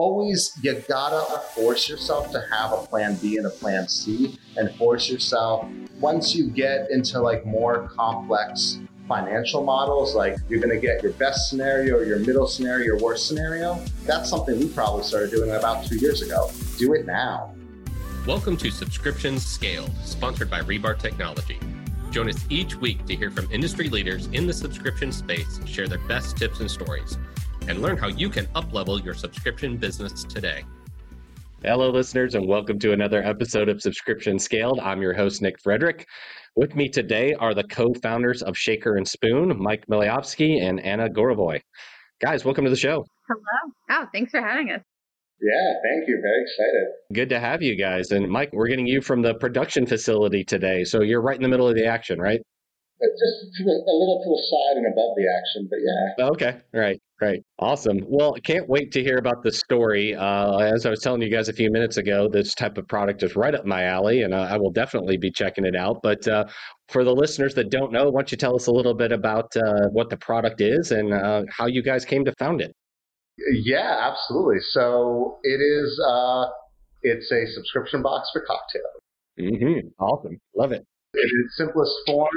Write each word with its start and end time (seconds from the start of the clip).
always 0.00 0.58
you 0.62 0.82
gotta 0.88 1.40
force 1.54 1.86
yourself 1.86 2.32
to 2.32 2.42
have 2.50 2.72
a 2.72 2.78
plan 2.86 3.16
B 3.16 3.36
and 3.36 3.46
a 3.46 3.50
plan 3.50 3.86
C 3.86 4.38
and 4.56 4.74
force 4.76 5.10
yourself 5.10 5.68
once 5.98 6.34
you 6.34 6.48
get 6.48 6.90
into 6.90 7.20
like 7.20 7.44
more 7.44 7.86
complex 7.94 8.80
financial 9.06 9.62
models 9.62 10.14
like 10.14 10.38
you're 10.48 10.58
going 10.58 10.74
to 10.74 10.80
get 10.80 11.02
your 11.02 11.12
best 11.12 11.50
scenario 11.50 12.00
your 12.00 12.18
middle 12.20 12.46
scenario 12.46 12.86
your 12.86 12.98
worst 12.98 13.28
scenario 13.28 13.78
that's 14.06 14.30
something 14.30 14.58
we 14.58 14.68
probably 14.68 15.04
started 15.04 15.30
doing 15.30 15.50
about 15.50 15.84
two 15.84 15.96
years 15.96 16.22
ago. 16.22 16.50
Do 16.78 16.94
it 16.94 17.04
now. 17.04 17.54
Welcome 18.26 18.56
to 18.56 18.70
subscriptions 18.70 19.44
scaled 19.44 19.92
sponsored 20.02 20.48
by 20.48 20.62
rebar 20.62 20.98
technology. 20.98 21.58
Join 22.10 22.30
us 22.30 22.42
each 22.48 22.74
week 22.74 23.04
to 23.04 23.14
hear 23.14 23.30
from 23.30 23.52
industry 23.52 23.90
leaders 23.90 24.28
in 24.28 24.46
the 24.46 24.54
subscription 24.54 25.12
space 25.12 25.60
share 25.66 25.88
their 25.88 25.98
best 26.08 26.38
tips 26.38 26.60
and 26.60 26.70
stories 26.70 27.18
and 27.68 27.82
learn 27.82 27.96
how 27.96 28.08
you 28.08 28.28
can 28.28 28.46
uplevel 28.48 29.02
your 29.04 29.14
subscription 29.14 29.76
business 29.76 30.24
today. 30.24 30.64
Hello, 31.62 31.90
listeners, 31.90 32.34
and 32.34 32.48
welcome 32.48 32.78
to 32.78 32.92
another 32.92 33.22
episode 33.22 33.68
of 33.68 33.82
Subscription 33.82 34.38
Scaled. 34.38 34.80
I'm 34.80 35.02
your 35.02 35.12
host, 35.12 35.42
Nick 35.42 35.60
Frederick. 35.60 36.06
With 36.56 36.74
me 36.74 36.88
today 36.88 37.34
are 37.34 37.52
the 37.52 37.64
co 37.64 37.92
founders 38.02 38.42
of 38.42 38.56
Shaker 38.56 38.96
and 38.96 39.06
Spoon, 39.06 39.60
Mike 39.62 39.84
Miliovsky 39.86 40.62
and 40.62 40.80
Anna 40.80 41.08
Gorovoy. 41.08 41.60
Guys, 42.20 42.44
welcome 42.44 42.64
to 42.64 42.70
the 42.70 42.76
show. 42.76 43.04
Hello. 43.28 43.72
Oh, 43.90 44.06
thanks 44.12 44.30
for 44.30 44.40
having 44.40 44.70
us. 44.70 44.80
Yeah, 45.42 45.72
thank 45.82 46.08
you. 46.08 46.18
Very 46.20 46.42
excited. 46.42 46.88
Good 47.14 47.28
to 47.30 47.40
have 47.40 47.62
you 47.62 47.76
guys. 47.76 48.10
And 48.10 48.28
Mike, 48.28 48.50
we're 48.52 48.68
getting 48.68 48.86
you 48.86 49.00
from 49.00 49.22
the 49.22 49.34
production 49.34 49.86
facility 49.86 50.44
today. 50.44 50.84
So 50.84 51.02
you're 51.02 51.22
right 51.22 51.36
in 51.36 51.42
the 51.42 51.48
middle 51.48 51.68
of 51.68 51.74
the 51.74 51.86
action, 51.86 52.20
right? 52.20 52.40
Just 53.00 53.60
a 53.60 53.64
little 53.64 54.20
to 54.22 54.28
the 54.28 54.42
side 54.50 54.76
and 54.76 54.92
above 54.92 55.16
the 55.16 55.26
action, 55.26 55.68
but 55.70 55.78
yeah. 55.80 56.26
Okay, 56.30 56.60
right, 56.74 57.00
right, 57.20 57.42
awesome. 57.58 58.00
Well, 58.06 58.34
can't 58.44 58.68
wait 58.68 58.92
to 58.92 59.02
hear 59.02 59.16
about 59.16 59.42
the 59.42 59.50
story. 59.50 60.14
Uh, 60.14 60.58
as 60.58 60.84
I 60.84 60.90
was 60.90 61.00
telling 61.00 61.22
you 61.22 61.30
guys 61.30 61.48
a 61.48 61.52
few 61.54 61.70
minutes 61.70 61.96
ago, 61.96 62.28
this 62.28 62.54
type 62.54 62.76
of 62.76 62.86
product 62.88 63.22
is 63.22 63.36
right 63.36 63.54
up 63.54 63.64
my 63.64 63.84
alley, 63.84 64.22
and 64.22 64.34
uh, 64.34 64.48
I 64.50 64.58
will 64.58 64.70
definitely 64.70 65.16
be 65.16 65.30
checking 65.30 65.64
it 65.64 65.74
out. 65.74 66.00
But 66.02 66.28
uh, 66.28 66.44
for 66.88 67.04
the 67.04 67.14
listeners 67.14 67.54
that 67.54 67.70
don't 67.70 67.90
know, 67.90 68.10
why 68.10 68.20
don't 68.20 68.32
you 68.32 68.36
tell 68.36 68.54
us 68.54 68.66
a 68.66 68.72
little 68.72 68.94
bit 68.94 69.12
about 69.12 69.56
uh, 69.56 69.88
what 69.92 70.10
the 70.10 70.18
product 70.18 70.60
is 70.60 70.90
and 70.90 71.14
uh, 71.14 71.44
how 71.48 71.66
you 71.66 71.82
guys 71.82 72.04
came 72.04 72.24
to 72.26 72.34
found 72.38 72.60
it? 72.60 72.74
Yeah, 73.52 74.10
absolutely. 74.10 74.60
So 74.60 75.38
it 75.42 75.60
is. 75.60 75.98
Uh, 76.06 76.44
it's 77.02 77.32
a 77.32 77.46
subscription 77.54 78.02
box 78.02 78.28
for 78.30 78.44
cocktails. 78.46 79.00
Mm-hmm. 79.40 79.88
Awesome, 79.98 80.38
love 80.54 80.72
it. 80.72 80.84
In 81.14 81.44
its 81.44 81.56
simplest 81.56 81.92
form, 82.06 82.30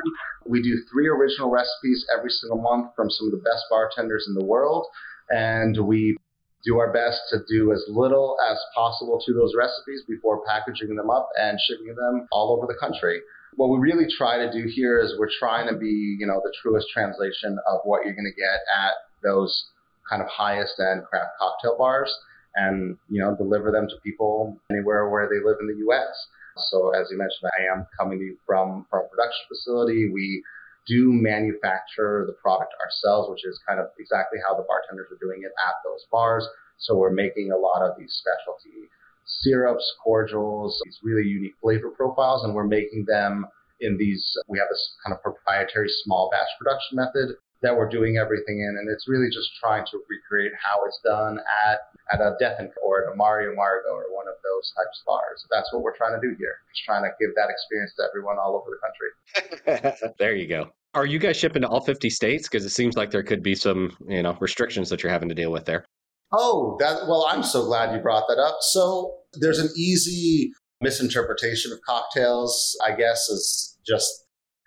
we 0.46 0.62
do 0.62 0.82
three 0.92 1.08
original 1.08 1.52
recipes 1.52 2.06
every 2.18 2.32
single 2.32 2.60
month 2.60 2.96
from 2.96 3.10
some 3.10 3.28
of 3.28 3.32
the 3.32 3.38
best 3.38 3.66
bartenders 3.70 4.26
in 4.28 4.34
the 4.34 4.46
world, 4.46 4.88
and 5.30 5.78
we 5.86 6.18
do 6.66 6.80
our 6.80 6.92
best 6.92 7.22
to 7.30 7.40
do 7.48 7.72
as 7.72 7.84
little 7.88 8.36
as 8.50 8.58
possible 8.74 9.22
to 9.26 9.34
those 9.34 9.54
recipes 9.56 10.04
before 10.08 10.44
packaging 10.48 10.96
them 10.96 11.10
up 11.12 11.30
and 11.40 11.60
shipping 11.60 11.94
them 11.94 12.28
all 12.32 12.56
over 12.56 12.66
the 12.66 12.80
country. 12.80 13.22
What 13.56 13.70
we 13.70 13.78
really 13.78 14.08
try 14.18 14.38
to 14.38 14.52
do 14.52 14.68
here 14.68 15.00
is 15.00 15.16
we're 15.20 15.30
trying 15.40 15.68
to 15.68 15.78
be, 15.78 16.18
you 16.20 16.26
know, 16.26 16.42
the 16.44 16.54
truest 16.62 16.88
translation 16.92 17.58
of 17.68 17.82
what 17.84 18.06
you're 18.06 18.16
going 18.16 18.32
to 18.34 18.42
get 18.42 18.60
at 18.76 18.94
those 19.22 19.66
kind 20.10 20.22
of 20.22 20.28
highest 20.30 20.80
end 20.80 21.04
craft 21.06 21.32
cocktail 21.38 21.78
bars 21.78 22.14
and, 22.56 22.98
you 23.08 23.22
know, 23.22 23.36
deliver 23.36 23.72
them 23.72 23.88
to 23.88 23.96
people 24.04 24.58
anywhere 24.72 25.10
where 25.10 25.30
they 25.30 25.46
live 25.46 25.58
in 25.62 25.68
the 25.68 25.94
US. 25.94 26.28
So 26.58 26.92
as 26.92 27.08
you 27.12 27.18
mentioned, 27.18 27.50
I 27.60 27.74
am 27.74 27.86
coming 27.98 28.38
from, 28.46 28.86
from 28.90 29.06
a 29.06 29.08
production 29.10 29.46
facility. 29.48 30.10
We 30.10 30.44
do 30.88 31.12
manufacture 31.12 32.26
the 32.28 32.34
product 32.42 32.74
ourselves, 32.82 33.30
which 33.30 33.46
is 33.46 33.60
kind 33.68 33.80
of 33.80 33.88
exactly 33.98 34.40
how 34.46 34.56
the 34.56 34.66
bartenders 34.68 35.08
are 35.12 35.22
doing 35.22 35.42
it 35.44 35.52
at 35.68 35.76
those 35.84 36.06
bars. 36.12 36.48
So 36.78 36.98
we're 36.98 37.14
making 37.14 37.52
a 37.52 37.58
lot 37.58 37.82
of 37.82 37.98
these 37.98 38.14
specialty 38.14 38.90
syrups, 39.26 39.86
cordials, 40.04 40.80
these 40.84 41.00
really 41.04 41.28
unique 41.28 41.56
flavor 41.62 41.90
profiles, 41.90 42.44
and 42.44 42.54
we're 42.54 42.68
making 42.68 43.06
them 43.08 43.46
in 43.80 43.98
these, 43.98 44.26
we 44.48 44.60
have 44.60 44.68
this 44.70 44.96
kind 45.04 45.16
of 45.16 45.22
proprietary 45.22 45.90
small 46.04 46.30
batch 46.32 46.48
production 46.60 46.98
method 46.98 47.36
that 47.64 47.76
we're 47.76 47.90
doing 47.90 48.18
everything 48.18 48.60
in. 48.60 48.78
And 48.78 48.90
it's 48.92 49.08
really 49.08 49.30
just 49.32 49.50
trying 49.60 49.86
to 49.88 49.98
recreate 50.10 50.52
how 50.62 50.84
it's 50.86 51.00
done 51.04 51.40
at, 51.66 51.80
at 52.12 52.20
a 52.20 52.36
Death 52.40 52.58
& 52.58 52.60
Co 52.60 52.94
at 53.00 53.12
a 53.12 53.16
Mario 53.16 53.56
Margo 53.56 53.90
or 53.90 54.06
one 54.14 54.28
of 54.28 54.36
those 54.44 54.72
types 54.76 55.02
of 55.02 55.06
bars. 55.08 55.48
That's 55.50 55.72
what 55.74 55.82
we're 55.82 55.96
trying 55.96 56.20
to 56.20 56.22
do 56.22 56.36
here. 56.38 56.60
Just 56.72 56.86
trying 56.86 57.04
to 57.04 57.10
give 57.20 57.34
that 57.36 57.50
experience 57.50 57.94
to 57.98 58.04
everyone 58.04 58.38
all 58.38 58.62
over 58.62 58.70
the 58.70 58.82
country. 58.84 60.14
there 60.20 60.36
you 60.36 60.48
go. 60.48 60.70
Are 60.94 61.06
you 61.06 61.18
guys 61.18 61.38
shipping 61.38 61.64
to 61.64 61.68
all 61.68 61.82
50 61.82 62.10
states? 62.10 62.48
Because 62.48 62.66
it 62.66 62.70
seems 62.70 62.96
like 62.96 63.10
there 63.10 63.24
could 63.24 63.42
be 63.42 63.56
some, 63.56 63.98
you 64.08 64.22
know, 64.22 64.38
restrictions 64.40 64.90
that 64.90 65.02
you're 65.02 65.12
having 65.12 65.30
to 65.30 65.36
deal 65.36 65.52
with 65.52 65.66
there. 65.66 65.86
Oh, 66.32 66.78
that 66.80 67.08
well, 67.08 67.28
I'm 67.30 67.44
so 67.44 67.66
glad 67.66 67.96
you 67.96 68.02
brought 68.02 68.28
that 68.28 68.40
up. 68.40 68.58
So 68.62 69.16
there's 69.34 69.60
an 69.60 69.70
easy 69.78 70.52
misinterpretation 70.82 71.72
of 71.72 71.80
cocktails, 71.88 72.78
I 72.86 72.96
guess, 72.96 73.30
is 73.30 73.78
just 73.86 74.23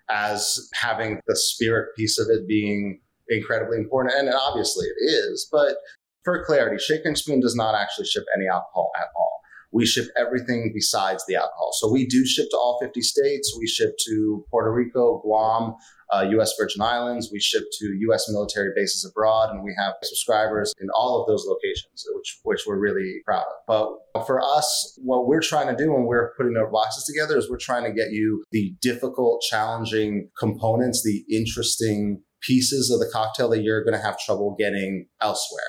as 0.09 0.69
having 0.73 1.19
the 1.27 1.35
spirit 1.35 1.89
piece 1.95 2.19
of 2.19 2.27
it 2.29 2.47
being 2.47 3.01
incredibly 3.29 3.77
important. 3.77 4.15
And 4.15 4.29
obviously 4.33 4.87
it 4.87 5.03
is. 5.03 5.47
But 5.51 5.75
for 6.23 6.43
clarity, 6.45 6.77
Shaker 6.77 7.07
and 7.07 7.17
Spoon 7.17 7.39
does 7.39 7.55
not 7.55 7.75
actually 7.75 8.05
ship 8.05 8.25
any 8.35 8.47
alcohol 8.47 8.91
at 8.97 9.07
all. 9.15 9.41
We 9.71 9.85
ship 9.85 10.07
everything 10.15 10.71
besides 10.73 11.25
the 11.27 11.35
alcohol. 11.35 11.71
So 11.73 11.91
we 11.91 12.07
do 12.07 12.25
ship 12.25 12.47
to 12.51 12.57
all 12.57 12.79
50 12.81 13.01
states. 13.01 13.55
We 13.59 13.67
ship 13.67 13.95
to 14.07 14.45
Puerto 14.49 14.71
Rico, 14.71 15.19
Guam, 15.23 15.75
uh, 16.13 16.25
U.S. 16.31 16.53
Virgin 16.59 16.81
Islands. 16.81 17.29
We 17.31 17.39
ship 17.39 17.63
to 17.79 17.85
U.S. 17.85 18.25
military 18.29 18.71
bases 18.75 19.09
abroad, 19.09 19.49
and 19.51 19.63
we 19.63 19.75
have 19.77 19.93
subscribers 20.03 20.73
in 20.79 20.87
all 20.95 21.21
of 21.21 21.27
those 21.27 21.45
locations, 21.47 22.05
which 22.13 22.39
which 22.43 22.61
we're 22.67 22.79
really 22.79 23.21
proud 23.25 23.45
of. 23.67 23.99
But 24.13 24.25
for 24.25 24.41
us, 24.41 24.97
what 25.03 25.27
we're 25.27 25.41
trying 25.41 25.75
to 25.75 25.83
do 25.83 25.93
when 25.93 26.05
we're 26.05 26.33
putting 26.37 26.55
our 26.57 26.69
boxes 26.69 27.03
together 27.05 27.37
is 27.37 27.49
we're 27.49 27.57
trying 27.57 27.83
to 27.83 27.91
get 27.91 28.11
you 28.11 28.43
the 28.51 28.75
difficult, 28.81 29.41
challenging 29.49 30.29
components, 30.39 31.03
the 31.03 31.23
interesting 31.35 32.23
pieces 32.41 32.91
of 32.91 32.99
the 32.99 33.09
cocktail 33.11 33.49
that 33.49 33.61
you're 33.61 33.83
going 33.83 33.97
to 33.97 34.05
have 34.05 34.19
trouble 34.19 34.55
getting 34.57 35.07
elsewhere. 35.21 35.61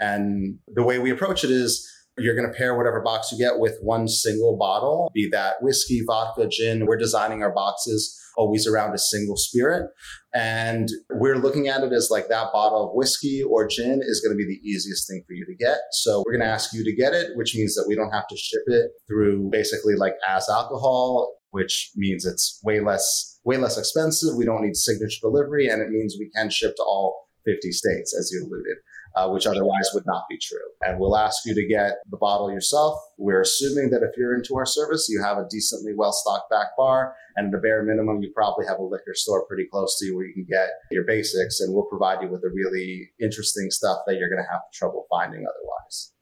And 0.00 0.58
the 0.68 0.82
way 0.82 0.98
we 0.98 1.10
approach 1.10 1.44
it 1.44 1.50
is 1.50 1.88
you're 2.18 2.36
going 2.36 2.50
to 2.50 2.56
pair 2.56 2.76
whatever 2.76 3.00
box 3.02 3.32
you 3.32 3.38
get 3.38 3.58
with 3.58 3.78
one 3.80 4.08
single 4.08 4.56
bottle, 4.56 5.10
be 5.14 5.28
that 5.30 5.56
whiskey, 5.62 6.02
vodka, 6.06 6.48
gin. 6.48 6.86
We're 6.86 6.96
designing 6.96 7.42
our 7.42 7.52
boxes 7.52 8.20
always 8.36 8.66
around 8.66 8.94
a 8.94 8.98
single 8.98 9.36
spirit. 9.36 9.88
And 10.34 10.88
we're 11.10 11.38
looking 11.38 11.68
at 11.68 11.82
it 11.82 11.92
as 11.92 12.08
like 12.10 12.28
that 12.28 12.52
bottle 12.52 12.88
of 12.88 12.94
whiskey 12.94 13.42
or 13.42 13.66
gin 13.66 14.00
is 14.02 14.20
going 14.20 14.36
to 14.36 14.36
be 14.36 14.46
the 14.46 14.68
easiest 14.68 15.08
thing 15.08 15.22
for 15.26 15.34
you 15.34 15.44
to 15.46 15.54
get. 15.54 15.78
So 15.92 16.22
we're 16.24 16.32
going 16.32 16.46
to 16.46 16.52
ask 16.52 16.72
you 16.72 16.84
to 16.84 16.94
get 16.94 17.14
it, 17.14 17.30
which 17.36 17.54
means 17.54 17.74
that 17.74 17.86
we 17.88 17.94
don't 17.94 18.12
have 18.12 18.26
to 18.28 18.36
ship 18.36 18.62
it 18.66 18.90
through 19.08 19.50
basically 19.50 19.94
like 19.94 20.14
as 20.28 20.48
alcohol, 20.48 21.34
which 21.50 21.90
means 21.94 22.24
it's 22.24 22.60
way 22.64 22.80
less, 22.80 23.38
way 23.44 23.56
less 23.56 23.78
expensive. 23.78 24.36
We 24.36 24.44
don't 24.44 24.62
need 24.62 24.76
signature 24.76 25.20
delivery 25.22 25.68
and 25.68 25.80
it 25.80 25.90
means 25.90 26.16
we 26.18 26.30
can 26.34 26.50
ship 26.50 26.74
to 26.76 26.82
all 26.82 27.28
50 27.46 27.70
states, 27.72 28.16
as 28.18 28.30
you 28.32 28.42
alluded 28.46 28.78
uh, 29.16 29.28
which 29.28 29.46
otherwise 29.46 29.90
would 29.94 30.06
not 30.06 30.24
be 30.28 30.38
true. 30.38 30.58
And 30.82 30.98
we'll 30.98 31.16
ask 31.16 31.46
you 31.46 31.54
to 31.54 31.66
get 31.66 31.94
the 32.10 32.16
bottle 32.16 32.50
yourself. 32.50 32.98
We're 33.18 33.42
assuming 33.42 33.90
that 33.90 34.02
if 34.02 34.16
you're 34.16 34.34
into 34.34 34.56
our 34.56 34.66
service, 34.66 35.06
you 35.08 35.22
have 35.22 35.38
a 35.38 35.46
decently 35.50 35.92
well 35.96 36.12
stocked 36.12 36.50
back 36.50 36.68
bar. 36.76 37.14
And 37.36 37.52
at 37.52 37.58
a 37.58 37.60
bare 37.60 37.82
minimum, 37.84 38.22
you 38.22 38.32
probably 38.34 38.66
have 38.66 38.78
a 38.78 38.82
liquor 38.82 39.14
store 39.14 39.46
pretty 39.46 39.66
close 39.70 39.98
to 39.98 40.06
you 40.06 40.16
where 40.16 40.26
you 40.26 40.34
can 40.34 40.46
get 40.48 40.68
your 40.90 41.04
basics. 41.04 41.60
And 41.60 41.74
we'll 41.74 41.86
provide 41.86 42.22
you 42.22 42.28
with 42.28 42.42
the 42.42 42.50
really 42.54 43.10
interesting 43.20 43.70
stuff 43.70 43.98
that 44.06 44.16
you're 44.16 44.28
going 44.28 44.42
to 44.42 44.50
have 44.50 44.60
trouble 44.72 45.06
finding 45.10 45.40
otherwise. 45.40 46.12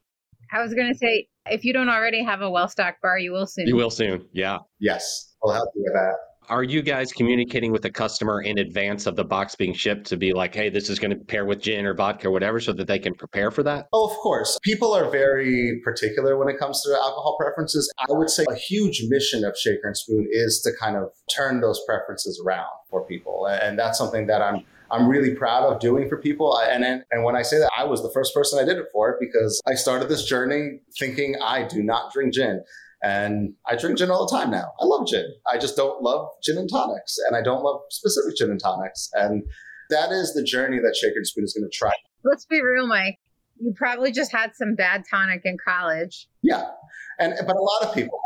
I 0.53 0.61
was 0.63 0.75
going 0.75 0.93
to 0.93 0.99
say, 0.99 1.29
if 1.47 1.65
you 1.65 1.73
don't 1.73 1.89
already 1.89 2.23
have 2.23 2.43
a 2.43 2.51
well 2.51 2.69
stocked 2.69 3.01
bar, 3.01 3.19
you 3.19 3.33
will 3.33 3.47
soon. 3.47 3.67
You 3.67 3.77
will 3.77 3.91
soon. 3.91 4.27
Yeah. 4.33 4.59
Yes. 4.81 5.35
We'll 5.43 5.55
help 5.55 5.71
you 5.75 5.83
with 5.85 5.95
that. 5.95 6.17
Are 6.53 6.63
you 6.63 6.83
guys 6.83 7.15
communicating 7.15 7.73
with 7.73 7.81
the 7.81 7.91
customer 7.91 8.43
in 8.43 8.59
advance 8.59 9.07
of 9.07 9.17
the 9.17 9.25
box 9.25 9.55
being 9.55 9.73
shipped 9.73 10.07
to 10.09 10.19
be 10.19 10.35
like, 10.35 10.55
hey, 10.55 10.69
this 10.69 10.91
is 10.91 10.99
going 10.99 11.11
to 11.11 11.17
pair 11.17 11.47
with 11.47 11.63
gin 11.63 11.87
or 11.87 11.95
vodka 11.95 12.29
or 12.29 12.31
whatever 12.31 12.61
so 12.61 12.75
that 12.75 12.87
they 12.87 12.99
can 12.99 13.15
prepare 13.15 13.51
for 13.51 13.63
that? 13.63 13.89
Oh, 13.95 14.07
of 14.07 14.15
course. 14.19 14.59
People 14.63 14.93
are 14.93 15.09
very 15.09 15.81
particular 15.83 16.37
when 16.37 16.51
it 16.51 16.59
comes 16.59 16.83
to 16.83 16.91
alcohol 16.91 17.39
preferences. 17.41 17.91
I 17.99 18.05
would 18.11 18.29
say 18.29 18.45
a 18.51 18.55
huge 18.55 19.03
mission 19.09 19.47
of 19.47 19.57
Shaker 19.57 19.87
and 19.87 19.97
Spoon 19.97 20.29
is 20.31 20.61
to 20.61 20.73
kind 20.79 20.95
of 20.95 21.09
turn 21.35 21.63
those 21.63 21.81
preferences 21.87 22.39
around 22.45 22.69
for 22.91 23.03
people. 23.07 23.47
And 23.47 23.79
that's 23.79 23.97
something 23.97 24.27
that 24.27 24.43
I'm 24.43 24.63
I'm 24.91 25.09
really 25.09 25.35
proud 25.35 25.65
of 25.73 25.81
doing 25.81 26.07
for 26.07 26.19
people. 26.19 26.55
And, 26.59 26.85
and, 26.85 27.03
and 27.11 27.25
when 27.25 27.35
I 27.35 27.41
say 27.41 27.59
that, 27.59 27.71
I 27.75 27.85
was 27.85 28.03
the 28.03 28.11
first 28.11 28.35
person 28.35 28.59
I 28.59 28.65
did 28.67 28.77
it 28.77 28.89
for 28.93 29.17
because 29.19 29.59
I 29.67 29.73
started 29.75 30.11
this 30.11 30.27
journey 30.27 30.81
thinking 30.99 31.35
I 31.43 31.67
do 31.67 31.83
not 31.83 32.13
drink 32.13 32.35
gin. 32.35 32.63
And 33.03 33.55
I 33.69 33.77
drink 33.77 33.99
gin 33.99 34.11
all 34.11 34.27
the 34.27 34.37
time 34.37 34.51
now. 34.51 34.73
I 34.81 34.85
love 34.85 35.07
gin. 35.09 35.27
I 35.53 35.59
just 35.59 35.77
don't 35.77 36.03
love 36.03 36.29
gin 36.43 36.57
and 36.57 36.69
tonics, 36.71 37.17
and 37.27 37.37
I 37.37 37.43
don't 37.43 37.63
love 37.63 37.81
specific 37.91 38.37
gin 38.37 38.51
and 38.51 38.61
tonics. 38.61 39.11
And 39.15 39.43
that 39.91 40.13
is 40.13 40.35
the 40.35 40.43
journey 40.43 40.79
that 40.79 40.97
Shaker 40.97 41.17
and 41.17 41.27
Spoon 41.27 41.45
is 41.45 41.53
going 41.53 41.69
to 41.69 41.77
try. 41.77 41.93
Let's 42.25 42.47
be 42.47 42.63
real, 42.63 42.87
Mike. 42.87 43.19
You 43.61 43.75
probably 43.77 44.13
just 44.13 44.33
had 44.33 44.53
some 44.55 44.75
bad 44.75 45.05
tonic 45.11 45.43
in 45.45 45.57
college. 45.67 46.29
Yeah, 46.43 46.65
and 47.19 47.35
but 47.47 47.57
a 47.57 47.61
lot 47.61 47.89
of 47.89 47.95
people 47.95 48.21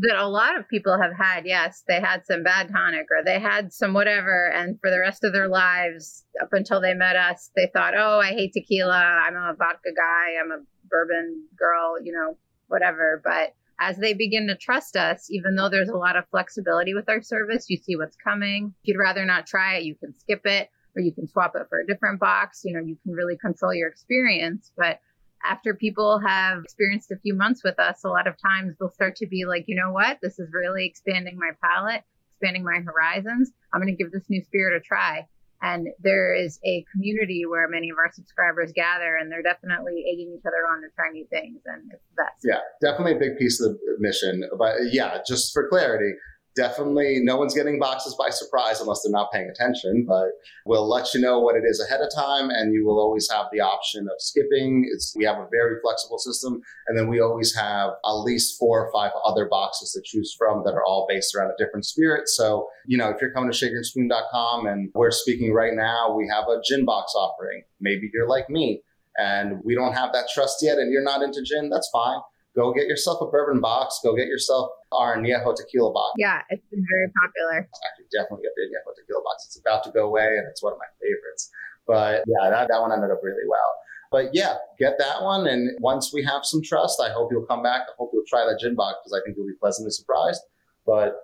that 0.00 0.16
a 0.16 0.28
lot 0.28 0.56
of 0.56 0.68
people 0.68 1.00
have 1.00 1.12
had. 1.16 1.46
Yes, 1.46 1.82
they 1.88 2.00
had 2.00 2.22
some 2.26 2.42
bad 2.42 2.68
tonic 2.70 3.06
or 3.10 3.24
they 3.24 3.40
had 3.40 3.72
some 3.72 3.94
whatever, 3.94 4.50
and 4.54 4.78
for 4.80 4.90
the 4.90 5.00
rest 5.00 5.24
of 5.24 5.32
their 5.32 5.48
lives, 5.48 6.24
up 6.42 6.48
until 6.52 6.80
they 6.80 6.94
met 6.94 7.16
us, 7.16 7.50
they 7.56 7.70
thought, 7.72 7.94
"Oh, 7.96 8.18
I 8.18 8.28
hate 8.28 8.52
tequila. 8.52 8.94
I'm 8.94 9.34
a 9.34 9.54
vodka 9.56 9.90
guy. 9.96 10.40
I'm 10.40 10.52
a 10.52 10.64
bourbon 10.90 11.44
girl, 11.58 11.96
you 12.02 12.12
know, 12.12 12.36
whatever. 12.68 13.20
But 13.24 13.54
as 13.80 13.96
they 13.96 14.12
begin 14.12 14.46
to 14.48 14.56
trust 14.56 14.96
us, 14.96 15.30
even 15.30 15.54
though 15.54 15.68
there's 15.68 15.88
a 15.88 15.96
lot 15.96 16.16
of 16.16 16.28
flexibility 16.30 16.94
with 16.94 17.08
our 17.08 17.22
service, 17.22 17.66
you 17.68 17.76
see 17.76 17.96
what's 17.96 18.16
coming. 18.16 18.74
If 18.82 18.88
you'd 18.88 18.98
rather 18.98 19.24
not 19.24 19.46
try 19.46 19.76
it, 19.76 19.84
you 19.84 19.94
can 19.94 20.16
skip 20.18 20.42
it 20.44 20.68
or 20.96 21.02
you 21.02 21.12
can 21.12 21.28
swap 21.28 21.54
it 21.54 21.66
for 21.68 21.80
a 21.80 21.86
different 21.86 22.18
box. 22.18 22.62
You 22.64 22.74
know, 22.74 22.84
you 22.84 22.96
can 23.04 23.12
really 23.12 23.36
control 23.36 23.72
your 23.72 23.88
experience. 23.88 24.72
But 24.76 25.00
after 25.44 25.74
people 25.74 26.18
have 26.18 26.64
experienced 26.64 27.12
a 27.12 27.18
few 27.18 27.34
months 27.34 27.62
with 27.62 27.78
us, 27.78 28.02
a 28.04 28.08
lot 28.08 28.26
of 28.26 28.34
times 28.40 28.74
they'll 28.78 28.92
start 28.92 29.14
to 29.16 29.26
be 29.26 29.44
like, 29.44 29.64
you 29.68 29.76
know 29.76 29.92
what, 29.92 30.18
this 30.20 30.38
is 30.38 30.48
really 30.52 30.84
expanding 30.84 31.38
my 31.38 31.50
palate, 31.62 32.02
expanding 32.32 32.64
my 32.64 32.80
horizons. 32.80 33.52
I'm 33.72 33.80
going 33.80 33.94
to 33.94 34.02
give 34.02 34.10
this 34.10 34.28
new 34.28 34.42
spirit 34.42 34.76
a 34.76 34.80
try. 34.80 35.28
And 35.60 35.88
there 36.00 36.34
is 36.34 36.60
a 36.64 36.84
community 36.92 37.44
where 37.44 37.68
many 37.68 37.90
of 37.90 37.98
our 37.98 38.12
subscribers 38.12 38.72
gather, 38.72 39.16
and 39.16 39.30
they're 39.30 39.42
definitely 39.42 40.04
egging 40.12 40.36
each 40.38 40.46
other 40.46 40.62
on 40.70 40.82
to 40.82 40.88
try 40.94 41.10
new 41.10 41.26
things, 41.30 41.60
and 41.66 41.90
it's 41.92 42.04
the 42.14 42.22
best. 42.22 42.44
Yeah, 42.44 42.60
definitely 42.80 43.16
a 43.16 43.18
big 43.18 43.38
piece 43.38 43.60
of 43.60 43.72
the 43.72 43.96
mission. 43.98 44.44
But 44.56 44.74
yeah, 44.92 45.18
just 45.26 45.52
for 45.52 45.68
clarity, 45.68 46.12
definitely 46.56 47.20
no 47.22 47.36
one's 47.36 47.54
getting 47.54 47.78
boxes 47.78 48.16
by 48.18 48.30
surprise 48.30 48.80
unless 48.80 49.02
they're 49.02 49.12
not 49.12 49.30
paying 49.32 49.48
attention 49.48 50.04
but 50.06 50.30
we'll 50.66 50.88
let 50.88 51.14
you 51.14 51.20
know 51.20 51.38
what 51.38 51.56
it 51.56 51.62
is 51.64 51.80
ahead 51.80 52.00
of 52.00 52.08
time 52.14 52.50
and 52.50 52.74
you 52.74 52.84
will 52.84 52.98
always 52.98 53.28
have 53.30 53.46
the 53.52 53.60
option 53.60 54.06
of 54.10 54.16
skipping. 54.18 54.88
It's, 54.92 55.14
we 55.16 55.24
have 55.24 55.36
a 55.36 55.46
very 55.50 55.76
flexible 55.82 56.18
system 56.18 56.60
and 56.86 56.98
then 56.98 57.08
we 57.08 57.20
always 57.20 57.54
have 57.54 57.90
at 58.04 58.12
least 58.24 58.58
four 58.58 58.84
or 58.84 58.92
five 58.92 59.12
other 59.24 59.46
boxes 59.48 59.92
to 59.92 60.02
choose 60.04 60.34
from 60.36 60.62
that 60.64 60.74
are 60.74 60.84
all 60.84 61.06
based 61.08 61.34
around 61.34 61.50
a 61.50 61.64
different 61.64 61.86
spirit. 61.86 62.28
So 62.28 62.68
you 62.86 62.98
know 62.98 63.10
if 63.10 63.20
you're 63.20 63.32
coming 63.32 63.50
to 63.50 63.56
shakerandspoon.com 63.56 64.66
and 64.66 64.90
we're 64.94 65.10
speaking 65.10 65.52
right 65.52 65.74
now 65.74 66.14
we 66.14 66.28
have 66.32 66.44
a 66.48 66.60
gin 66.68 66.84
box 66.84 67.12
offering. 67.14 67.62
Maybe 67.80 68.10
you're 68.12 68.28
like 68.28 68.50
me 68.50 68.82
and 69.16 69.60
we 69.64 69.74
don't 69.74 69.94
have 69.94 70.12
that 70.12 70.28
trust 70.32 70.58
yet 70.62 70.78
and 70.78 70.92
you're 70.92 71.02
not 71.02 71.22
into 71.22 71.42
gin 71.42 71.70
that's 71.70 71.88
fine. 71.92 72.18
Go 72.56 72.72
get 72.72 72.88
yourself 72.88 73.20
a 73.20 73.26
bourbon 73.26 73.60
box. 73.60 74.00
Go 74.02 74.16
get 74.16 74.26
yourself 74.26 74.70
our 74.92 75.16
Añejo 75.16 75.54
tequila 75.54 75.92
box. 75.92 76.14
Yeah, 76.16 76.42
it's 76.48 76.64
been 76.70 76.84
very 76.84 77.10
popular. 77.12 77.68
I 77.68 77.80
actually, 77.88 78.08
definitely 78.12 78.44
get 78.44 78.52
the 78.56 78.62
Añejo 78.68 78.94
tequila 78.96 79.22
box. 79.22 79.46
It's 79.46 79.58
about 79.58 79.84
to 79.84 79.90
go 79.90 80.06
away, 80.06 80.26
and 80.26 80.46
it's 80.48 80.62
one 80.62 80.72
of 80.72 80.78
my 80.78 80.90
favorites. 81.00 81.50
But 81.86 82.24
yeah, 82.26 82.50
that, 82.50 82.68
that 82.68 82.80
one 82.80 82.92
ended 82.92 83.10
up 83.10 83.20
really 83.22 83.46
well. 83.48 83.70
But 84.10 84.30
yeah, 84.32 84.56
get 84.78 84.98
that 84.98 85.22
one. 85.22 85.46
And 85.46 85.76
once 85.80 86.12
we 86.12 86.22
have 86.24 86.44
some 86.44 86.62
trust, 86.62 87.00
I 87.00 87.10
hope 87.10 87.30
you'll 87.30 87.46
come 87.46 87.62
back. 87.62 87.82
I 87.88 87.92
hope 87.98 88.10
you'll 88.12 88.28
try 88.28 88.44
that 88.44 88.58
gin 88.60 88.74
box 88.74 88.98
because 89.02 89.18
I 89.18 89.20
think 89.24 89.36
you'll 89.36 89.46
be 89.46 89.58
pleasantly 89.60 89.90
surprised. 89.90 90.40
But 90.86 91.14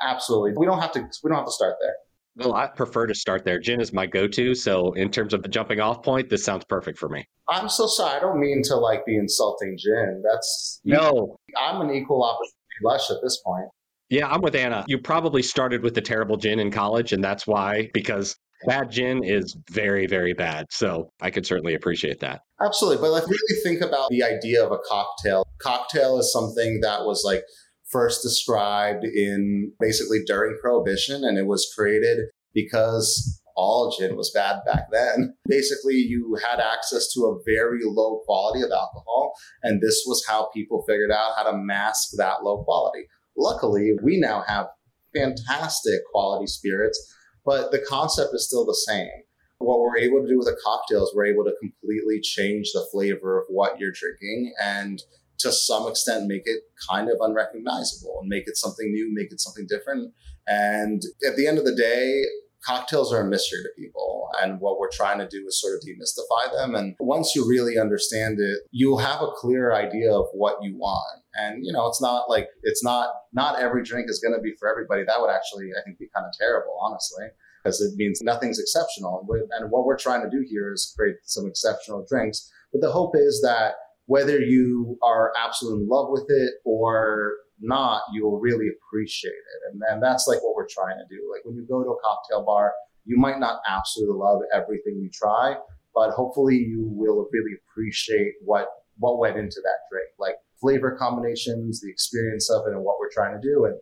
absolutely, 0.00 0.52
we 0.56 0.66
don't 0.66 0.80
have 0.80 0.92
to. 0.92 1.00
We 1.22 1.28
don't 1.28 1.38
have 1.38 1.46
to 1.46 1.52
start 1.52 1.76
there. 1.80 1.94
Well, 2.36 2.54
I 2.54 2.68
prefer 2.68 3.06
to 3.06 3.14
start 3.14 3.44
there. 3.44 3.58
Gin 3.58 3.80
is 3.80 3.92
my 3.92 4.06
go-to, 4.06 4.54
so 4.54 4.92
in 4.92 5.10
terms 5.10 5.34
of 5.34 5.42
the 5.42 5.48
jumping 5.48 5.80
off 5.80 6.02
point, 6.02 6.30
this 6.30 6.44
sounds 6.44 6.64
perfect 6.64 6.96
for 6.96 7.08
me. 7.08 7.26
I'm 7.48 7.68
so 7.68 7.86
sorry. 7.86 8.16
I 8.16 8.20
don't 8.20 8.38
mean 8.38 8.62
to 8.66 8.76
like 8.76 9.04
be 9.04 9.16
insulting 9.16 9.76
gin. 9.76 10.22
That's 10.24 10.80
no. 10.84 11.36
I'm 11.58 11.80
an 11.80 11.94
equal 11.94 12.22
opportunity 12.22 12.54
lush 12.82 13.10
at 13.10 13.18
this 13.22 13.40
point. 13.44 13.66
Yeah, 14.08 14.28
I'm 14.28 14.42
with 14.42 14.56
Anna. 14.56 14.84
You 14.88 14.98
probably 14.98 15.42
started 15.42 15.82
with 15.82 15.94
the 15.94 16.00
terrible 16.00 16.36
gin 16.36 16.58
in 16.58 16.70
college, 16.70 17.12
and 17.12 17.22
that's 17.22 17.46
why 17.46 17.90
because 17.94 18.36
bad 18.66 18.90
gin 18.90 19.22
is 19.24 19.56
very, 19.70 20.06
very 20.06 20.34
bad. 20.34 20.66
So 20.70 21.10
I 21.20 21.30
could 21.30 21.46
certainly 21.46 21.74
appreciate 21.74 22.20
that. 22.20 22.40
Absolutely, 22.60 23.00
but 23.00 23.12
like 23.12 23.26
really 23.26 23.62
think 23.62 23.80
about 23.80 24.10
the 24.10 24.22
idea 24.22 24.64
of 24.64 24.72
a 24.72 24.78
cocktail. 24.88 25.44
Cocktail 25.62 26.18
is 26.18 26.32
something 26.32 26.80
that 26.82 27.04
was 27.04 27.22
like 27.24 27.44
first 27.90 28.22
described 28.22 29.04
in 29.04 29.72
basically 29.80 30.22
during 30.26 30.58
Prohibition, 30.60 31.24
and 31.24 31.38
it 31.38 31.46
was 31.46 31.72
created 31.76 32.18
because 32.52 33.39
all 33.60 33.94
gin 33.96 34.16
was 34.16 34.30
bad 34.30 34.60
back 34.64 34.86
then. 34.90 35.34
Basically, 35.46 35.96
you 35.96 36.38
had 36.48 36.60
access 36.60 37.12
to 37.12 37.20
a 37.26 37.38
very 37.44 37.80
low 37.84 38.22
quality 38.24 38.62
of 38.62 38.70
alcohol, 38.70 39.34
and 39.62 39.80
this 39.80 40.04
was 40.06 40.24
how 40.26 40.48
people 40.54 40.82
figured 40.88 41.10
out 41.10 41.32
how 41.36 41.50
to 41.50 41.56
mask 41.56 42.10
that 42.16 42.42
low 42.42 42.64
quality. 42.64 43.06
Luckily, 43.36 43.92
we 44.02 44.18
now 44.18 44.42
have 44.46 44.68
fantastic 45.14 46.00
quality 46.10 46.46
spirits, 46.46 47.14
but 47.44 47.70
the 47.70 47.84
concept 47.86 48.30
is 48.32 48.46
still 48.46 48.64
the 48.64 48.74
same. 48.88 49.10
What 49.58 49.80
we're 49.80 49.98
able 49.98 50.22
to 50.22 50.28
do 50.28 50.38
with 50.38 50.48
a 50.48 50.56
cocktail 50.64 51.04
is 51.04 51.12
we're 51.14 51.26
able 51.26 51.44
to 51.44 51.54
completely 51.60 52.20
change 52.22 52.70
the 52.72 52.86
flavor 52.90 53.40
of 53.40 53.44
what 53.50 53.78
you're 53.78 53.92
drinking 53.92 54.54
and 54.62 55.02
to 55.40 55.52
some 55.52 55.86
extent 55.86 56.28
make 56.28 56.42
it 56.44 56.62
kind 56.90 57.10
of 57.10 57.16
unrecognizable 57.20 58.20
and 58.20 58.28
make 58.28 58.44
it 58.46 58.56
something 58.56 58.90
new, 58.90 59.12
make 59.12 59.32
it 59.32 59.40
something 59.40 59.66
different. 59.68 60.12
And 60.46 61.02
at 61.26 61.36
the 61.36 61.46
end 61.46 61.58
of 61.58 61.64
the 61.64 61.74
day, 61.74 62.22
cocktails 62.64 63.12
are 63.12 63.20
a 63.20 63.24
mystery 63.24 63.60
to 63.62 63.70
people. 63.80 64.28
And 64.42 64.60
what 64.60 64.78
we're 64.78 64.90
trying 64.90 65.18
to 65.18 65.28
do 65.28 65.44
is 65.46 65.60
sort 65.60 65.74
of 65.74 65.80
demystify 65.80 66.52
them. 66.52 66.74
And 66.74 66.94
once 67.00 67.34
you 67.34 67.48
really 67.48 67.78
understand 67.78 68.38
it, 68.38 68.60
you'll 68.70 68.98
have 68.98 69.22
a 69.22 69.32
clear 69.34 69.72
idea 69.72 70.12
of 70.12 70.26
what 70.32 70.62
you 70.62 70.76
want. 70.76 71.22
And, 71.34 71.64
you 71.64 71.72
know, 71.72 71.86
it's 71.86 72.00
not 72.00 72.28
like, 72.28 72.48
it's 72.62 72.82
not, 72.82 73.10
not 73.32 73.60
every 73.60 73.82
drink 73.82 74.06
is 74.08 74.18
going 74.20 74.34
to 74.34 74.40
be 74.40 74.54
for 74.58 74.68
everybody. 74.68 75.04
That 75.04 75.20
would 75.20 75.30
actually, 75.30 75.70
I 75.78 75.82
think, 75.84 75.98
be 75.98 76.08
kind 76.14 76.26
of 76.26 76.32
terrible, 76.38 76.76
honestly, 76.80 77.26
because 77.62 77.80
it 77.80 77.96
means 77.96 78.20
nothing's 78.22 78.58
exceptional. 78.58 79.26
And 79.58 79.70
what 79.70 79.84
we're 79.84 79.98
trying 79.98 80.22
to 80.22 80.30
do 80.30 80.44
here 80.48 80.72
is 80.72 80.92
create 80.96 81.16
some 81.24 81.46
exceptional 81.46 82.04
drinks. 82.08 82.50
But 82.72 82.80
the 82.80 82.92
hope 82.92 83.12
is 83.14 83.40
that 83.42 83.74
whether 84.06 84.40
you 84.40 84.98
are 85.02 85.32
absolutely 85.38 85.84
in 85.84 85.88
love 85.88 86.08
with 86.10 86.26
it 86.28 86.54
or 86.64 87.34
not, 87.60 88.02
you 88.12 88.24
will 88.24 88.38
really 88.38 88.68
appreciate 88.68 89.30
it. 89.30 89.72
And, 89.72 89.82
and 89.88 90.02
that's 90.02 90.26
like 90.26 90.42
what 90.42 90.54
we're 90.54 90.68
trying 90.68 90.98
to 90.98 91.04
do. 91.08 91.20
Like 91.32 91.44
when 91.44 91.56
you 91.56 91.66
go 91.68 91.82
to 91.82 91.90
a 91.90 92.00
cocktail 92.02 92.44
bar, 92.44 92.72
you 93.04 93.16
might 93.16 93.38
not 93.38 93.60
absolutely 93.68 94.16
love 94.16 94.40
everything 94.52 95.00
you 95.00 95.10
try, 95.12 95.56
but 95.94 96.10
hopefully 96.10 96.56
you 96.56 96.84
will 96.84 97.28
really 97.32 97.52
appreciate 97.64 98.34
what 98.44 98.68
what 98.98 99.18
went 99.18 99.38
into 99.38 99.60
that 99.64 99.80
drink, 99.90 100.08
like 100.18 100.34
flavor 100.60 100.94
combinations, 100.98 101.80
the 101.80 101.88
experience 101.88 102.50
of 102.50 102.66
it, 102.66 102.74
and 102.74 102.84
what 102.84 102.96
we're 103.00 103.10
trying 103.10 103.32
to 103.32 103.40
do. 103.40 103.64
And 103.64 103.74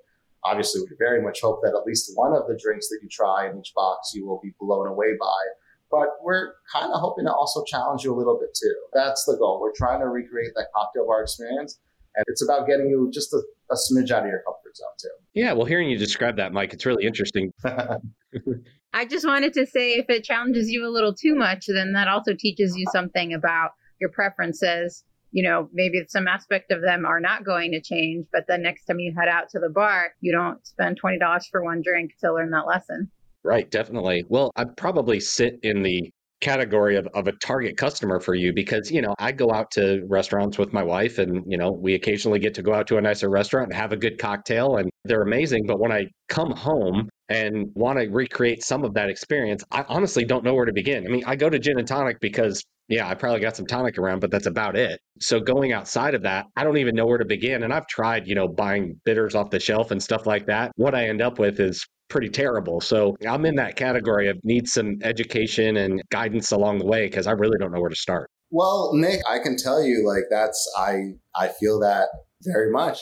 obviously, 0.44 0.81
we 0.82 0.94
very 0.96 1.20
much 1.20 1.40
hope 1.42 1.58
that 1.64 1.74
at 1.74 1.84
least 1.84 2.12
one 2.14 2.32
of 2.34 2.46
the 2.46 2.56
drinks 2.62 2.88
that 2.88 3.00
you 3.02 3.08
try 3.10 3.50
in 3.50 3.58
each 3.58 3.72
box 3.74 4.12
you 4.14 4.24
will 4.24 4.40
be 4.40 4.54
blown 4.60 4.86
away 4.86 5.16
by 5.19 5.42
but 5.90 6.08
we're 6.22 6.52
kind 6.72 6.92
of 6.92 7.00
hoping 7.00 7.24
to 7.24 7.32
also 7.32 7.64
challenge 7.64 8.04
you 8.04 8.14
a 8.14 8.16
little 8.16 8.38
bit 8.38 8.50
too. 8.54 8.74
That's 8.92 9.24
the 9.24 9.36
goal. 9.36 9.60
We're 9.60 9.72
trying 9.76 10.00
to 10.00 10.08
recreate 10.08 10.52
that 10.54 10.69
cocktail 10.74 11.06
bar 11.06 11.22
experience. 11.22 11.78
And 12.14 12.24
it's 12.28 12.42
about 12.42 12.66
getting 12.66 12.88
you 12.88 13.10
just 13.12 13.32
a, 13.32 13.42
a 13.70 13.75
smidge 13.75 14.11
out 14.11 14.25
of 14.25 14.29
your 14.29 14.43
comfort 14.47 14.76
zone 14.76 14.88
too. 15.00 15.09
Yeah, 15.35 15.53
well, 15.53 15.67
hearing 15.67 15.88
you 15.88 15.99
describe 15.99 16.37
that, 16.37 16.53
Mike, 16.53 16.73
it's 16.73 16.87
really 16.87 17.05
interesting. 17.05 17.53
I 18.93 19.05
just 19.05 19.26
wanted 19.26 19.53
to 19.55 19.67
say 19.67 19.93
if 19.93 20.06
it 20.09 20.25
challenges 20.25 20.70
you 20.70 20.87
a 20.87 20.91
little 20.91 21.15
too 21.15 21.35
much, 21.35 21.67
then 21.69 21.93
that 21.93 22.09
also 22.09 22.35
teaches 22.35 22.76
you 22.76 22.87
something 22.93 23.35
about 23.35 23.70
your 24.00 24.11
preferences. 24.11 25.05
You 25.31 25.43
know, 25.43 25.69
maybe 25.73 26.03
some 26.09 26.26
aspect 26.26 26.73
of 26.73 26.81
them 26.81 27.05
are 27.05 27.20
not 27.20 27.44
going 27.44 27.73
to 27.73 27.82
change, 27.82 28.27
but 28.32 28.46
the 28.48 28.56
next 28.56 28.87
time 28.87 28.98
you 28.98 29.15
head 29.17 29.29
out 29.29 29.51
to 29.51 29.58
the 29.58 29.69
bar, 29.69 30.13
you 30.20 30.32
don't 30.32 30.67
spend 30.67 31.01
$20 31.01 31.19
for 31.51 31.63
one 31.63 31.82
drink 31.84 32.13
to 32.20 32.32
learn 32.32 32.51
that 32.51 32.67
lesson. 32.67 33.10
Right, 33.44 33.70
definitely. 33.70 34.25
Well, 34.29 34.53
I'd 34.56 34.77
probably 34.77 35.20
sit 35.20 35.60
in 35.63 35.82
the 35.82 36.10
category 36.40 36.96
of, 36.96 37.06
of 37.14 37.26
a 37.26 37.32
target 37.32 37.76
customer 37.76 38.20
for 38.20 38.34
you 38.34 38.52
because 38.52 38.90
you 38.90 39.02
know 39.02 39.14
i 39.18 39.32
go 39.32 39.52
out 39.52 39.70
to 39.72 40.02
restaurants 40.06 40.56
with 40.56 40.72
my 40.72 40.82
wife 40.82 41.18
and 41.18 41.42
you 41.50 41.58
know 41.58 41.72
we 41.72 41.94
occasionally 41.94 42.38
get 42.38 42.54
to 42.54 42.62
go 42.62 42.72
out 42.72 42.86
to 42.86 42.96
a 42.96 43.00
nicer 43.00 43.28
restaurant 43.28 43.68
and 43.68 43.74
have 43.74 43.92
a 43.92 43.96
good 43.96 44.18
cocktail 44.18 44.76
and 44.76 44.88
they're 45.04 45.22
amazing. 45.22 45.66
But 45.66 45.80
when 45.80 45.90
i 45.90 46.06
come 46.28 46.50
home 46.52 47.08
and 47.28 47.66
want 47.74 47.98
to 47.98 48.08
recreate 48.08 48.62
some 48.62 48.84
of 48.84 48.94
that 48.94 49.10
experience 49.10 49.64
i 49.72 49.84
honestly 49.88 50.24
don't 50.24 50.44
know 50.44 50.54
where 50.54 50.66
to 50.66 50.72
begin. 50.72 51.06
I 51.06 51.10
mean 51.10 51.24
i 51.26 51.34
go 51.34 51.50
to 51.50 51.58
gin 51.58 51.78
and 51.78 51.88
tonic 51.88 52.20
because 52.20 52.62
yeah 52.88 53.08
i 53.08 53.14
probably 53.14 53.40
got 53.40 53.56
some 53.56 53.66
tonic 53.66 53.98
around 53.98 54.20
but 54.20 54.30
that's 54.30 54.46
about 54.46 54.76
it 54.76 55.00
so 55.20 55.40
going 55.40 55.72
outside 55.72 56.14
of 56.14 56.22
that 56.22 56.46
i 56.56 56.64
don't 56.64 56.78
even 56.78 56.94
know 56.94 57.06
where 57.06 57.18
to 57.18 57.24
begin 57.24 57.62
and 57.62 57.72
i've 57.72 57.86
tried 57.86 58.26
you 58.26 58.34
know 58.34 58.48
buying 58.48 58.98
bitters 59.04 59.34
off 59.34 59.50
the 59.50 59.60
shelf 59.60 59.90
and 59.90 60.02
stuff 60.02 60.26
like 60.26 60.46
that 60.46 60.72
what 60.76 60.94
i 60.94 61.06
end 61.06 61.22
up 61.22 61.38
with 61.38 61.60
is 61.60 61.86
pretty 62.08 62.28
terrible. 62.28 62.80
So 62.80 63.16
I'm 63.26 63.44
in 63.44 63.54
that 63.56 63.76
category 63.76 64.28
of 64.28 64.38
need 64.42 64.68
some 64.68 64.98
education 65.02 65.76
and 65.76 66.02
guidance 66.10 66.50
along 66.50 66.78
the 66.78 66.86
way 66.86 67.06
because 67.06 67.26
I 67.26 67.32
really 67.32 67.58
don't 67.58 67.72
know 67.72 67.80
where 67.80 67.90
to 67.90 67.96
start. 67.96 68.30
Well, 68.50 68.92
Nick, 68.94 69.20
I 69.28 69.38
can 69.38 69.56
tell 69.56 69.82
you 69.82 70.06
like 70.06 70.24
that's 70.30 70.66
I 70.76 71.12
I 71.36 71.48
feel 71.48 71.78
that 71.80 72.08
very 72.42 72.70
much. 72.70 73.00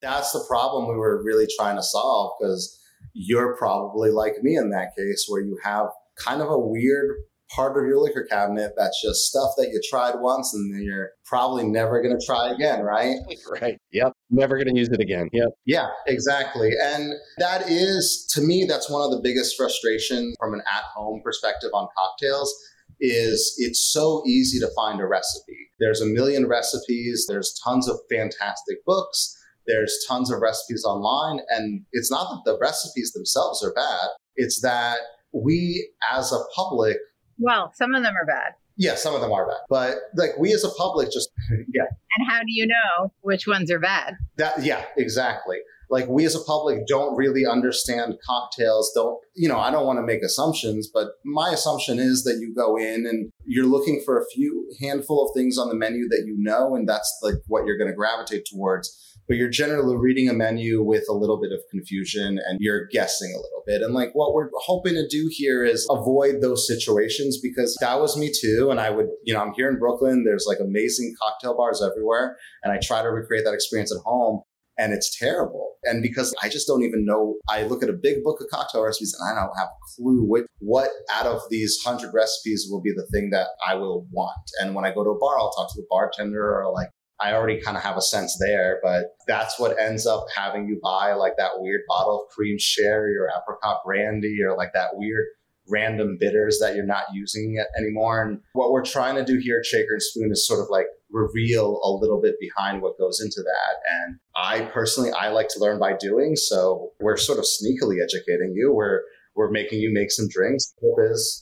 That's 0.00 0.32
the 0.32 0.44
problem 0.48 0.88
we 0.88 0.96
were 0.96 1.22
really 1.22 1.46
trying 1.58 1.76
to 1.76 1.82
solve 1.82 2.32
because 2.38 2.78
you're 3.12 3.56
probably 3.56 4.10
like 4.10 4.42
me 4.42 4.56
in 4.56 4.70
that 4.70 4.94
case 4.96 5.26
where 5.28 5.42
you 5.42 5.58
have 5.62 5.86
kind 6.18 6.40
of 6.40 6.48
a 6.48 6.58
weird 6.58 7.16
part 7.54 7.76
of 7.76 7.86
your 7.86 8.00
liquor 8.00 8.26
cabinet 8.28 8.72
that's 8.76 9.00
just 9.02 9.26
stuff 9.26 9.50
that 9.56 9.68
you 9.68 9.80
tried 9.88 10.16
once 10.20 10.52
and 10.52 10.74
then 10.74 10.82
you're 10.82 11.10
probably 11.24 11.64
never 11.64 12.02
going 12.02 12.16
to 12.18 12.26
try 12.26 12.50
again, 12.52 12.82
right? 12.82 13.16
Right. 13.60 13.78
Yep. 13.92 14.12
Never 14.30 14.56
going 14.56 14.74
to 14.74 14.78
use 14.78 14.88
it 14.88 15.00
again. 15.00 15.28
Yep. 15.32 15.48
Yeah, 15.64 15.88
exactly. 16.06 16.70
And 16.82 17.12
that 17.38 17.70
is, 17.70 18.28
to 18.34 18.40
me, 18.40 18.66
that's 18.68 18.90
one 18.90 19.02
of 19.02 19.10
the 19.10 19.20
biggest 19.22 19.56
frustrations 19.56 20.34
from 20.38 20.54
an 20.54 20.62
at 20.74 20.84
home 20.94 21.20
perspective 21.22 21.70
on 21.72 21.86
cocktails 21.96 22.52
is 23.00 23.54
it's 23.58 23.92
so 23.92 24.22
easy 24.26 24.58
to 24.58 24.68
find 24.74 25.00
a 25.00 25.06
recipe. 25.06 25.56
There's 25.78 26.00
a 26.00 26.06
million 26.06 26.48
recipes, 26.48 27.26
there's 27.28 27.58
tons 27.62 27.88
of 27.88 27.98
fantastic 28.10 28.84
books, 28.84 29.36
there's 29.66 30.04
tons 30.08 30.30
of 30.30 30.40
recipes 30.40 30.84
online. 30.84 31.40
And 31.50 31.84
it's 31.92 32.10
not 32.10 32.28
that 32.30 32.50
the 32.50 32.58
recipes 32.58 33.12
themselves 33.12 33.62
are 33.64 33.72
bad, 33.74 34.08
it's 34.36 34.60
that 34.62 34.98
we 35.32 35.88
as 36.12 36.32
a 36.32 36.40
public 36.54 36.96
well, 37.38 37.72
some 37.74 37.94
of 37.94 38.02
them 38.02 38.14
are 38.14 38.26
bad. 38.26 38.54
Yeah, 38.76 38.94
some 38.94 39.14
of 39.14 39.20
them 39.20 39.32
are 39.32 39.46
bad. 39.46 39.60
But 39.68 39.96
like 40.14 40.36
we 40.38 40.52
as 40.52 40.64
a 40.64 40.70
public 40.70 41.10
just 41.10 41.30
yeah. 41.50 41.84
And 42.18 42.28
how 42.28 42.40
do 42.40 42.48
you 42.48 42.66
know 42.66 43.12
which 43.22 43.46
ones 43.46 43.70
are 43.70 43.78
bad? 43.78 44.16
That 44.36 44.62
yeah, 44.62 44.84
exactly. 44.96 45.58
Like 45.88 46.08
we 46.08 46.24
as 46.24 46.34
a 46.34 46.40
public 46.40 46.86
don't 46.86 47.16
really 47.16 47.46
understand 47.46 48.18
cocktails, 48.26 48.90
don't 48.94 49.18
you 49.34 49.48
know, 49.48 49.58
I 49.58 49.70
don't 49.70 49.86
want 49.86 49.98
to 49.98 50.02
make 50.02 50.22
assumptions, 50.22 50.90
but 50.92 51.08
my 51.24 51.50
assumption 51.50 51.98
is 51.98 52.24
that 52.24 52.38
you 52.40 52.54
go 52.54 52.76
in 52.76 53.06
and 53.06 53.30
you're 53.44 53.66
looking 53.66 54.02
for 54.04 54.20
a 54.20 54.26
few 54.34 54.70
handful 54.80 55.24
of 55.24 55.34
things 55.34 55.58
on 55.58 55.68
the 55.68 55.74
menu 55.74 56.08
that 56.08 56.24
you 56.26 56.34
know 56.38 56.74
and 56.74 56.88
that's 56.88 57.18
like 57.22 57.36
what 57.46 57.64
you're 57.64 57.78
going 57.78 57.90
to 57.90 57.96
gravitate 57.96 58.44
towards 58.44 59.15
but 59.28 59.36
you're 59.36 59.50
generally 59.50 59.96
reading 59.96 60.28
a 60.28 60.32
menu 60.32 60.82
with 60.82 61.04
a 61.08 61.12
little 61.12 61.40
bit 61.40 61.52
of 61.52 61.60
confusion 61.70 62.38
and 62.46 62.58
you're 62.60 62.86
guessing 62.86 63.32
a 63.32 63.40
little 63.40 63.62
bit. 63.66 63.82
And 63.82 63.94
like 63.94 64.10
what 64.14 64.34
we're 64.34 64.50
hoping 64.54 64.94
to 64.94 65.06
do 65.08 65.28
here 65.30 65.64
is 65.64 65.86
avoid 65.90 66.40
those 66.40 66.66
situations 66.66 67.38
because 67.42 67.76
that 67.80 68.00
was 68.00 68.16
me 68.16 68.30
too. 68.32 68.68
And 68.70 68.80
I 68.80 68.90
would, 68.90 69.08
you 69.24 69.34
know, 69.34 69.40
I'm 69.40 69.52
here 69.54 69.68
in 69.68 69.78
Brooklyn. 69.78 70.24
There's 70.24 70.46
like 70.48 70.58
amazing 70.60 71.14
cocktail 71.20 71.56
bars 71.56 71.82
everywhere. 71.82 72.36
And 72.62 72.72
I 72.72 72.78
try 72.82 73.02
to 73.02 73.08
recreate 73.08 73.44
that 73.44 73.54
experience 73.54 73.92
at 73.92 74.02
home 74.04 74.42
and 74.78 74.92
it's 74.92 75.16
terrible. 75.18 75.72
And 75.84 76.02
because 76.02 76.34
I 76.42 76.48
just 76.48 76.66
don't 76.66 76.82
even 76.82 77.04
know, 77.04 77.36
I 77.48 77.62
look 77.62 77.82
at 77.82 77.88
a 77.88 77.94
big 77.94 78.22
book 78.22 78.40
of 78.40 78.48
cocktail 78.52 78.82
recipes 78.82 79.16
and 79.18 79.30
I 79.30 79.40
don't 79.40 79.56
have 79.56 79.68
a 79.68 79.80
clue 79.96 80.22
what, 80.24 80.44
what 80.58 80.90
out 81.12 81.26
of 81.26 81.40
these 81.50 81.78
hundred 81.84 82.12
recipes 82.12 82.66
will 82.70 82.82
be 82.82 82.92
the 82.92 83.06
thing 83.12 83.30
that 83.30 83.48
I 83.66 83.74
will 83.74 84.06
want. 84.10 84.50
And 84.60 84.74
when 84.74 84.84
I 84.84 84.92
go 84.92 85.04
to 85.04 85.10
a 85.10 85.18
bar, 85.18 85.38
I'll 85.38 85.52
talk 85.52 85.72
to 85.72 85.80
the 85.80 85.86
bartender 85.88 86.60
or 86.60 86.72
like, 86.72 86.90
I 87.20 87.32
already 87.32 87.60
kind 87.60 87.76
of 87.76 87.82
have 87.82 87.96
a 87.96 88.02
sense 88.02 88.36
there, 88.38 88.78
but 88.82 89.16
that's 89.26 89.58
what 89.58 89.78
ends 89.80 90.06
up 90.06 90.26
having 90.34 90.68
you 90.68 90.78
buy 90.82 91.14
like 91.14 91.36
that 91.38 91.52
weird 91.56 91.82
bottle 91.88 92.24
of 92.24 92.34
cream 92.34 92.56
sherry 92.58 93.16
or 93.16 93.28
apricot 93.28 93.80
brandy 93.84 94.38
or 94.46 94.56
like 94.56 94.72
that 94.74 94.90
weird 94.94 95.24
random 95.68 96.16
bitters 96.20 96.58
that 96.60 96.76
you're 96.76 96.86
not 96.86 97.04
using 97.12 97.62
anymore. 97.76 98.22
And 98.22 98.40
what 98.52 98.70
we're 98.70 98.84
trying 98.84 99.16
to 99.16 99.24
do 99.24 99.38
here 99.38 99.58
at 99.58 99.66
Shaker 99.66 99.94
and 99.94 100.02
Spoon 100.02 100.30
is 100.30 100.46
sort 100.46 100.60
of 100.60 100.66
like 100.70 100.86
reveal 101.10 101.80
a 101.82 101.90
little 101.90 102.20
bit 102.20 102.36
behind 102.40 102.82
what 102.82 102.98
goes 102.98 103.20
into 103.20 103.42
that. 103.42 104.04
And 104.04 104.18
I 104.36 104.66
personally, 104.72 105.10
I 105.10 105.30
like 105.30 105.48
to 105.50 105.60
learn 105.60 105.78
by 105.78 105.94
doing. 105.98 106.36
So 106.36 106.92
we're 107.00 107.16
sort 107.16 107.38
of 107.38 107.44
sneakily 107.44 108.02
educating 108.02 108.52
you. 108.54 108.72
We're 108.72 109.02
we're 109.34 109.50
making 109.50 109.80
you 109.80 109.92
make 109.92 110.10
some 110.10 110.28
drinks. 110.28 110.74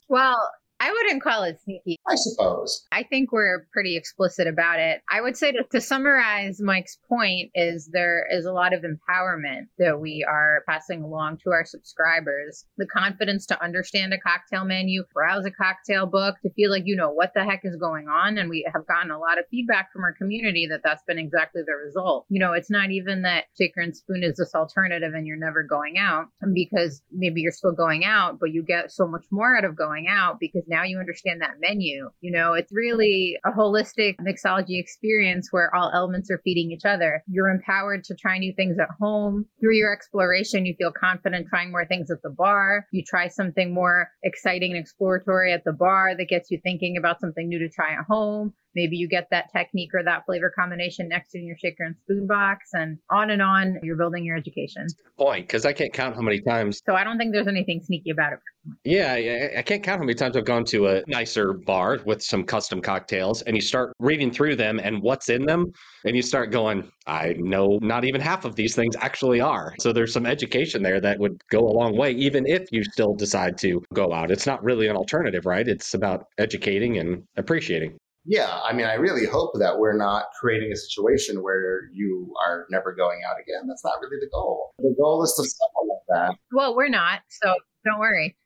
Well, 0.08 0.50
I 0.84 0.92
wouldn't 0.92 1.22
call 1.22 1.44
it 1.44 1.58
sneaky. 1.62 1.98
I 2.06 2.14
suppose. 2.14 2.86
I 2.92 3.04
think 3.04 3.32
we're 3.32 3.66
pretty 3.72 3.96
explicit 3.96 4.46
about 4.46 4.80
it. 4.80 5.00
I 5.10 5.22
would 5.22 5.34
say 5.34 5.50
to, 5.52 5.64
to 5.72 5.80
summarize 5.80 6.60
Mike's 6.60 6.98
point 7.08 7.50
is 7.54 7.88
there 7.90 8.26
is 8.30 8.44
a 8.44 8.52
lot 8.52 8.74
of 8.74 8.82
empowerment 8.84 9.68
that 9.78 9.98
we 9.98 10.26
are 10.28 10.62
passing 10.68 11.02
along 11.02 11.38
to 11.44 11.52
our 11.52 11.64
subscribers. 11.64 12.66
The 12.76 12.86
confidence 12.86 13.46
to 13.46 13.64
understand 13.64 14.12
a 14.12 14.18
cocktail 14.18 14.66
menu, 14.66 15.04
browse 15.14 15.46
a 15.46 15.50
cocktail 15.50 16.04
book, 16.04 16.34
to 16.42 16.50
feel 16.50 16.70
like 16.70 16.82
you 16.84 16.96
know 16.96 17.10
what 17.10 17.32
the 17.34 17.44
heck 17.44 17.60
is 17.64 17.76
going 17.76 18.08
on. 18.08 18.36
And 18.36 18.50
we 18.50 18.70
have 18.70 18.86
gotten 18.86 19.10
a 19.10 19.18
lot 19.18 19.38
of 19.38 19.46
feedback 19.50 19.90
from 19.90 20.04
our 20.04 20.12
community 20.12 20.66
that 20.66 20.82
that's 20.84 21.02
been 21.04 21.18
exactly 21.18 21.62
the 21.66 21.76
result. 21.82 22.26
You 22.28 22.40
know, 22.40 22.52
it's 22.52 22.70
not 22.70 22.90
even 22.90 23.22
that 23.22 23.44
Shaker 23.56 23.80
and 23.80 23.96
Spoon 23.96 24.22
is 24.22 24.36
this 24.36 24.54
alternative 24.54 25.14
and 25.14 25.26
you're 25.26 25.38
never 25.38 25.62
going 25.62 25.96
out 25.96 26.26
because 26.52 27.00
maybe 27.10 27.40
you're 27.40 27.52
still 27.52 27.72
going 27.72 28.04
out, 28.04 28.38
but 28.38 28.52
you 28.52 28.62
get 28.62 28.92
so 28.92 29.08
much 29.08 29.24
more 29.30 29.56
out 29.56 29.64
of 29.64 29.76
going 29.76 30.08
out 30.10 30.38
because 30.38 30.62
now 30.73 30.73
you 30.82 30.98
understand 30.98 31.40
that 31.40 31.60
menu. 31.60 32.10
You 32.20 32.32
know, 32.32 32.54
it's 32.54 32.72
really 32.72 33.36
a 33.44 33.50
holistic 33.50 34.16
mixology 34.20 34.80
experience 34.80 35.48
where 35.50 35.74
all 35.74 35.90
elements 35.94 36.30
are 36.30 36.40
feeding 36.42 36.72
each 36.72 36.84
other. 36.84 37.22
You're 37.26 37.48
empowered 37.48 38.04
to 38.04 38.14
try 38.14 38.38
new 38.38 38.52
things 38.54 38.78
at 38.78 38.88
home. 39.00 39.46
Through 39.60 39.76
your 39.76 39.92
exploration, 39.92 40.66
you 40.66 40.74
feel 40.76 40.92
confident 40.92 41.46
trying 41.48 41.70
more 41.70 41.86
things 41.86 42.10
at 42.10 42.22
the 42.22 42.30
bar. 42.30 42.86
You 42.90 43.02
try 43.06 43.28
something 43.28 43.72
more 43.72 44.08
exciting 44.22 44.72
and 44.72 44.80
exploratory 44.80 45.52
at 45.52 45.64
the 45.64 45.72
bar 45.72 46.16
that 46.16 46.28
gets 46.28 46.50
you 46.50 46.58
thinking 46.62 46.96
about 46.96 47.20
something 47.20 47.48
new 47.48 47.58
to 47.58 47.68
try 47.68 47.92
at 47.92 48.04
home. 48.08 48.54
Maybe 48.74 48.96
you 48.96 49.08
get 49.08 49.28
that 49.30 49.52
technique 49.52 49.90
or 49.94 50.02
that 50.02 50.24
flavor 50.26 50.52
combination 50.56 51.08
next 51.08 51.34
in 51.34 51.46
your 51.46 51.56
shaker 51.58 51.84
and 51.84 51.96
spoon 52.02 52.26
box, 52.26 52.70
and 52.72 52.98
on 53.10 53.30
and 53.30 53.42
on. 53.42 53.78
You're 53.82 53.96
building 53.96 54.24
your 54.24 54.36
education. 54.36 54.86
Point, 55.18 55.46
because 55.46 55.64
I 55.64 55.72
can't 55.72 55.92
count 55.92 56.16
how 56.16 56.22
many 56.22 56.40
times. 56.40 56.80
So 56.86 56.94
I 56.94 57.04
don't 57.04 57.18
think 57.18 57.32
there's 57.32 57.46
anything 57.48 57.80
sneaky 57.82 58.10
about 58.10 58.32
it. 58.32 58.38
Yeah, 58.84 59.12
I 59.58 59.62
can't 59.62 59.82
count 59.82 59.98
how 59.98 60.04
many 60.04 60.14
times 60.14 60.36
I've 60.36 60.46
gone 60.46 60.64
to 60.66 60.88
a 60.88 61.02
nicer 61.06 61.52
bar 61.52 62.00
with 62.06 62.22
some 62.22 62.44
custom 62.44 62.80
cocktails, 62.80 63.42
and 63.42 63.54
you 63.54 63.60
start 63.60 63.92
reading 63.98 64.30
through 64.30 64.56
them 64.56 64.80
and 64.82 65.02
what's 65.02 65.28
in 65.28 65.44
them, 65.44 65.66
and 66.04 66.16
you 66.16 66.22
start 66.22 66.50
going, 66.50 66.90
I 67.06 67.34
know 67.38 67.78
not 67.82 68.04
even 68.04 68.20
half 68.20 68.46
of 68.46 68.56
these 68.56 68.74
things 68.74 68.96
actually 69.00 69.40
are. 69.40 69.74
So 69.80 69.92
there's 69.92 70.12
some 70.12 70.24
education 70.24 70.82
there 70.82 71.00
that 71.00 71.18
would 71.18 71.42
go 71.50 71.60
a 71.60 71.74
long 71.74 71.96
way, 71.96 72.12
even 72.12 72.46
if 72.46 72.72
you 72.72 72.82
still 72.84 73.14
decide 73.14 73.58
to 73.58 73.82
go 73.92 74.12
out. 74.12 74.30
It's 74.30 74.46
not 74.46 74.64
really 74.64 74.88
an 74.88 74.96
alternative, 74.96 75.44
right? 75.44 75.68
It's 75.68 75.92
about 75.92 76.26
educating 76.38 76.98
and 76.98 77.22
appreciating 77.36 77.98
yeah, 78.24 78.60
I 78.62 78.72
mean, 78.72 78.86
I 78.86 78.94
really 78.94 79.26
hope 79.26 79.52
that 79.58 79.78
we're 79.78 79.96
not 79.96 80.26
creating 80.40 80.72
a 80.72 80.76
situation 80.76 81.42
where 81.42 81.88
you 81.92 82.32
are 82.46 82.66
never 82.70 82.94
going 82.94 83.20
out 83.28 83.36
again. 83.40 83.68
That's 83.68 83.84
not 83.84 83.94
really 84.00 84.18
the 84.20 84.30
goal. 84.32 84.70
The 84.78 84.94
goal 84.98 85.22
is 85.22 85.34
to 85.34 85.44
supplement 85.44 86.00
that. 86.08 86.36
Well, 86.52 86.74
we're 86.74 86.88
not, 86.88 87.20
so 87.28 87.54
don't 87.84 87.98
worry. 87.98 88.36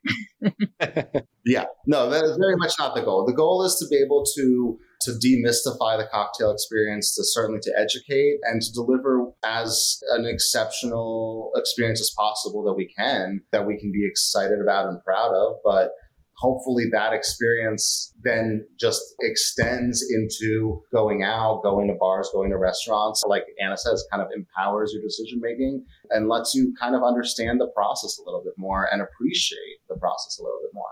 yeah, 1.44 1.66
no, 1.86 2.10
that 2.10 2.24
is 2.24 2.36
very 2.38 2.56
much 2.56 2.72
not 2.78 2.94
the 2.94 3.02
goal. 3.02 3.24
The 3.24 3.32
goal 3.32 3.64
is 3.64 3.76
to 3.76 3.86
be 3.88 4.02
able 4.02 4.24
to 4.36 4.78
to 5.02 5.12
demystify 5.12 5.96
the 5.96 6.08
cocktail 6.10 6.50
experience, 6.50 7.14
to 7.14 7.22
certainly 7.24 7.60
to 7.60 7.72
educate 7.78 8.38
and 8.42 8.60
to 8.60 8.72
deliver 8.72 9.30
as 9.44 10.00
an 10.10 10.26
exceptional 10.26 11.52
experience 11.54 12.00
as 12.00 12.10
possible 12.16 12.64
that 12.64 12.74
we 12.74 12.92
can, 12.98 13.42
that 13.52 13.64
we 13.64 13.78
can 13.78 13.92
be 13.92 14.04
excited 14.04 14.58
about 14.60 14.88
and 14.88 15.02
proud 15.04 15.32
of. 15.32 15.56
But 15.64 15.92
hopefully 16.38 16.84
that 16.92 17.12
experience 17.12 18.12
then 18.22 18.64
just 18.78 19.02
extends 19.20 20.04
into 20.10 20.80
going 20.92 21.22
out, 21.22 21.62
going 21.62 21.88
to 21.88 21.94
bars, 21.98 22.30
going 22.32 22.50
to 22.50 22.58
restaurants. 22.58 23.24
Like 23.26 23.44
Anna 23.60 23.76
says, 23.76 24.04
kind 24.10 24.22
of 24.22 24.28
empowers 24.34 24.92
your 24.92 25.02
decision 25.02 25.40
making 25.42 25.84
and 26.10 26.28
lets 26.28 26.54
you 26.54 26.74
kind 26.80 26.94
of 26.94 27.02
understand 27.02 27.60
the 27.60 27.68
process 27.74 28.18
a 28.18 28.24
little 28.24 28.42
bit 28.44 28.54
more 28.56 28.88
and 28.90 29.02
appreciate 29.02 29.78
the 29.88 29.96
process 29.96 30.38
a 30.38 30.42
little 30.42 30.60
bit 30.62 30.70
more. 30.72 30.84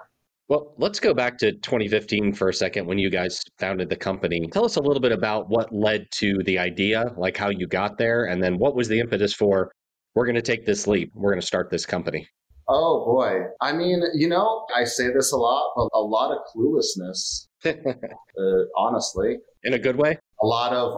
Well, 0.49 0.75
let's 0.79 1.01
go 1.01 1.13
back 1.13 1.39
to 1.39 1.53
2015 1.53 2.33
for 2.33 2.49
a 2.49 2.55
second 2.55 2.87
when 2.87 2.99
you 2.99 3.11
guys 3.11 3.43
founded 3.59 3.89
the 3.89 3.97
company. 3.97 4.47
Tell 4.53 4.65
us 4.65 4.77
a 4.77 4.81
little 4.81 5.01
bit 5.01 5.11
about 5.11 5.49
what 5.49 5.73
led 5.73 6.07
to 6.19 6.41
the 6.45 6.59
idea, 6.59 7.13
like 7.17 7.37
how 7.37 7.49
you 7.49 7.67
got 7.67 7.99
there, 7.99 8.27
and 8.27 8.41
then 8.41 8.57
what 8.59 8.77
was 8.77 8.87
the 8.87 9.01
impetus 9.01 9.33
for 9.33 9.73
we're 10.15 10.25
going 10.25 10.37
to 10.37 10.43
take 10.43 10.65
this 10.65 10.87
leap, 10.87 11.13
we're 11.15 11.31
going 11.31 11.41
to 11.41 11.47
start 11.47 11.69
this 11.71 11.85
company. 11.85 12.27
Oh 12.69 13.05
boy. 13.05 13.45
I 13.61 13.73
mean, 13.73 14.03
you 14.15 14.29
know, 14.29 14.67
I 14.75 14.85
say 14.85 15.13
this 15.13 15.33
a 15.33 15.37
lot, 15.37 15.73
but 15.77 15.89
a 15.95 16.01
lot 16.01 16.33
of 16.33 16.39
cluelessness, 16.55 17.47
uh, 17.65 18.65
honestly. 18.77 19.39
In 19.65 19.75
a 19.75 19.79
good 19.79 19.97
way? 19.97 20.19
A 20.43 20.47
lot 20.47 20.73
of, 20.73 20.97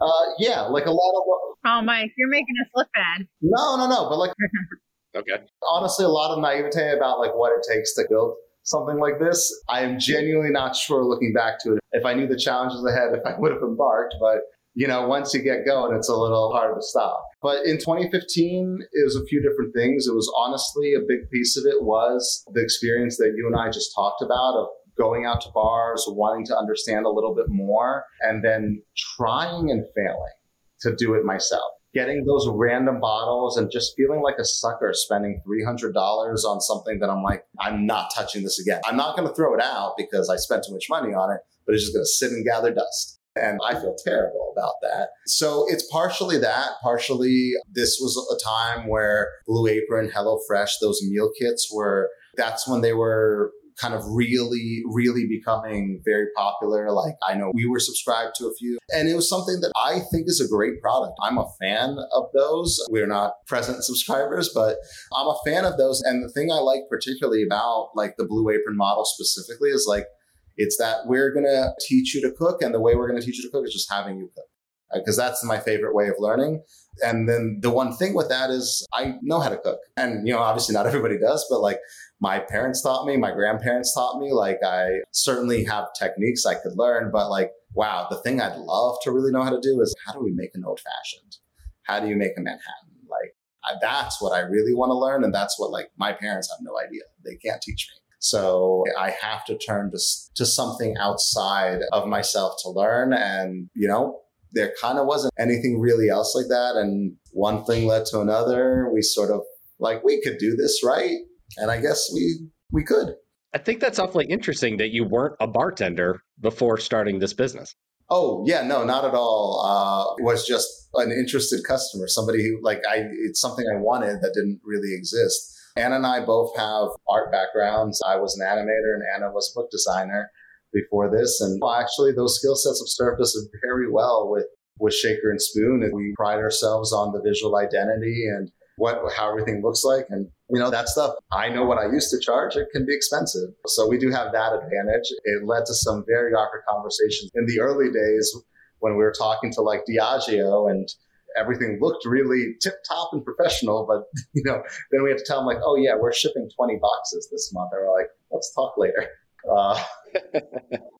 uh, 0.00 0.32
yeah, 0.38 0.62
like 0.62 0.86
a 0.86 0.90
lot 0.90 1.12
of. 1.16 1.22
Oh, 1.66 1.82
Mike, 1.82 2.12
you're 2.16 2.28
making 2.28 2.56
us 2.62 2.70
look 2.74 2.88
bad. 2.94 3.26
No, 3.40 3.76
no, 3.76 3.88
no. 3.88 4.08
But 4.08 4.18
like, 4.18 4.32
okay. 5.16 5.44
Honestly, 5.70 6.04
a 6.04 6.08
lot 6.08 6.32
of 6.32 6.42
naivete 6.42 6.96
about 6.96 7.20
like 7.20 7.34
what 7.34 7.52
it 7.56 7.64
takes 7.72 7.94
to 7.94 8.04
build 8.08 8.34
something 8.64 8.98
like 8.98 9.18
this. 9.20 9.54
I 9.68 9.82
am 9.82 9.98
genuinely 9.98 10.50
not 10.50 10.74
sure 10.74 11.04
looking 11.04 11.32
back 11.32 11.60
to 11.60 11.74
it 11.74 11.80
if 11.92 12.04
I 12.04 12.14
knew 12.14 12.26
the 12.26 12.38
challenges 12.38 12.84
ahead, 12.84 13.14
if 13.14 13.24
I 13.24 13.38
would 13.38 13.52
have 13.52 13.62
embarked, 13.62 14.14
but 14.20 14.40
you 14.74 14.88
know, 14.88 15.06
once 15.06 15.32
you 15.32 15.40
get 15.40 15.64
going, 15.64 15.96
it's 15.96 16.08
a 16.08 16.16
little 16.16 16.52
hard 16.52 16.74
to 16.74 16.82
stop. 16.82 17.24
But 17.40 17.64
in 17.64 17.78
2015, 17.78 18.78
it 18.92 19.04
was 19.04 19.16
a 19.16 19.24
few 19.26 19.40
different 19.40 19.72
things. 19.74 20.06
It 20.06 20.14
was 20.14 20.32
honestly 20.36 20.94
a 20.94 21.00
big 21.00 21.30
piece 21.30 21.56
of 21.56 21.64
it 21.66 21.82
was 21.82 22.44
the 22.52 22.60
experience 22.60 23.16
that 23.18 23.34
you 23.36 23.46
and 23.46 23.56
I 23.56 23.68
just 23.70 23.94
talked 23.94 24.20
about 24.20 24.56
of 24.56 24.66
going 24.98 25.26
out 25.26 25.40
to 25.42 25.50
bars, 25.50 26.04
wanting 26.08 26.44
to 26.46 26.56
understand 26.56 27.06
a 27.06 27.10
little 27.10 27.34
bit 27.34 27.46
more, 27.48 28.04
and 28.20 28.44
then 28.44 28.82
trying 29.16 29.70
and 29.70 29.84
failing 29.94 30.32
to 30.80 30.94
do 30.96 31.14
it 31.14 31.24
myself. 31.24 31.70
Getting 31.92 32.24
those 32.24 32.48
random 32.50 32.98
bottles 33.00 33.56
and 33.56 33.70
just 33.70 33.94
feeling 33.96 34.20
like 34.20 34.38
a 34.38 34.44
sucker 34.44 34.90
spending 34.92 35.40
$300 35.46 35.94
on 35.94 36.60
something 36.60 36.98
that 36.98 37.08
I'm 37.08 37.22
like, 37.22 37.44
I'm 37.60 37.86
not 37.86 38.10
touching 38.14 38.42
this 38.42 38.58
again. 38.58 38.80
I'm 38.84 38.96
not 38.96 39.16
going 39.16 39.28
to 39.28 39.34
throw 39.34 39.54
it 39.54 39.62
out 39.62 39.94
because 39.96 40.28
I 40.28 40.34
spent 40.34 40.64
too 40.66 40.72
much 40.72 40.86
money 40.90 41.14
on 41.14 41.30
it, 41.32 41.40
but 41.64 41.74
it's 41.74 41.84
just 41.84 41.94
going 41.94 42.02
to 42.02 42.08
sit 42.08 42.32
and 42.32 42.44
gather 42.44 42.74
dust. 42.74 43.20
And 43.36 43.58
I 43.66 43.74
feel 43.74 43.96
terrible 44.04 44.52
about 44.56 44.74
that. 44.82 45.08
So 45.26 45.66
it's 45.68 45.84
partially 45.90 46.38
that, 46.38 46.70
partially 46.82 47.52
this 47.72 47.98
was 48.00 48.16
a 48.30 48.48
time 48.48 48.88
where 48.88 49.28
Blue 49.46 49.66
Apron, 49.66 50.10
HelloFresh, 50.10 50.70
those 50.80 51.00
meal 51.02 51.30
kits 51.38 51.70
were, 51.72 52.10
that's 52.36 52.68
when 52.68 52.80
they 52.80 52.92
were 52.92 53.52
kind 53.80 53.92
of 53.92 54.04
really, 54.06 54.82
really 54.86 55.26
becoming 55.26 56.00
very 56.04 56.26
popular. 56.36 56.92
Like 56.92 57.16
I 57.26 57.34
know 57.34 57.50
we 57.52 57.66
were 57.66 57.80
subscribed 57.80 58.36
to 58.36 58.46
a 58.46 58.54
few 58.54 58.78
and 58.90 59.08
it 59.08 59.14
was 59.14 59.28
something 59.28 59.60
that 59.62 59.72
I 59.76 59.98
think 60.12 60.28
is 60.28 60.40
a 60.40 60.48
great 60.48 60.80
product. 60.80 61.14
I'm 61.20 61.38
a 61.38 61.50
fan 61.60 61.98
of 62.12 62.26
those. 62.34 62.78
We're 62.88 63.08
not 63.08 63.32
present 63.48 63.82
subscribers, 63.82 64.50
but 64.54 64.76
I'm 65.12 65.26
a 65.26 65.38
fan 65.44 65.64
of 65.64 65.76
those. 65.76 66.00
And 66.02 66.22
the 66.22 66.30
thing 66.32 66.52
I 66.52 66.58
like 66.58 66.82
particularly 66.88 67.42
about 67.42 67.90
like 67.96 68.16
the 68.16 68.26
Blue 68.26 68.48
Apron 68.50 68.76
model 68.76 69.04
specifically 69.04 69.70
is 69.70 69.86
like, 69.88 70.06
it's 70.56 70.76
that 70.78 71.06
we're 71.06 71.32
going 71.32 71.46
to 71.46 71.72
teach 71.86 72.14
you 72.14 72.20
to 72.22 72.30
cook. 72.32 72.62
And 72.62 72.74
the 72.74 72.80
way 72.80 72.94
we're 72.94 73.08
going 73.08 73.20
to 73.20 73.26
teach 73.26 73.38
you 73.38 73.42
to 73.44 73.50
cook 73.50 73.66
is 73.66 73.72
just 73.72 73.92
having 73.92 74.18
you 74.18 74.30
cook. 74.34 74.44
because 74.92 75.18
uh, 75.18 75.26
that's 75.26 75.44
my 75.44 75.58
favorite 75.58 75.94
way 75.94 76.08
of 76.08 76.14
learning. 76.18 76.62
And 77.02 77.28
then 77.28 77.58
the 77.60 77.70
one 77.70 77.96
thing 77.96 78.14
with 78.14 78.28
that 78.28 78.50
is 78.50 78.86
I 78.92 79.14
know 79.22 79.40
how 79.40 79.48
to 79.48 79.56
cook. 79.56 79.80
And, 79.96 80.26
you 80.26 80.34
know, 80.34 80.40
obviously 80.40 80.74
not 80.74 80.86
everybody 80.92 81.18
does, 81.18 81.44
but 81.50 81.60
like 81.60 81.80
my 82.20 82.38
parents 82.38 82.82
taught 82.82 83.06
me, 83.06 83.16
my 83.16 83.32
grandparents 83.32 83.94
taught 83.94 84.20
me. 84.20 84.32
Like 84.32 84.58
I 84.64 85.00
certainly 85.12 85.64
have 85.64 85.88
techniques 85.98 86.46
I 86.46 86.54
could 86.54 86.76
learn, 86.76 87.10
but 87.12 87.30
like, 87.30 87.50
wow, 87.72 88.06
the 88.08 88.18
thing 88.18 88.40
I'd 88.40 88.56
love 88.56 88.96
to 89.02 89.10
really 89.10 89.32
know 89.32 89.42
how 89.42 89.50
to 89.50 89.60
do 89.60 89.80
is 89.80 89.94
how 90.06 90.12
do 90.12 90.22
we 90.22 90.32
make 90.32 90.50
an 90.54 90.64
old 90.64 90.80
fashioned? 90.80 91.36
How 91.82 92.00
do 92.00 92.08
you 92.08 92.16
make 92.16 92.32
a 92.38 92.40
Manhattan? 92.40 92.94
Like 93.10 93.34
I, 93.64 93.74
that's 93.80 94.22
what 94.22 94.32
I 94.32 94.40
really 94.40 94.74
want 94.74 94.90
to 94.90 94.94
learn. 94.94 95.24
And 95.24 95.34
that's 95.34 95.58
what 95.58 95.70
like 95.70 95.90
my 95.98 96.12
parents 96.12 96.48
have 96.50 96.60
no 96.62 96.78
idea. 96.78 97.02
They 97.24 97.36
can't 97.36 97.60
teach 97.60 97.88
me. 97.92 98.03
So 98.24 98.84
I 98.98 99.10
have 99.20 99.44
to 99.44 99.58
turn 99.58 99.90
to, 99.90 99.98
to 100.36 100.46
something 100.46 100.96
outside 100.98 101.80
of 101.92 102.08
myself 102.08 102.54
to 102.62 102.70
learn. 102.70 103.12
And, 103.12 103.68
you 103.74 103.86
know, 103.86 104.20
there 104.54 104.72
kind 104.80 104.98
of 104.98 105.06
wasn't 105.06 105.34
anything 105.38 105.78
really 105.78 106.08
else 106.08 106.34
like 106.34 106.48
that. 106.48 106.76
And 106.76 107.16
one 107.32 107.66
thing 107.66 107.86
led 107.86 108.06
to 108.06 108.20
another. 108.20 108.90
We 108.90 109.02
sort 109.02 109.30
of 109.30 109.42
like, 109.78 110.02
we 110.04 110.22
could 110.22 110.38
do 110.38 110.56
this, 110.56 110.82
right? 110.82 111.18
And 111.58 111.70
I 111.70 111.82
guess 111.82 112.10
we, 112.14 112.48
we 112.72 112.82
could. 112.82 113.08
I 113.52 113.58
think 113.58 113.80
that's 113.80 113.98
awfully 113.98 114.24
interesting 114.30 114.78
that 114.78 114.88
you 114.88 115.04
weren't 115.04 115.34
a 115.38 115.46
bartender 115.46 116.22
before 116.40 116.78
starting 116.78 117.18
this 117.18 117.34
business. 117.34 117.74
Oh 118.08 118.42
yeah, 118.46 118.62
no, 118.62 118.84
not 118.84 119.04
at 119.04 119.14
all. 119.14 119.62
Uh, 119.64 120.14
it 120.18 120.24
was 120.24 120.46
just 120.46 120.66
an 120.94 121.10
interested 121.10 121.62
customer, 121.66 122.06
somebody 122.06 122.42
who 122.42 122.58
like 122.62 122.82
I, 122.88 123.04
it's 123.24 123.40
something 123.40 123.64
I 123.72 123.80
wanted 123.80 124.20
that 124.22 124.32
didn't 124.34 124.60
really 124.64 124.94
exist. 124.94 125.53
Anna 125.76 125.96
and 125.96 126.06
I 126.06 126.24
both 126.24 126.56
have 126.56 126.88
art 127.08 127.32
backgrounds. 127.32 128.00
I 128.06 128.16
was 128.16 128.38
an 128.38 128.46
animator 128.46 128.94
and 128.94 129.02
Anna 129.14 129.32
was 129.32 129.52
a 129.52 129.58
book 129.58 129.70
designer 129.70 130.30
before 130.72 131.10
this. 131.10 131.40
And 131.40 131.60
actually, 131.78 132.12
those 132.12 132.38
skill 132.38 132.54
sets 132.54 132.80
have 132.80 132.88
served 132.88 133.20
us 133.20 133.36
very 133.62 133.90
well 133.90 134.30
with, 134.30 134.46
with 134.78 134.94
Shaker 134.94 135.30
and 135.30 135.42
Spoon. 135.42 135.82
And 135.82 135.92
we 135.92 136.14
pride 136.16 136.38
ourselves 136.38 136.92
on 136.92 137.12
the 137.12 137.20
visual 137.22 137.56
identity 137.56 138.26
and 138.28 138.50
what 138.76 139.00
how 139.16 139.30
everything 139.30 139.62
looks 139.62 139.84
like 139.84 140.06
and 140.10 140.28
you 140.50 140.58
know 140.58 140.70
that 140.70 140.88
stuff 140.88 141.14
i 141.32 141.48
know 141.48 141.64
what 141.64 141.78
i 141.78 141.86
used 141.86 142.10
to 142.10 142.18
charge 142.18 142.56
it 142.56 142.66
can 142.72 142.84
be 142.84 142.94
expensive 142.94 143.50
so 143.66 143.88
we 143.88 143.98
do 143.98 144.10
have 144.10 144.32
that 144.32 144.52
advantage 144.52 145.12
it 145.24 145.44
led 145.44 145.64
to 145.64 145.74
some 145.74 146.04
very 146.08 146.32
awkward 146.32 146.62
conversations 146.68 147.30
in 147.34 147.46
the 147.46 147.60
early 147.60 147.90
days 147.92 148.36
when 148.80 148.96
we 148.96 149.04
were 149.04 149.14
talking 149.16 149.52
to 149.52 149.62
like 149.62 149.84
diageo 149.88 150.68
and 150.68 150.88
everything 151.36 151.78
looked 151.80 152.04
really 152.06 152.54
tip 152.60 152.74
top 152.88 153.10
and 153.12 153.24
professional. 153.24 153.86
But 153.86 154.04
you 154.32 154.42
know, 154.44 154.62
then 154.90 155.02
we 155.02 155.10
had 155.10 155.18
to 155.18 155.24
tell 155.26 155.38
them 155.38 155.46
like, 155.46 155.58
oh 155.64 155.76
yeah, 155.76 155.94
we're 155.98 156.12
shipping 156.12 156.48
20 156.56 156.78
boxes 156.80 157.28
this 157.30 157.52
month. 157.52 157.70
They 157.72 157.78
were 157.78 157.92
like, 157.92 158.08
let's 158.30 158.52
talk 158.54 158.74
later. 158.76 159.08
Uh, 159.50 159.82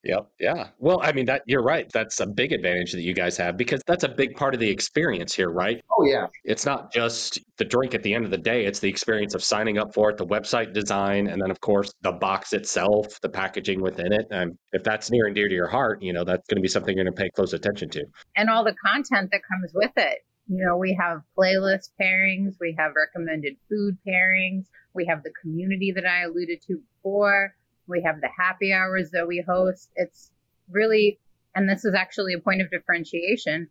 yep. 0.05 0.29
Yeah. 0.39 0.69
Well, 0.79 1.01
I 1.03 1.13
mean, 1.13 1.27
that 1.27 1.43
you're 1.47 1.63
right. 1.63 1.91
That's 1.93 2.21
a 2.21 2.27
big 2.27 2.53
advantage 2.53 2.93
that 2.93 3.03
you 3.03 3.15
guys 3.15 3.37
have 3.39 3.57
because 3.57 3.83
that's 3.87 4.05
a 4.05 4.09
big 4.09 4.37
part 4.37 4.55
of 4.55 4.61
the 4.61 4.69
experience 4.69 5.35
here, 5.35 5.51
right? 5.51 5.83
Oh, 5.99 6.05
yeah. 6.05 6.27
It's 6.45 6.67
not 6.67 6.93
just 6.93 7.41
the 7.57 7.65
drink 7.65 7.95
at 7.95 8.03
the 8.03 8.15
end 8.15 8.25
of 8.25 8.31
the 8.31 8.39
day, 8.39 8.67
it's 8.67 8.81
the 8.81 8.89
experience 8.89 9.35
of 9.35 9.43
signing 9.43 9.79
up 9.79 9.95
for 9.95 10.11
it, 10.11 10.17
the 10.17 10.27
website 10.27 10.73
design, 10.73 11.27
and 11.27 11.41
then, 11.41 11.51
of 11.51 11.61
course, 11.61 11.93
the 12.03 12.13
box 12.13 12.53
itself, 12.53 13.21
the 13.21 13.29
packaging 13.29 13.81
within 13.81 14.13
it. 14.13 14.27
And 14.31 14.57
if 14.73 14.83
that's 14.85 15.11
near 15.11 15.27
and 15.27 15.35
dear 15.35 15.49
to 15.49 15.55
your 15.55 15.69
heart, 15.69 16.03
you 16.03 16.13
know, 16.13 16.25
that's 16.25 16.47
going 16.49 16.57
to 16.57 16.63
be 16.63 16.69
something 16.69 16.97
you're 16.97 17.05
going 17.05 17.15
to 17.15 17.23
pay 17.23 17.31
close 17.31 17.53
attention 17.53 17.89
to. 17.91 18.05
And 18.37 18.51
all 18.51 18.65
the 18.65 18.75
content 18.85 19.31
that 19.33 19.41
comes 19.49 19.73
with 19.75 19.93
it. 19.97 20.19
You 20.47 20.63
know, 20.63 20.77
we 20.77 20.95
have 21.01 21.23
playlist 21.39 21.89
pairings, 21.99 22.57
we 22.61 22.75
have 22.79 22.93
recommended 22.95 23.57
food 23.71 23.97
pairings, 24.07 24.67
we 24.95 25.07
have 25.07 25.23
the 25.23 25.33
community 25.41 25.91
that 25.93 26.05
I 26.05 26.25
alluded 26.25 26.61
to 26.67 26.83
before 26.97 27.55
we 27.87 28.03
have 28.03 28.21
the 28.21 28.29
happy 28.37 28.73
hours 28.73 29.11
that 29.11 29.27
we 29.27 29.45
host. 29.47 29.91
It's 29.97 30.31
really, 30.71 31.19
and 31.55 31.69
this 31.69 31.85
is 31.85 31.95
actually 31.95 32.35
a 32.35 32.39
point 32.39 32.63
of 32.63 32.71
differentiation. 32.71 33.69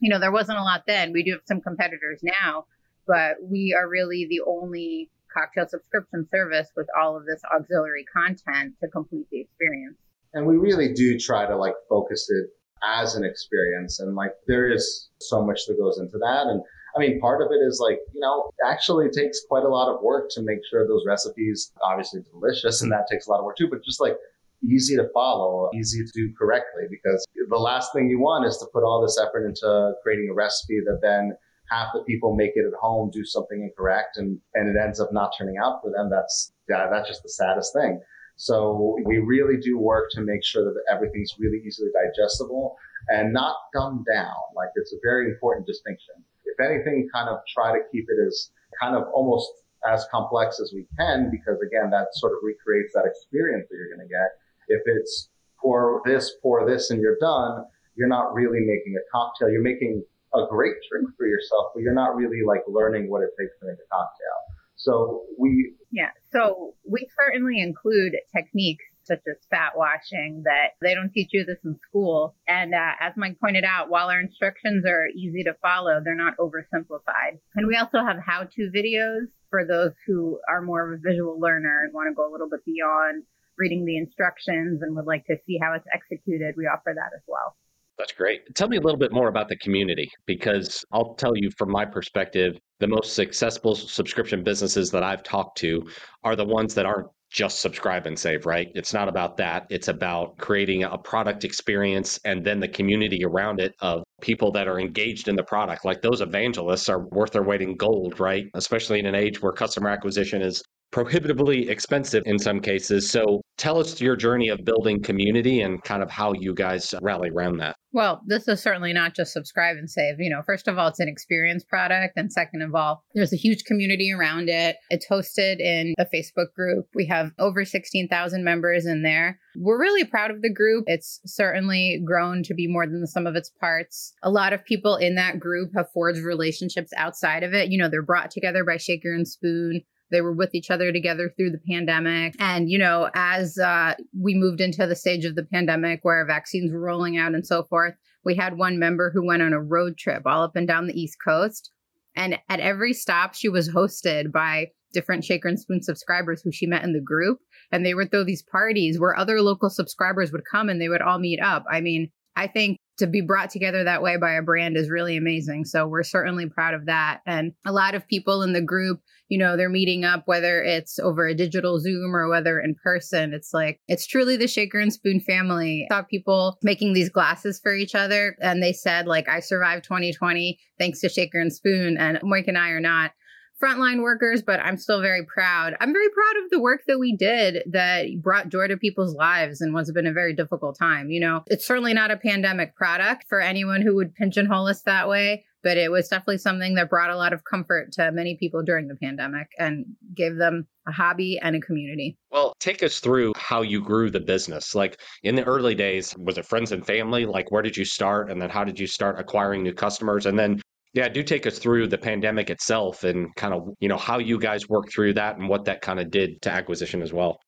You 0.00 0.10
know, 0.10 0.18
there 0.18 0.32
wasn't 0.32 0.58
a 0.58 0.62
lot 0.62 0.84
then. 0.86 1.12
We 1.12 1.22
do 1.22 1.32
have 1.32 1.42
some 1.46 1.60
competitors 1.60 2.20
now, 2.22 2.66
but 3.06 3.36
we 3.42 3.74
are 3.78 3.88
really 3.88 4.26
the 4.28 4.40
only 4.46 5.10
cocktail 5.32 5.66
subscription 5.68 6.26
service 6.30 6.68
with 6.76 6.86
all 7.00 7.16
of 7.16 7.24
this 7.24 7.40
auxiliary 7.54 8.04
content 8.12 8.74
to 8.80 8.88
complete 8.88 9.26
the 9.30 9.40
experience. 9.40 9.96
And 10.34 10.46
we 10.46 10.56
really 10.56 10.92
do 10.92 11.18
try 11.18 11.46
to 11.46 11.56
like 11.56 11.74
focus 11.88 12.28
it 12.30 12.50
as 12.82 13.14
an 13.14 13.24
experience. 13.24 14.00
And 14.00 14.14
like 14.14 14.32
there 14.46 14.70
is 14.70 15.08
so 15.20 15.44
much 15.44 15.60
that 15.66 15.78
goes 15.78 15.98
into 15.98 16.18
that. 16.18 16.46
And 16.46 16.62
I 16.96 17.00
mean, 17.00 17.20
part 17.20 17.42
of 17.42 17.48
it 17.52 17.64
is 17.64 17.80
like, 17.80 17.98
you 18.12 18.20
know, 18.20 18.50
actually 18.66 19.08
takes 19.10 19.40
quite 19.48 19.64
a 19.64 19.68
lot 19.68 19.92
of 19.92 20.02
work 20.02 20.28
to 20.32 20.42
make 20.42 20.58
sure 20.68 20.86
those 20.86 21.04
recipes 21.06 21.72
obviously 21.82 22.22
delicious 22.30 22.82
and 22.82 22.92
that 22.92 23.06
takes 23.10 23.26
a 23.26 23.30
lot 23.30 23.38
of 23.38 23.44
work 23.44 23.56
too, 23.56 23.68
but 23.68 23.84
just 23.84 24.00
like 24.00 24.16
easy 24.62 24.96
to 24.96 25.08
follow, 25.14 25.70
easy 25.74 26.04
to 26.04 26.10
do 26.12 26.32
correctly 26.38 26.82
because 26.90 27.26
the 27.48 27.56
last 27.56 27.92
thing 27.92 28.08
you 28.08 28.20
want 28.20 28.46
is 28.46 28.58
to 28.58 28.66
put 28.72 28.84
all 28.84 29.00
this 29.00 29.18
effort 29.18 29.46
into 29.46 29.92
creating 30.02 30.28
a 30.30 30.34
recipe 30.34 30.80
that 30.84 31.00
then 31.02 31.36
half 31.70 31.88
the 31.94 32.00
people 32.02 32.36
make 32.36 32.52
it 32.54 32.66
at 32.66 32.78
home, 32.78 33.10
do 33.10 33.24
something 33.24 33.62
incorrect 33.62 34.18
and, 34.18 34.38
and 34.54 34.68
it 34.68 34.78
ends 34.78 35.00
up 35.00 35.12
not 35.12 35.32
turning 35.36 35.56
out 35.56 35.80
for 35.82 35.90
them. 35.90 36.10
That's, 36.10 36.52
yeah, 36.68 36.88
that's 36.90 37.08
just 37.08 37.22
the 37.22 37.30
saddest 37.30 37.72
thing. 37.72 38.00
So 38.36 38.98
we 39.04 39.18
really 39.18 39.58
do 39.60 39.78
work 39.78 40.10
to 40.12 40.20
make 40.20 40.44
sure 40.44 40.64
that 40.64 40.74
everything's 40.90 41.34
really 41.38 41.62
easily 41.66 41.88
digestible 41.92 42.76
and 43.08 43.32
not 43.32 43.56
dumbed 43.72 44.06
down. 44.12 44.34
Like 44.54 44.70
it's 44.74 44.92
a 44.92 44.96
very 45.02 45.30
important 45.30 45.66
distinction 45.66 46.14
if 46.52 46.64
anything, 46.64 47.08
kind 47.12 47.28
of 47.28 47.38
try 47.52 47.72
to 47.72 47.80
keep 47.90 48.04
it 48.08 48.26
as 48.26 48.50
kind 48.80 48.96
of 48.96 49.04
almost 49.14 49.50
as 49.88 50.06
complex 50.10 50.60
as 50.60 50.72
we 50.74 50.86
can, 50.98 51.30
because 51.30 51.58
again, 51.60 51.90
that 51.90 52.08
sort 52.12 52.32
of 52.32 52.38
recreates 52.42 52.92
that 52.94 53.04
experience 53.04 53.66
that 53.68 53.76
you're 53.76 53.94
going 53.94 54.06
to 54.06 54.12
get. 54.12 54.30
If 54.68 54.82
it's 54.86 55.28
pour 55.60 56.02
this, 56.04 56.32
pour 56.42 56.68
this, 56.68 56.90
and 56.90 57.00
you're 57.00 57.18
done, 57.20 57.64
you're 57.96 58.08
not 58.08 58.34
really 58.34 58.60
making 58.60 58.94
a 58.96 59.04
cocktail. 59.10 59.50
You're 59.50 59.62
making 59.62 60.02
a 60.34 60.46
great 60.48 60.74
drink 60.90 61.08
for 61.16 61.26
yourself, 61.26 61.72
but 61.74 61.82
you're 61.82 61.94
not 61.94 62.16
really 62.16 62.42
like 62.46 62.62
learning 62.68 63.10
what 63.10 63.22
it 63.22 63.30
takes 63.38 63.58
to 63.60 63.66
make 63.66 63.76
a 63.76 63.88
cocktail. 63.90 64.38
So 64.76 65.22
we. 65.38 65.74
Yeah. 65.90 66.10
So 66.32 66.74
we 66.88 67.06
certainly 67.18 67.60
include 67.60 68.16
techniques 68.34 68.84
such 69.04 69.20
as 69.28 69.36
fat 69.50 69.72
washing 69.76 70.42
that 70.44 70.78
they 70.80 70.94
don't 70.94 71.12
teach 71.12 71.30
you 71.32 71.44
this 71.44 71.58
in 71.64 71.78
school. 71.88 72.34
And 72.48 72.74
uh, 72.74 72.92
as 73.00 73.12
Mike 73.16 73.38
pointed 73.40 73.64
out, 73.64 73.90
while 73.90 74.08
our 74.08 74.20
instructions 74.20 74.84
are 74.86 75.08
easy 75.08 75.44
to 75.44 75.54
follow, 75.62 76.00
they're 76.02 76.14
not 76.14 76.36
oversimplified. 76.38 77.38
And 77.54 77.66
we 77.66 77.76
also 77.76 77.98
have 77.98 78.18
how 78.24 78.44
to 78.44 78.70
videos 78.74 79.26
for 79.50 79.66
those 79.66 79.92
who 80.06 80.38
are 80.48 80.62
more 80.62 80.92
of 80.92 80.98
a 80.98 81.02
visual 81.02 81.38
learner 81.38 81.82
and 81.84 81.92
want 81.92 82.08
to 82.08 82.14
go 82.14 82.28
a 82.28 82.32
little 82.32 82.48
bit 82.48 82.64
beyond 82.64 83.24
reading 83.58 83.84
the 83.84 83.98
instructions 83.98 84.80
and 84.82 84.96
would 84.96 85.06
like 85.06 85.24
to 85.26 85.36
see 85.46 85.58
how 85.60 85.74
it's 85.74 85.86
executed. 85.92 86.54
We 86.56 86.64
offer 86.64 86.94
that 86.94 87.10
as 87.14 87.22
well. 87.28 87.54
That's 87.98 88.12
great. 88.12 88.54
Tell 88.54 88.68
me 88.68 88.78
a 88.78 88.80
little 88.80 88.98
bit 88.98 89.12
more 89.12 89.28
about 89.28 89.48
the 89.48 89.56
community 89.58 90.10
because 90.26 90.84
I'll 90.92 91.14
tell 91.14 91.36
you 91.36 91.50
from 91.58 91.70
my 91.70 91.84
perspective, 91.84 92.58
the 92.80 92.86
most 92.86 93.14
successful 93.14 93.74
subscription 93.74 94.42
businesses 94.42 94.90
that 94.90 95.02
I've 95.02 95.22
talked 95.22 95.58
to 95.58 95.86
are 96.24 96.34
the 96.34 96.44
ones 96.44 96.74
that 96.74 96.86
aren't 96.86 97.08
just 97.32 97.60
subscribe 97.60 98.06
and 98.06 98.18
save, 98.18 98.44
right? 98.44 98.70
It's 98.74 98.92
not 98.92 99.08
about 99.08 99.38
that. 99.38 99.66
It's 99.70 99.88
about 99.88 100.36
creating 100.36 100.84
a 100.84 100.98
product 100.98 101.44
experience 101.44 102.20
and 102.24 102.44
then 102.44 102.60
the 102.60 102.68
community 102.68 103.24
around 103.24 103.58
it 103.58 103.74
of 103.80 104.02
people 104.20 104.52
that 104.52 104.68
are 104.68 104.78
engaged 104.78 105.28
in 105.28 105.36
the 105.36 105.42
product. 105.42 105.84
Like 105.84 106.02
those 106.02 106.20
evangelists 106.20 106.90
are 106.90 107.08
worth 107.08 107.32
their 107.32 107.42
weight 107.42 107.62
in 107.62 107.76
gold, 107.76 108.20
right? 108.20 108.44
Especially 108.54 108.98
in 108.98 109.06
an 109.06 109.14
age 109.14 109.40
where 109.40 109.52
customer 109.52 109.88
acquisition 109.88 110.42
is 110.42 110.62
prohibitively 110.92 111.68
expensive 111.68 112.22
in 112.26 112.38
some 112.38 112.60
cases. 112.60 113.10
So 113.10 113.40
tell 113.56 113.78
us 113.78 114.00
your 114.00 114.14
journey 114.14 114.48
of 114.48 114.64
building 114.64 115.02
community 115.02 115.62
and 115.62 115.82
kind 115.82 116.02
of 116.02 116.10
how 116.10 116.34
you 116.34 116.54
guys 116.54 116.94
rally 117.00 117.30
around 117.30 117.56
that. 117.58 117.76
Well, 117.94 118.22
this 118.26 118.48
is 118.48 118.62
certainly 118.62 118.92
not 118.92 119.14
just 119.14 119.32
subscribe 119.32 119.76
and 119.76 119.90
save. 119.90 120.16
You 120.18 120.30
know, 120.30 120.42
first 120.46 120.68
of 120.68 120.78
all, 120.78 120.88
it's 120.88 121.00
an 121.00 121.08
experience 121.08 121.64
product. 121.64 122.14
And 122.16 122.32
second 122.32 122.62
of 122.62 122.74
all, 122.74 123.04
there's 123.14 123.32
a 123.32 123.36
huge 123.36 123.64
community 123.64 124.12
around 124.12 124.48
it. 124.48 124.76
It's 124.90 125.06
hosted 125.10 125.60
in 125.60 125.94
a 125.98 126.06
Facebook 126.06 126.52
group. 126.54 126.86
We 126.94 127.06
have 127.06 127.32
over 127.38 127.64
16,000 127.64 128.44
members 128.44 128.86
in 128.86 129.02
there. 129.02 129.38
We're 129.56 129.80
really 129.80 130.04
proud 130.04 130.30
of 130.30 130.40
the 130.40 130.52
group. 130.52 130.84
It's 130.86 131.20
certainly 131.26 132.02
grown 132.06 132.42
to 132.44 132.54
be 132.54 132.66
more 132.66 132.86
than 132.86 133.00
the 133.00 133.06
sum 133.06 133.26
of 133.26 133.36
its 133.36 133.50
parts. 133.50 134.14
A 134.22 134.30
lot 134.30 134.52
of 134.52 134.64
people 134.64 134.96
in 134.96 135.14
that 135.16 135.38
group 135.38 135.70
have 135.76 135.92
forged 135.92 136.20
relationships 136.20 136.92
outside 136.96 137.42
of 137.42 137.52
it. 137.52 137.70
You 137.70 137.78
know, 137.78 137.88
they're 137.90 138.02
brought 138.02 138.30
together 138.30 138.64
by 138.64 138.78
Shaker 138.78 139.12
and 139.12 139.28
Spoon 139.28 139.82
they 140.12 140.20
were 140.20 140.32
with 140.32 140.54
each 140.54 140.70
other 140.70 140.92
together 140.92 141.32
through 141.36 141.50
the 141.50 141.60
pandemic. 141.68 142.34
And, 142.38 142.70
you 142.70 142.78
know, 142.78 143.10
as 143.14 143.58
uh, 143.58 143.94
we 144.18 144.34
moved 144.34 144.60
into 144.60 144.86
the 144.86 144.94
stage 144.94 145.24
of 145.24 145.34
the 145.34 145.44
pandemic 145.44 146.00
where 146.02 146.24
vaccines 146.26 146.72
were 146.72 146.80
rolling 146.80 147.18
out 147.18 147.34
and 147.34 147.46
so 147.46 147.64
forth, 147.64 147.94
we 148.24 148.36
had 148.36 148.56
one 148.56 148.78
member 148.78 149.10
who 149.12 149.26
went 149.26 149.42
on 149.42 149.52
a 149.52 149.60
road 149.60 149.98
trip 149.98 150.22
all 150.26 150.44
up 150.44 150.54
and 150.54 150.68
down 150.68 150.86
the 150.86 151.00
East 151.00 151.16
Coast. 151.26 151.70
And 152.14 152.38
at 152.48 152.60
every 152.60 152.92
stop, 152.92 153.34
she 153.34 153.48
was 153.48 153.70
hosted 153.70 154.30
by 154.30 154.68
different 154.92 155.24
Shaker 155.24 155.48
and 155.48 155.58
Spoon 155.58 155.82
subscribers 155.82 156.42
who 156.42 156.52
she 156.52 156.66
met 156.66 156.84
in 156.84 156.92
the 156.92 157.00
group. 157.00 157.38
And 157.72 157.84
they 157.84 157.94
would 157.94 158.10
throw 158.10 158.24
these 158.24 158.42
parties 158.42 159.00
where 159.00 159.16
other 159.16 159.40
local 159.40 159.70
subscribers 159.70 160.30
would 160.30 160.42
come 160.50 160.68
and 160.68 160.80
they 160.80 160.88
would 160.88 161.02
all 161.02 161.18
meet 161.18 161.40
up. 161.40 161.64
I 161.70 161.80
mean, 161.80 162.10
I 162.36 162.46
think 162.46 162.76
to 162.98 163.06
be 163.06 163.20
brought 163.20 163.50
together 163.50 163.84
that 163.84 164.02
way 164.02 164.16
by 164.16 164.32
a 164.32 164.42
brand 164.42 164.76
is 164.76 164.90
really 164.90 165.16
amazing. 165.16 165.64
So 165.64 165.86
we're 165.86 166.02
certainly 166.02 166.48
proud 166.48 166.74
of 166.74 166.86
that. 166.86 167.20
And 167.26 167.52
a 167.66 167.72
lot 167.72 167.94
of 167.94 168.06
people 168.06 168.42
in 168.42 168.52
the 168.52 168.60
group, 168.60 169.00
you 169.32 169.38
know, 169.38 169.56
they're 169.56 169.70
meeting 169.70 170.04
up, 170.04 170.24
whether 170.26 170.62
it's 170.62 170.98
over 170.98 171.26
a 171.26 171.34
digital 171.34 171.80
Zoom 171.80 172.14
or 172.14 172.28
whether 172.28 172.60
in 172.60 172.74
person. 172.74 173.32
It's 173.32 173.54
like, 173.54 173.80
it's 173.88 174.06
truly 174.06 174.36
the 174.36 174.46
Shaker 174.46 174.78
and 174.78 174.92
Spoon 174.92 175.20
family. 175.20 175.88
I 175.90 175.94
saw 175.94 176.02
people 176.02 176.58
making 176.62 176.92
these 176.92 177.08
glasses 177.08 177.58
for 177.58 177.74
each 177.74 177.94
other 177.94 178.36
and 178.42 178.62
they 178.62 178.74
said, 178.74 179.06
like, 179.06 179.30
I 179.30 179.40
survived 179.40 179.84
2020 179.84 180.60
thanks 180.78 181.00
to 181.00 181.08
Shaker 181.08 181.40
and 181.40 181.50
Spoon. 181.50 181.96
And 181.96 182.20
Mike 182.22 182.46
and 182.46 182.58
I 182.58 182.72
are 182.72 182.80
not 182.80 183.12
frontline 183.58 184.02
workers, 184.02 184.42
but 184.42 184.60
I'm 184.60 184.76
still 184.76 185.00
very 185.00 185.24
proud. 185.24 185.76
I'm 185.80 185.94
very 185.94 186.10
proud 186.10 186.44
of 186.44 186.50
the 186.50 186.60
work 186.60 186.82
that 186.86 186.98
we 186.98 187.16
did 187.16 187.62
that 187.70 188.08
brought 188.20 188.50
joy 188.50 188.68
to 188.68 188.76
people's 188.76 189.14
lives 189.14 189.62
and 189.62 189.72
what's 189.72 189.90
been 189.92 190.06
a 190.06 190.12
very 190.12 190.34
difficult 190.34 190.76
time. 190.78 191.08
You 191.08 191.20
know, 191.20 191.42
it's 191.46 191.66
certainly 191.66 191.94
not 191.94 192.10
a 192.10 192.18
pandemic 192.18 192.76
product 192.76 193.24
for 193.30 193.40
anyone 193.40 193.80
who 193.80 193.94
would 193.94 194.14
pigeonhole 194.14 194.68
us 194.68 194.82
that 194.82 195.08
way, 195.08 195.46
but 195.62 195.76
it 195.76 195.90
was 195.90 196.08
definitely 196.08 196.38
something 196.38 196.74
that 196.74 196.90
brought 196.90 197.10
a 197.10 197.16
lot 197.16 197.32
of 197.32 197.44
comfort 197.44 197.92
to 197.92 198.10
many 198.12 198.36
people 198.36 198.62
during 198.62 198.88
the 198.88 198.96
pandemic 198.96 199.48
and 199.58 199.86
gave 200.14 200.36
them 200.36 200.66
a 200.86 200.92
hobby 200.92 201.38
and 201.42 201.56
a 201.56 201.60
community. 201.60 202.16
Well, 202.30 202.54
take 202.58 202.82
us 202.82 203.00
through 203.00 203.32
how 203.36 203.62
you 203.62 203.80
grew 203.80 204.10
the 204.10 204.20
business. 204.20 204.74
Like 204.74 205.00
in 205.22 205.34
the 205.34 205.44
early 205.44 205.74
days, 205.74 206.14
was 206.18 206.38
it 206.38 206.46
friends 206.46 206.72
and 206.72 206.84
family? 206.84 207.26
Like 207.26 207.50
where 207.50 207.62
did 207.62 207.76
you 207.76 207.84
start? 207.84 208.30
And 208.30 208.40
then 208.40 208.50
how 208.50 208.64
did 208.64 208.78
you 208.78 208.86
start 208.86 209.20
acquiring 209.20 209.62
new 209.62 209.74
customers? 209.74 210.26
And 210.26 210.38
then 210.38 210.60
yeah, 210.94 211.08
do 211.08 211.22
take 211.22 211.46
us 211.46 211.58
through 211.58 211.88
the 211.88 211.96
pandemic 211.96 212.50
itself 212.50 213.04
and 213.04 213.34
kind 213.36 213.54
of, 213.54 213.68
you 213.80 213.88
know, 213.88 213.96
how 213.96 214.18
you 214.18 214.38
guys 214.38 214.68
worked 214.68 214.92
through 214.92 215.14
that 215.14 215.38
and 215.38 215.48
what 215.48 215.64
that 215.64 215.80
kind 215.80 215.98
of 215.98 216.10
did 216.10 216.42
to 216.42 216.50
acquisition 216.50 217.00
as 217.00 217.12
well. 217.12 217.38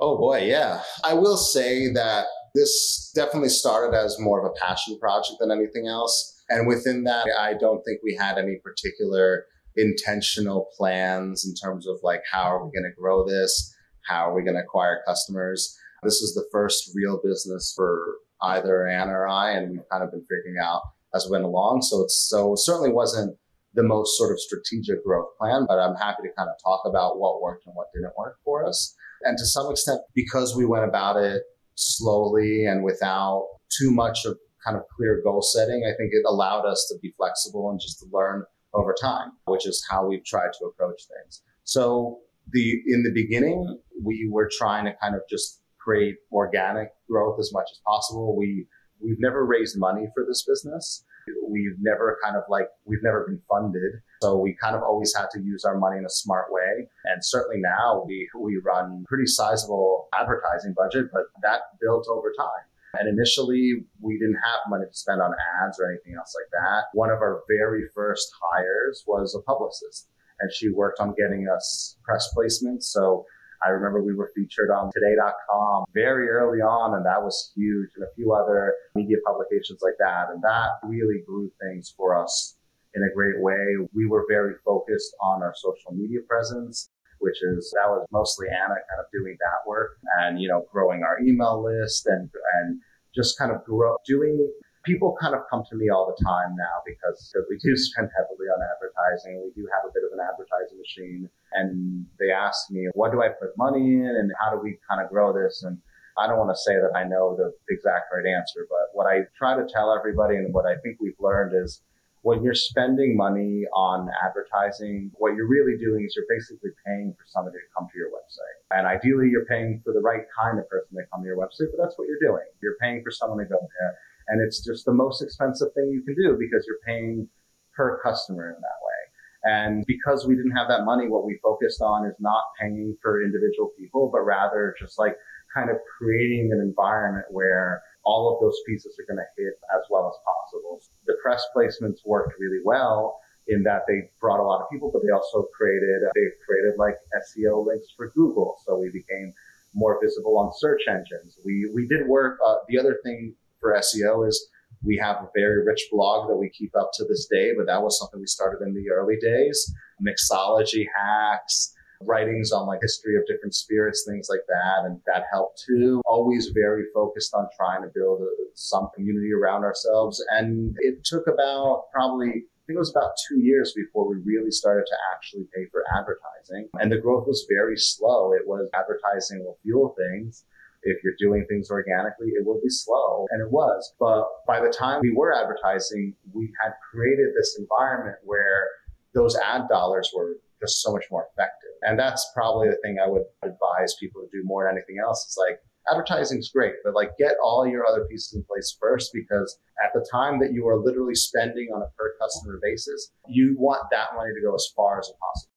Oh 0.00 0.18
boy, 0.18 0.44
yeah. 0.44 0.82
I 1.04 1.14
will 1.14 1.36
say 1.36 1.92
that 1.92 2.26
this 2.54 3.12
definitely 3.14 3.50
started 3.50 3.96
as 3.96 4.16
more 4.18 4.44
of 4.44 4.50
a 4.50 4.60
passion 4.60 4.98
project 4.98 5.36
than 5.38 5.52
anything 5.52 5.86
else. 5.86 6.35
And 6.48 6.66
within 6.66 7.04
that, 7.04 7.26
I 7.38 7.54
don't 7.54 7.82
think 7.84 8.00
we 8.02 8.14
had 8.14 8.38
any 8.38 8.56
particular 8.62 9.46
intentional 9.76 10.68
plans 10.76 11.44
in 11.44 11.54
terms 11.54 11.86
of 11.86 11.96
like, 12.02 12.22
how 12.30 12.44
are 12.44 12.64
we 12.64 12.70
going 12.70 12.90
to 12.90 13.00
grow 13.00 13.26
this? 13.26 13.74
How 14.06 14.30
are 14.30 14.34
we 14.34 14.42
going 14.42 14.56
to 14.56 14.62
acquire 14.62 15.02
customers? 15.06 15.76
This 16.02 16.20
is 16.22 16.34
the 16.34 16.46
first 16.52 16.90
real 16.94 17.20
business 17.22 17.72
for 17.74 18.16
either 18.42 18.86
Anna 18.86 19.12
or 19.12 19.28
I, 19.28 19.52
and 19.52 19.72
we've 19.72 19.88
kind 19.90 20.04
of 20.04 20.10
been 20.10 20.22
figuring 20.22 20.56
out 20.62 20.82
as 21.14 21.26
we 21.26 21.32
went 21.32 21.44
along. 21.44 21.82
So 21.82 22.02
it's 22.02 22.28
so 22.28 22.54
certainly 22.56 22.92
wasn't 22.92 23.36
the 23.74 23.82
most 23.82 24.16
sort 24.16 24.32
of 24.32 24.40
strategic 24.40 25.04
growth 25.04 25.28
plan, 25.38 25.66
but 25.68 25.78
I'm 25.78 25.96
happy 25.96 26.22
to 26.22 26.34
kind 26.36 26.48
of 26.48 26.56
talk 26.62 26.82
about 26.86 27.18
what 27.18 27.42
worked 27.42 27.66
and 27.66 27.74
what 27.74 27.88
didn't 27.92 28.12
work 28.16 28.36
for 28.44 28.66
us. 28.66 28.94
And 29.22 29.36
to 29.38 29.46
some 29.46 29.70
extent, 29.70 30.00
because 30.14 30.56
we 30.56 30.64
went 30.64 30.84
about 30.84 31.16
it 31.16 31.42
slowly 31.74 32.64
and 32.64 32.84
without 32.84 33.46
too 33.78 33.90
much 33.90 34.24
of 34.24 34.38
kind 34.66 34.76
of 34.76 34.82
clear 34.96 35.20
goal 35.22 35.42
setting, 35.42 35.84
I 35.86 35.96
think 35.96 36.10
it 36.12 36.24
allowed 36.26 36.64
us 36.66 36.86
to 36.90 36.98
be 37.00 37.14
flexible 37.16 37.70
and 37.70 37.80
just 37.80 38.00
to 38.00 38.06
learn 38.12 38.44
over 38.74 38.94
time, 39.00 39.32
which 39.46 39.66
is 39.66 39.84
how 39.88 40.06
we've 40.06 40.24
tried 40.24 40.50
to 40.58 40.66
approach 40.66 41.02
things. 41.06 41.42
So 41.64 42.18
the 42.52 42.82
in 42.86 43.02
the 43.02 43.12
beginning, 43.12 43.78
we 44.02 44.28
were 44.30 44.50
trying 44.58 44.84
to 44.86 44.92
kind 45.00 45.14
of 45.14 45.22
just 45.30 45.62
create 45.78 46.16
organic 46.32 46.88
growth 47.08 47.38
as 47.38 47.52
much 47.52 47.68
as 47.70 47.80
possible. 47.86 48.36
We 48.36 48.66
we've 49.00 49.20
never 49.20 49.44
raised 49.44 49.78
money 49.78 50.08
for 50.14 50.24
this 50.26 50.44
business. 50.46 51.04
We've 51.48 51.76
never 51.80 52.18
kind 52.22 52.36
of 52.36 52.44
like, 52.48 52.68
we've 52.84 53.02
never 53.02 53.26
been 53.26 53.40
funded. 53.48 54.00
So 54.22 54.36
we 54.36 54.56
kind 54.60 54.76
of 54.76 54.82
always 54.82 55.14
had 55.14 55.26
to 55.32 55.40
use 55.40 55.64
our 55.64 55.76
money 55.76 55.98
in 55.98 56.06
a 56.06 56.10
smart 56.10 56.46
way. 56.50 56.88
And 57.04 57.24
certainly 57.24 57.60
now 57.60 58.04
we, 58.06 58.28
we 58.38 58.58
run 58.64 59.04
pretty 59.08 59.26
sizable 59.26 60.08
advertising 60.18 60.74
budget, 60.76 61.06
but 61.12 61.24
that 61.42 61.62
built 61.80 62.06
over 62.08 62.32
time. 62.38 62.64
And 62.98 63.08
initially, 63.08 63.84
we 64.00 64.18
didn't 64.18 64.40
have 64.44 64.60
money 64.68 64.86
to 64.86 64.94
spend 64.94 65.20
on 65.20 65.32
ads 65.62 65.78
or 65.80 65.90
anything 65.90 66.14
else 66.18 66.34
like 66.34 66.50
that. 66.52 66.84
One 66.92 67.10
of 67.10 67.20
our 67.20 67.42
very 67.48 67.84
first 67.94 68.28
hires 68.52 69.04
was 69.06 69.34
a 69.34 69.42
publicist, 69.42 70.08
and 70.40 70.50
she 70.52 70.70
worked 70.70 71.00
on 71.00 71.14
getting 71.16 71.46
us 71.48 71.96
press 72.04 72.28
placements. 72.36 72.84
So 72.84 73.24
I 73.64 73.70
remember 73.70 74.02
we 74.02 74.14
were 74.14 74.30
featured 74.34 74.70
on 74.70 74.90
today.com 74.92 75.84
very 75.94 76.28
early 76.28 76.60
on, 76.60 76.94
and 76.94 77.04
that 77.06 77.22
was 77.22 77.52
huge, 77.56 77.90
and 77.96 78.04
a 78.04 78.14
few 78.14 78.32
other 78.32 78.74
media 78.94 79.16
publications 79.26 79.80
like 79.82 79.96
that. 79.98 80.26
And 80.30 80.42
that 80.42 80.70
really 80.84 81.22
grew 81.26 81.50
things 81.60 81.92
for 81.96 82.16
us 82.22 82.56
in 82.94 83.02
a 83.02 83.14
great 83.14 83.40
way. 83.40 83.76
We 83.94 84.06
were 84.06 84.24
very 84.28 84.54
focused 84.64 85.14
on 85.22 85.42
our 85.42 85.54
social 85.54 85.92
media 85.92 86.20
presence, 86.28 86.90
which 87.18 87.42
is 87.42 87.72
that 87.76 87.88
was 87.88 88.06
mostly 88.12 88.46
Anna 88.48 88.74
kind 88.74 89.00
of 89.00 89.06
doing 89.12 89.36
that 89.40 89.66
work 89.66 89.98
and, 90.20 90.40
you 90.40 90.48
know, 90.48 90.66
growing 90.72 91.02
our 91.02 91.20
email 91.20 91.62
list 91.62 92.06
and, 92.06 92.30
and 92.60 92.80
just 93.14 93.38
kind 93.38 93.50
of 93.50 93.64
grow, 93.64 93.96
doing 94.06 94.36
people 94.84 95.16
kind 95.20 95.34
of 95.34 95.42
come 95.50 95.64
to 95.68 95.76
me 95.76 95.90
all 95.90 96.06
the 96.06 96.24
time 96.24 96.54
now 96.54 96.78
because, 96.86 97.18
because 97.34 97.46
we 97.50 97.58
do 97.58 97.76
spend 97.76 98.08
heavily 98.14 98.46
on 98.46 98.62
advertising. 98.62 99.42
We 99.42 99.50
do 99.60 99.66
have 99.74 99.82
a 99.82 99.92
bit 99.92 100.06
of 100.06 100.14
an 100.14 100.22
advertising 100.22 100.78
machine. 100.78 101.28
And 101.52 102.06
they 102.20 102.30
ask 102.30 102.70
me, 102.70 102.86
what 102.94 103.10
do 103.10 103.20
I 103.20 103.28
put 103.28 103.50
money 103.58 103.98
in 103.98 104.14
and 104.14 104.30
how 104.38 104.54
do 104.54 104.62
we 104.62 104.78
kind 104.88 105.02
of 105.02 105.10
grow 105.10 105.34
this? 105.34 105.64
And 105.66 105.78
I 106.16 106.26
don't 106.26 106.38
want 106.38 106.54
to 106.54 106.62
say 106.62 106.78
that 106.78 106.96
I 106.96 107.04
know 107.04 107.36
the 107.36 107.52
exact 107.68 108.14
right 108.14 108.24
answer, 108.24 108.64
but 108.70 108.94
what 108.94 109.06
I 109.06 109.26
try 109.36 109.56
to 109.56 109.66
tell 109.66 109.92
everybody 109.92 110.36
and 110.36 110.54
what 110.54 110.64
I 110.64 110.76
think 110.80 110.96
we've 111.00 111.18
learned 111.18 111.52
is 111.52 111.82
when 112.26 112.42
you're 112.42 112.58
spending 112.58 113.16
money 113.16 113.62
on 113.72 114.10
advertising, 114.18 115.12
what 115.14 115.36
you're 115.36 115.46
really 115.46 115.78
doing 115.78 116.02
is 116.04 116.12
you're 116.16 116.26
basically 116.28 116.70
paying 116.84 117.14
for 117.16 117.22
somebody 117.30 117.54
to 117.54 117.70
come 117.70 117.86
to 117.86 117.96
your 117.96 118.10
website. 118.10 118.58
And 118.76 118.84
ideally, 118.84 119.30
you're 119.30 119.46
paying 119.46 119.80
for 119.84 119.92
the 119.92 120.00
right 120.00 120.26
kind 120.34 120.58
of 120.58 120.68
person 120.68 120.98
to 120.98 121.06
come 121.14 121.22
to 121.22 121.26
your 121.28 121.38
website, 121.38 121.70
but 121.70 121.78
that's 121.78 121.94
what 121.94 122.08
you're 122.10 122.18
doing. 122.18 122.42
You're 122.60 122.74
paying 122.82 123.00
for 123.04 123.12
someone 123.12 123.38
to 123.38 123.44
go 123.44 123.54
there. 123.54 123.92
And 124.26 124.42
it's 124.42 124.58
just 124.58 124.86
the 124.86 124.92
most 124.92 125.22
expensive 125.22 125.68
thing 125.74 125.88
you 125.94 126.02
can 126.02 126.16
do 126.18 126.34
because 126.34 126.66
you're 126.66 126.82
paying 126.84 127.28
per 127.76 128.02
customer 128.02 128.50
in 128.50 128.58
that 128.58 128.80
way. 128.82 129.00
And 129.46 129.86
because 129.86 130.26
we 130.26 130.34
didn't 130.34 130.58
have 130.58 130.66
that 130.66 130.82
money, 130.82 131.06
what 131.06 131.24
we 131.24 131.38
focused 131.44 131.80
on 131.80 132.06
is 132.06 132.16
not 132.18 132.42
paying 132.60 132.96
for 133.02 133.22
individual 133.22 133.70
people, 133.78 134.10
but 134.10 134.26
rather 134.26 134.74
just 134.80 134.98
like 134.98 135.14
kind 135.54 135.70
of 135.70 135.76
creating 135.96 136.50
an 136.50 136.58
environment 136.58 137.26
where 137.30 137.82
all 138.06 138.32
of 138.32 138.40
those 138.40 138.56
pieces 138.66 138.96
are 138.98 139.04
going 139.12 139.18
to 139.18 139.42
hit 139.42 139.54
as 139.74 139.82
well 139.90 140.06
as 140.06 140.16
possible. 140.24 140.80
The 141.06 141.16
press 141.22 141.42
placements 141.54 142.06
worked 142.06 142.34
really 142.38 142.60
well 142.64 143.18
in 143.48 143.62
that 143.64 143.82
they 143.86 144.08
brought 144.20 144.40
a 144.40 144.46
lot 144.46 144.62
of 144.62 144.70
people, 144.70 144.90
but 144.92 145.02
they 145.02 145.10
also 145.10 145.46
created, 145.56 146.02
they 146.14 146.28
created 146.46 146.78
like 146.78 146.94
SEO 147.14 147.66
links 147.66 147.88
for 147.96 148.10
Google. 148.10 148.56
So 148.64 148.78
we 148.78 148.90
became 148.90 149.32
more 149.74 150.00
visible 150.02 150.38
on 150.38 150.52
search 150.56 150.82
engines. 150.88 151.38
We, 151.44 151.70
we 151.74 151.86
did 151.86 152.06
work, 152.06 152.38
uh, 152.44 152.56
the 152.68 152.78
other 152.78 152.98
thing 153.04 153.34
for 153.60 153.74
SEO 153.74 154.26
is 154.26 154.48
we 154.84 154.96
have 154.98 155.16
a 155.16 155.28
very 155.34 155.64
rich 155.64 155.82
blog 155.90 156.28
that 156.28 156.36
we 156.36 156.48
keep 156.50 156.76
up 156.76 156.90
to 156.94 157.04
this 157.04 157.26
day, 157.30 157.52
but 157.56 157.66
that 157.66 157.82
was 157.82 157.98
something 157.98 158.20
we 158.20 158.26
started 158.26 158.64
in 158.64 158.74
the 158.74 158.90
early 158.90 159.16
days. 159.20 159.72
Mixology 160.00 160.86
hacks, 160.96 161.74
writings 162.02 162.52
on 162.52 162.66
like 162.66 162.80
history 162.82 163.16
of 163.16 163.26
different 163.26 163.54
spirits, 163.54 164.04
things 164.06 164.28
like 164.30 164.44
that. 164.48 164.84
And 164.84 165.00
that 165.06 165.24
helped 165.32 165.62
too. 165.66 166.02
Always 166.04 166.50
very 166.54 166.84
focused 166.94 167.34
on 167.34 167.48
trying 167.56 167.82
to 167.82 167.88
build 167.94 168.20
a, 168.20 168.28
some 168.54 168.88
community 168.94 169.32
around 169.32 169.64
ourselves. 169.64 170.22
And 170.30 170.74
it 170.80 171.04
took 171.04 171.26
about 171.26 171.84
probably 171.92 172.28
I 172.28 172.66
think 172.66 172.78
it 172.78 172.80
was 172.80 172.90
about 172.90 173.12
two 173.28 173.38
years 173.38 173.72
before 173.76 174.08
we 174.08 174.16
really 174.24 174.50
started 174.50 174.86
to 174.88 174.96
actually 175.14 175.46
pay 175.54 175.66
for 175.70 175.84
advertising. 175.96 176.68
And 176.80 176.90
the 176.90 176.98
growth 176.98 177.28
was 177.28 177.46
very 177.48 177.76
slow. 177.76 178.32
It 178.32 178.42
was 178.44 178.68
advertising 178.74 179.44
will 179.44 179.56
fuel 179.62 179.94
things 179.96 180.44
if 180.86 181.02
you're 181.02 181.14
doing 181.18 181.44
things 181.48 181.70
organically, 181.70 182.28
it 182.28 182.46
will 182.46 182.60
be 182.62 182.70
slow. 182.70 183.26
And 183.30 183.42
it 183.42 183.50
was. 183.50 183.94
But 183.98 184.24
by 184.46 184.60
the 184.60 184.72
time 184.72 185.00
we 185.02 185.12
were 185.12 185.34
advertising, 185.34 186.14
we 186.32 186.52
had 186.62 186.72
created 186.90 187.34
this 187.36 187.56
environment 187.58 188.16
where 188.24 188.68
those 189.14 189.36
ad 189.36 189.68
dollars 189.68 190.10
were 190.14 190.36
just 190.60 190.82
so 190.82 190.92
much 190.92 191.04
more 191.10 191.26
effective. 191.32 191.65
And 191.82 191.98
that's 191.98 192.30
probably 192.34 192.68
the 192.68 192.78
thing 192.82 192.98
I 193.02 193.08
would 193.08 193.22
advise 193.42 193.94
people 194.00 194.22
to 194.22 194.28
do 194.32 194.42
more 194.44 194.64
than 194.64 194.76
anything 194.76 194.96
else. 195.02 195.26
Is 195.28 195.36
like 195.38 195.58
advertising 195.90 196.38
is 196.38 196.50
great, 196.54 196.74
but 196.84 196.94
like 196.94 197.10
get 197.18 197.34
all 197.42 197.66
your 197.66 197.86
other 197.86 198.04
pieces 198.10 198.34
in 198.34 198.44
place 198.44 198.76
first 198.80 199.10
because 199.12 199.58
at 199.84 199.92
the 199.94 200.06
time 200.10 200.40
that 200.40 200.52
you 200.52 200.66
are 200.68 200.78
literally 200.78 201.14
spending 201.14 201.68
on 201.74 201.82
a 201.82 201.90
per 201.96 202.14
customer 202.20 202.58
basis, 202.62 203.12
you 203.28 203.56
want 203.58 203.82
that 203.90 204.08
money 204.16 204.30
to 204.34 204.42
go 204.46 204.54
as 204.54 204.66
far 204.74 204.98
as 204.98 205.10
possible 205.20 205.52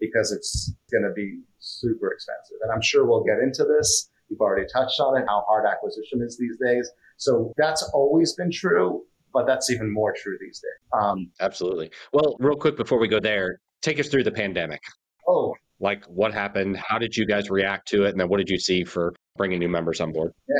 because 0.00 0.32
it's 0.32 0.72
going 0.92 1.02
to 1.02 1.12
be 1.14 1.40
super 1.58 2.12
expensive. 2.12 2.56
And 2.62 2.72
I'm 2.72 2.82
sure 2.82 3.06
we'll 3.06 3.24
get 3.24 3.38
into 3.40 3.64
this 3.64 4.10
You've 4.28 4.40
already 4.40 4.66
touched 4.72 5.00
on 5.00 5.20
it, 5.20 5.24
how 5.26 5.44
hard 5.48 5.64
acquisition 5.66 6.20
is 6.22 6.36
these 6.38 6.56
days. 6.62 6.90
So 7.16 7.52
that's 7.56 7.82
always 7.94 8.34
been 8.34 8.50
true, 8.50 9.02
but 9.32 9.46
that's 9.46 9.70
even 9.70 9.92
more 9.92 10.14
true 10.16 10.36
these 10.40 10.60
days. 10.60 11.00
Um, 11.00 11.30
Absolutely. 11.40 11.90
Well, 12.12 12.36
real 12.38 12.56
quick 12.56 12.76
before 12.76 12.98
we 12.98 13.08
go 13.08 13.20
there, 13.20 13.60
take 13.82 13.98
us 13.98 14.08
through 14.08 14.24
the 14.24 14.32
pandemic. 14.32 14.80
Oh, 15.28 15.54
like 15.80 16.04
what 16.06 16.32
happened? 16.32 16.76
How 16.76 16.98
did 16.98 17.16
you 17.16 17.26
guys 17.26 17.50
react 17.50 17.86
to 17.88 18.04
it? 18.04 18.10
And 18.10 18.20
then 18.20 18.28
what 18.28 18.38
did 18.38 18.48
you 18.48 18.58
see 18.58 18.84
for 18.84 19.14
bringing 19.36 19.58
new 19.58 19.68
members 19.68 20.00
on 20.00 20.12
board? 20.12 20.32
Yeah. 20.48 20.56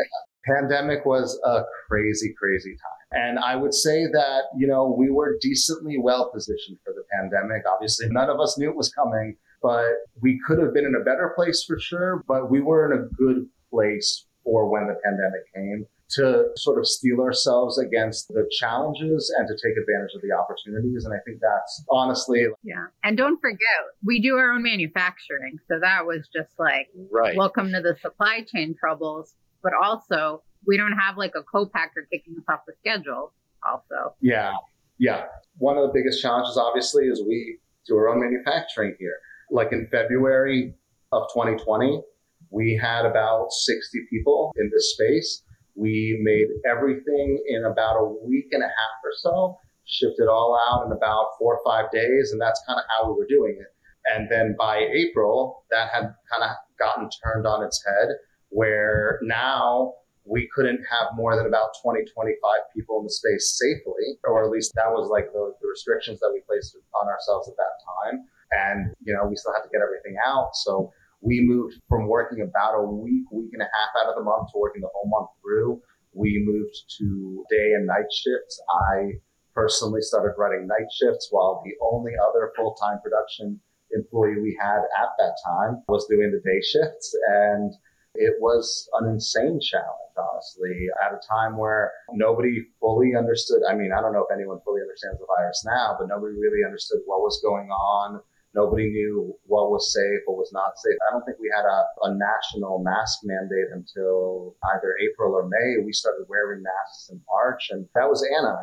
Pandemic 0.47 1.05
was 1.05 1.39
a 1.45 1.63
crazy, 1.89 2.33
crazy 2.39 2.71
time. 2.71 3.23
And 3.23 3.39
I 3.39 3.57
would 3.57 3.75
say 3.75 4.07
that, 4.07 4.43
you 4.57 4.67
know, 4.67 4.95
we 4.97 5.11
were 5.11 5.37
decently 5.41 5.99
well 5.99 6.31
positioned 6.33 6.79
for 6.85 6.93
the 6.95 7.03
pandemic. 7.19 7.63
Obviously, 7.69 8.07
none 8.11 8.31
of 8.31 8.39
us 8.41 8.57
knew 8.57 8.71
it 8.71 8.77
was 8.77 8.91
coming, 8.91 9.37
but 9.63 9.85
we 10.23 10.39
could 10.47 10.59
have 10.59 10.73
been 10.73 10.85
in 10.85 10.95
a 10.95 11.05
better 11.05 11.33
place 11.35 11.65
for 11.67 11.79
sure. 11.79 12.23
But 12.29 12.51
we 12.51 12.61
were 12.61 12.91
in 12.91 12.99
a 12.99 13.09
good 13.17 13.47
place 13.71 14.27
for 14.45 14.71
when 14.71 14.87
the 14.87 14.97
pandemic 15.05 15.43
came. 15.55 15.87
To 16.11 16.45
sort 16.57 16.79
of 16.79 16.87
steel 16.87 17.21
ourselves 17.21 17.79
against 17.79 18.29
the 18.29 18.49
challenges 18.59 19.33
and 19.37 19.47
to 19.47 19.55
take 19.55 19.77
advantage 19.77 20.15
of 20.15 20.23
the 20.23 20.33
opportunities. 20.33 21.05
And 21.05 21.13
I 21.13 21.19
think 21.25 21.39
that's 21.41 21.85
honestly. 21.91 22.47
Yeah. 22.63 22.87
And 23.05 23.17
don't 23.17 23.41
forget, 23.41 23.59
we 24.05 24.21
do 24.21 24.37
our 24.37 24.53
own 24.53 24.63
manufacturing. 24.63 25.59
So 25.69 25.79
that 25.81 26.07
was 26.07 26.29
just 26.35 26.51
like, 26.59 26.89
right. 27.11 27.37
welcome 27.37 27.71
to 27.73 27.83
the 27.83 27.97
supply 28.01 28.43
chain 28.43 28.75
troubles. 28.79 29.35
But 29.63 29.73
also, 29.75 30.43
we 30.67 30.77
don't 30.77 30.93
have 30.93 31.19
like 31.19 31.33
a 31.37 31.43
co-packer 31.43 32.07
kicking 32.11 32.37
us 32.39 32.45
off 32.49 32.61
the 32.67 32.73
schedule, 32.81 33.33
also. 33.67 34.15
Yeah. 34.21 34.53
Yeah. 34.99 35.25
One 35.59 35.77
of 35.77 35.87
the 35.87 35.93
biggest 35.93 36.23
challenges, 36.23 36.57
obviously, 36.57 37.05
is 37.05 37.23
we 37.27 37.59
do 37.87 37.97
our 37.97 38.09
own 38.09 38.21
manufacturing 38.21 38.97
here. 38.99 39.17
Like 39.51 39.73
in 39.73 39.89
February 39.91 40.75
of 41.13 41.25
2020, 41.35 42.03
we 42.51 42.81
had 42.81 43.05
about 43.05 43.53
60 43.53 44.07
people 44.11 44.53
in 44.57 44.71
this 44.73 44.93
space 44.93 45.43
we 45.79 46.19
made 46.23 46.49
everything 46.69 47.43
in 47.49 47.65
about 47.65 47.97
a 47.97 48.05
week 48.27 48.49
and 48.51 48.63
a 48.63 48.67
half 48.67 48.99
or 49.05 49.13
so, 49.23 49.59
shipped 49.87 50.19
it 50.19 50.29
all 50.29 50.59
out 50.69 50.87
in 50.87 50.93
about 50.93 51.31
four 51.39 51.57
or 51.57 51.61
five 51.65 51.91
days, 51.93 52.33
and 52.33 52.41
that's 52.41 52.61
kind 52.67 52.79
of 52.79 52.85
how 52.91 53.09
we 53.09 53.17
were 53.17 53.27
doing 53.29 53.57
it. 53.59 53.73
And 54.13 54.29
then 54.31 54.57
by 54.59 54.79
April, 54.79 55.65
that 55.71 55.91
had 55.93 56.15
kind 56.31 56.43
of 56.43 56.51
gotten 56.79 57.09
turned 57.23 57.47
on 57.47 57.65
its 57.65 57.83
head, 57.87 58.09
where 58.49 59.19
now 59.23 59.95
we 60.25 60.49
couldn't 60.55 60.81
have 60.91 61.17
more 61.17 61.37
than 61.37 61.47
about 61.47 61.71
20, 61.83 62.05
25 62.13 62.37
people 62.75 62.99
in 62.99 63.05
the 63.05 63.11
space 63.11 63.59
safely, 63.59 64.19
or 64.25 64.45
at 64.45 64.51
least 64.51 64.73
that 64.75 64.91
was 64.91 65.09
like 65.11 65.33
the, 65.33 65.55
the 65.63 65.69
restrictions 65.69 66.21
that 66.21 66.31
we 66.33 66.43
placed 66.47 66.77
on 67.01 67.09
ourselves 67.09 67.49
at 67.49 67.57
that 67.57 67.75
time. 67.87 68.25
And, 68.53 68.95
you 69.03 69.15
know, 69.15 69.27
we 69.29 69.37
still 69.37 69.53
had 69.53 69.63
to 69.63 69.71
get 69.73 69.81
everything 69.81 70.17
out. 70.27 70.51
So 70.55 70.93
we 71.21 71.41
moved 71.43 71.81
from 71.89 72.07
working 72.07 72.43
about 72.43 72.79
a 72.79 72.83
week, 72.83 73.31
week 73.33 73.51
and 73.53 73.63
a 73.63 73.67
half 73.67 73.91
out 74.03 74.11
of 74.11 74.17
the 74.17 74.23
month 74.23 74.53
to 74.53 74.59
working 74.59 74.83
the 74.83 74.89
whole 74.95 75.09
month 75.09 75.31
through. 75.43 75.81
We 76.15 76.43
moved 76.47 76.77
to 76.99 77.45
day 77.51 77.73
and 77.75 77.87
night 77.87 78.11
shifts. 78.13 78.61
I 78.91 79.19
personally 79.55 80.01
started 80.01 80.35
running 80.39 80.67
night 80.67 80.91
shifts 80.93 81.29
while 81.31 81.63
the 81.65 81.75
only 81.83 82.13
other 82.17 82.53
full 82.57 82.75
time 82.75 82.99
production 83.03 83.61
employee 83.93 84.41
we 84.41 84.57
had 84.61 84.79
at 84.79 85.11
that 85.19 85.35
time 85.45 85.83
was 85.89 86.07
doing 86.09 86.31
the 86.31 86.43
day 86.49 86.61
shifts. 86.61 87.17
And 87.29 87.73
it 88.15 88.35
was 88.41 88.89
an 89.01 89.09
insane 89.09 89.61
challenge, 89.61 90.15
honestly, 90.17 90.87
at 91.05 91.13
a 91.13 91.21
time 91.29 91.57
where 91.57 91.93
nobody 92.13 92.63
fully 92.81 93.15
understood. 93.17 93.63
I 93.69 93.75
mean, 93.75 93.91
I 93.93 94.01
don't 94.01 94.13
know 94.13 94.27
if 94.29 94.35
anyone 94.35 94.61
fully 94.65 94.83
understands 94.83 95.19
the 95.19 95.27
virus 95.27 95.65
now, 95.67 95.97
but 95.99 96.09
nobody 96.09 96.35
really 96.35 96.65
understood 96.65 97.01
what 97.07 97.21
was 97.21 97.41
going 97.43 97.71
on 97.71 98.21
Nobody 98.55 98.89
knew 98.89 99.37
what 99.45 99.71
was 99.71 99.93
safe, 99.93 100.25
what 100.25 100.39
was 100.39 100.51
not 100.53 100.73
safe. 100.77 100.97
I 101.09 101.13
don't 101.13 101.25
think 101.25 101.39
we 101.39 101.53
had 101.55 101.69
a, 101.69 101.79
a 102.09 102.17
national 102.17 102.81
mask 102.81 103.21
mandate 103.23 103.69
until 103.73 104.57
either 104.75 104.97
April 105.05 105.35
or 105.35 105.49
May. 105.49 105.85
We 105.85 105.93
started 105.93 106.25
wearing 106.29 106.63
masks 106.63 107.11
in 107.13 107.21
March, 107.29 107.69
and 107.71 107.87
that 107.95 108.09
was 108.09 108.25
Anna. 108.25 108.57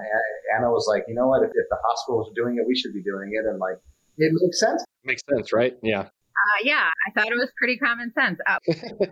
Anna 0.57 0.71
was 0.71 0.89
like, 0.89 1.05
you 1.07 1.13
know 1.13 1.27
what? 1.27 1.43
If, 1.43 1.51
if 1.53 1.69
the 1.69 1.77
hospitals 1.85 2.29
are 2.29 2.35
doing 2.35 2.57
it, 2.57 2.67
we 2.67 2.75
should 2.75 2.93
be 2.93 3.03
doing 3.03 3.31
it. 3.33 3.45
And 3.45 3.59
like, 3.59 3.77
it 4.17 4.33
makes 4.33 4.59
sense. 4.59 4.83
Makes 5.03 5.21
sense, 5.29 5.53
right? 5.53 5.77
Yeah. 5.83 6.09
Uh, 6.45 6.59
yeah, 6.63 6.89
I 7.07 7.11
thought 7.11 7.31
it 7.31 7.37
was 7.37 7.51
pretty 7.57 7.77
common 7.77 8.11
sense. 8.13 8.39
Uh, 8.45 8.59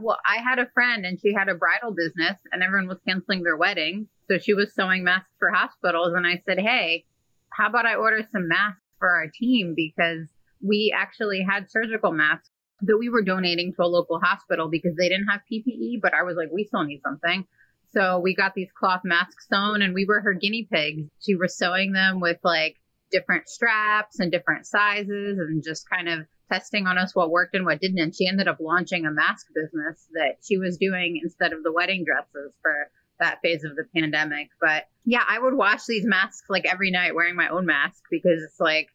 well, 0.00 0.18
I 0.26 0.42
had 0.42 0.58
a 0.58 0.68
friend 0.74 1.06
and 1.06 1.18
she 1.20 1.32
had 1.32 1.48
a 1.48 1.54
bridal 1.54 1.94
business 1.94 2.38
and 2.52 2.62
everyone 2.62 2.88
was 2.88 2.98
canceling 3.06 3.42
their 3.42 3.56
weddings. 3.56 4.08
So 4.28 4.38
she 4.38 4.54
was 4.54 4.74
sewing 4.74 5.04
masks 5.04 5.30
for 5.38 5.50
hospitals. 5.50 6.12
And 6.14 6.26
I 6.26 6.42
said, 6.46 6.58
hey, 6.58 7.04
how 7.50 7.68
about 7.68 7.86
I 7.86 7.94
order 7.94 8.26
some 8.32 8.48
masks 8.48 8.80
for 8.98 9.08
our 9.08 9.28
team 9.28 9.74
because 9.76 10.28
we 10.62 10.94
actually 10.96 11.42
had 11.48 11.70
surgical 11.70 12.12
masks 12.12 12.50
that 12.82 12.98
we 12.98 13.08
were 13.08 13.22
donating 13.22 13.72
to 13.74 13.82
a 13.82 13.86
local 13.86 14.20
hospital 14.20 14.68
because 14.68 14.94
they 14.96 15.08
didn't 15.08 15.28
have 15.28 15.40
PPE, 15.50 16.00
but 16.02 16.12
I 16.14 16.22
was 16.22 16.36
like, 16.36 16.50
we 16.52 16.64
still 16.64 16.84
need 16.84 17.00
something. 17.02 17.46
So 17.92 18.18
we 18.18 18.34
got 18.34 18.54
these 18.54 18.70
cloth 18.78 19.02
masks 19.04 19.46
sewn 19.48 19.80
and 19.80 19.94
we 19.94 20.04
were 20.04 20.20
her 20.20 20.34
guinea 20.34 20.68
pigs. 20.70 21.08
She 21.20 21.34
was 21.34 21.56
sewing 21.56 21.92
them 21.92 22.20
with 22.20 22.38
like 22.42 22.76
different 23.10 23.48
straps 23.48 24.18
and 24.18 24.30
different 24.30 24.66
sizes 24.66 25.38
and 25.38 25.62
just 25.62 25.88
kind 25.88 26.08
of 26.08 26.26
testing 26.52 26.86
on 26.86 26.98
us 26.98 27.14
what 27.14 27.30
worked 27.30 27.54
and 27.54 27.64
what 27.64 27.80
didn't. 27.80 27.98
And 27.98 28.14
she 28.14 28.28
ended 28.28 28.48
up 28.48 28.58
launching 28.60 29.06
a 29.06 29.10
mask 29.10 29.46
business 29.54 30.06
that 30.12 30.36
she 30.42 30.58
was 30.58 30.76
doing 30.76 31.20
instead 31.22 31.52
of 31.52 31.62
the 31.62 31.72
wedding 31.72 32.04
dresses 32.04 32.52
for 32.60 32.90
that 33.20 33.40
phase 33.42 33.64
of 33.64 33.76
the 33.76 33.84
pandemic. 33.94 34.48
But 34.60 34.84
yeah, 35.04 35.24
I 35.28 35.38
would 35.38 35.54
wash 35.54 35.86
these 35.86 36.04
masks 36.04 36.48
like 36.48 36.66
every 36.66 36.90
night 36.90 37.14
wearing 37.14 37.36
my 37.36 37.48
own 37.48 37.66
mask 37.66 38.02
because 38.10 38.42
it's 38.42 38.60
like 38.60 38.88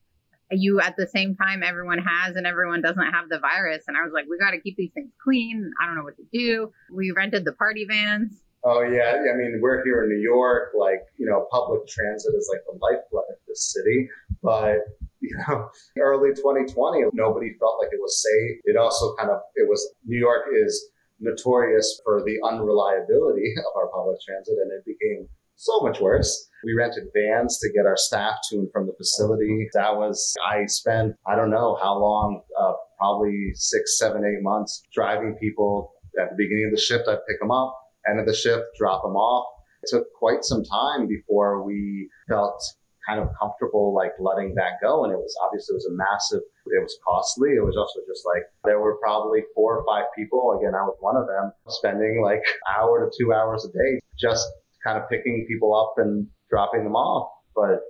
you 0.51 0.81
at 0.81 0.95
the 0.97 1.07
same 1.07 1.35
time 1.35 1.63
everyone 1.63 1.99
has 1.99 2.35
and 2.35 2.45
everyone 2.45 2.81
doesn't 2.81 3.11
have 3.11 3.29
the 3.29 3.39
virus. 3.39 3.83
And 3.87 3.97
I 3.97 4.03
was 4.03 4.11
like, 4.13 4.25
we 4.29 4.37
got 4.37 4.51
to 4.51 4.59
keep 4.59 4.75
these 4.75 4.91
things 4.93 5.11
clean. 5.23 5.71
I 5.81 5.85
don't 5.85 5.95
know 5.95 6.03
what 6.03 6.17
to 6.17 6.25
do. 6.33 6.71
We 6.91 7.11
rented 7.11 7.45
the 7.45 7.53
party 7.53 7.85
vans. 7.85 8.33
Oh 8.63 8.81
yeah, 8.81 9.17
I 9.17 9.35
mean 9.37 9.59
we're 9.59 9.83
here 9.83 10.03
in 10.03 10.09
New 10.09 10.21
York. 10.21 10.73
Like 10.77 11.01
you 11.17 11.25
know, 11.25 11.47
public 11.51 11.87
transit 11.87 12.33
is 12.37 12.47
like 12.51 12.61
the 12.67 12.77
lifeblood 12.79 13.23
of 13.31 13.37
this 13.47 13.73
city. 13.73 14.07
But 14.43 14.77
you 15.19 15.35
know, 15.47 15.69
early 15.99 16.29
2020, 16.29 17.05
nobody 17.13 17.53
felt 17.59 17.77
like 17.79 17.89
it 17.91 17.99
was 17.99 18.21
safe. 18.21 18.61
It 18.65 18.77
also 18.77 19.15
kind 19.15 19.31
of 19.31 19.39
it 19.55 19.67
was 19.67 19.95
New 20.05 20.19
York 20.19 20.45
is 20.53 20.91
notorious 21.21 22.01
for 22.03 22.23
the 22.25 22.37
unreliability 22.43 23.53
of 23.57 23.73
our 23.77 23.87
public 23.93 24.17
transit, 24.27 24.57
and 24.61 24.71
it 24.71 24.85
became 24.85 25.29
so 25.55 25.79
much 25.81 26.01
worse. 26.01 26.49
We 26.63 26.73
rented 26.73 27.05
vans 27.13 27.59
to 27.59 27.71
get 27.71 27.85
our 27.85 27.97
staff 27.97 28.35
to 28.49 28.57
and 28.57 28.71
from 28.71 28.87
the 28.87 28.93
facility. 28.97 29.67
That 29.73 29.95
was, 29.95 30.33
I 30.45 30.65
spent, 30.65 31.15
I 31.27 31.35
don't 31.35 31.51
know 31.51 31.77
how 31.81 31.97
long, 31.99 32.41
uh, 32.59 32.73
probably 32.97 33.51
six, 33.53 33.97
seven, 33.97 34.23
eight 34.25 34.43
months 34.43 34.83
driving 34.93 35.35
people. 35.39 35.93
At 36.19 36.29
the 36.31 36.35
beginning 36.37 36.65
of 36.65 36.75
the 36.75 36.81
shift, 36.81 37.07
I'd 37.07 37.25
pick 37.27 37.39
them 37.39 37.51
up, 37.51 37.75
end 38.09 38.19
of 38.19 38.25
the 38.25 38.33
shift, 38.33 38.63
drop 38.77 39.01
them 39.03 39.15
off. 39.15 39.47
It 39.83 39.89
took 39.95 40.07
quite 40.19 40.43
some 40.43 40.63
time 40.63 41.07
before 41.07 41.63
we 41.63 42.09
felt 42.27 42.61
kind 43.07 43.19
of 43.19 43.29
comfortable 43.39 43.95
like 43.95 44.11
letting 44.19 44.53
that 44.55 44.73
go. 44.81 45.03
And 45.03 45.13
it 45.13 45.17
was 45.17 45.35
obviously 45.43 45.73
it 45.73 45.81
was 45.81 45.89
a 45.89 45.95
massive, 45.95 46.41
it 46.65 46.81
was 46.81 46.97
costly. 47.05 47.49
It 47.51 47.65
was 47.65 47.77
also 47.77 47.99
just 48.07 48.25
like 48.25 48.43
there 48.63 48.79
were 48.79 48.97
probably 49.01 49.41
four 49.55 49.77
or 49.77 49.85
five 49.85 50.05
people. 50.15 50.57
Again, 50.59 50.75
I 50.75 50.83
was 50.83 50.97
one 50.99 51.15
of 51.15 51.27
them 51.27 51.51
spending 51.69 52.21
like 52.23 52.43
hour 52.77 53.05
to 53.05 53.11
two 53.17 53.33
hours 53.33 53.65
a 53.65 53.71
day 53.71 53.99
just 54.19 54.45
kind 54.83 54.97
of 54.97 55.09
picking 55.09 55.45
people 55.47 55.75
up 55.75 55.95
and 55.97 56.27
dropping 56.49 56.83
them 56.83 56.95
off. 56.95 57.31
But 57.55 57.81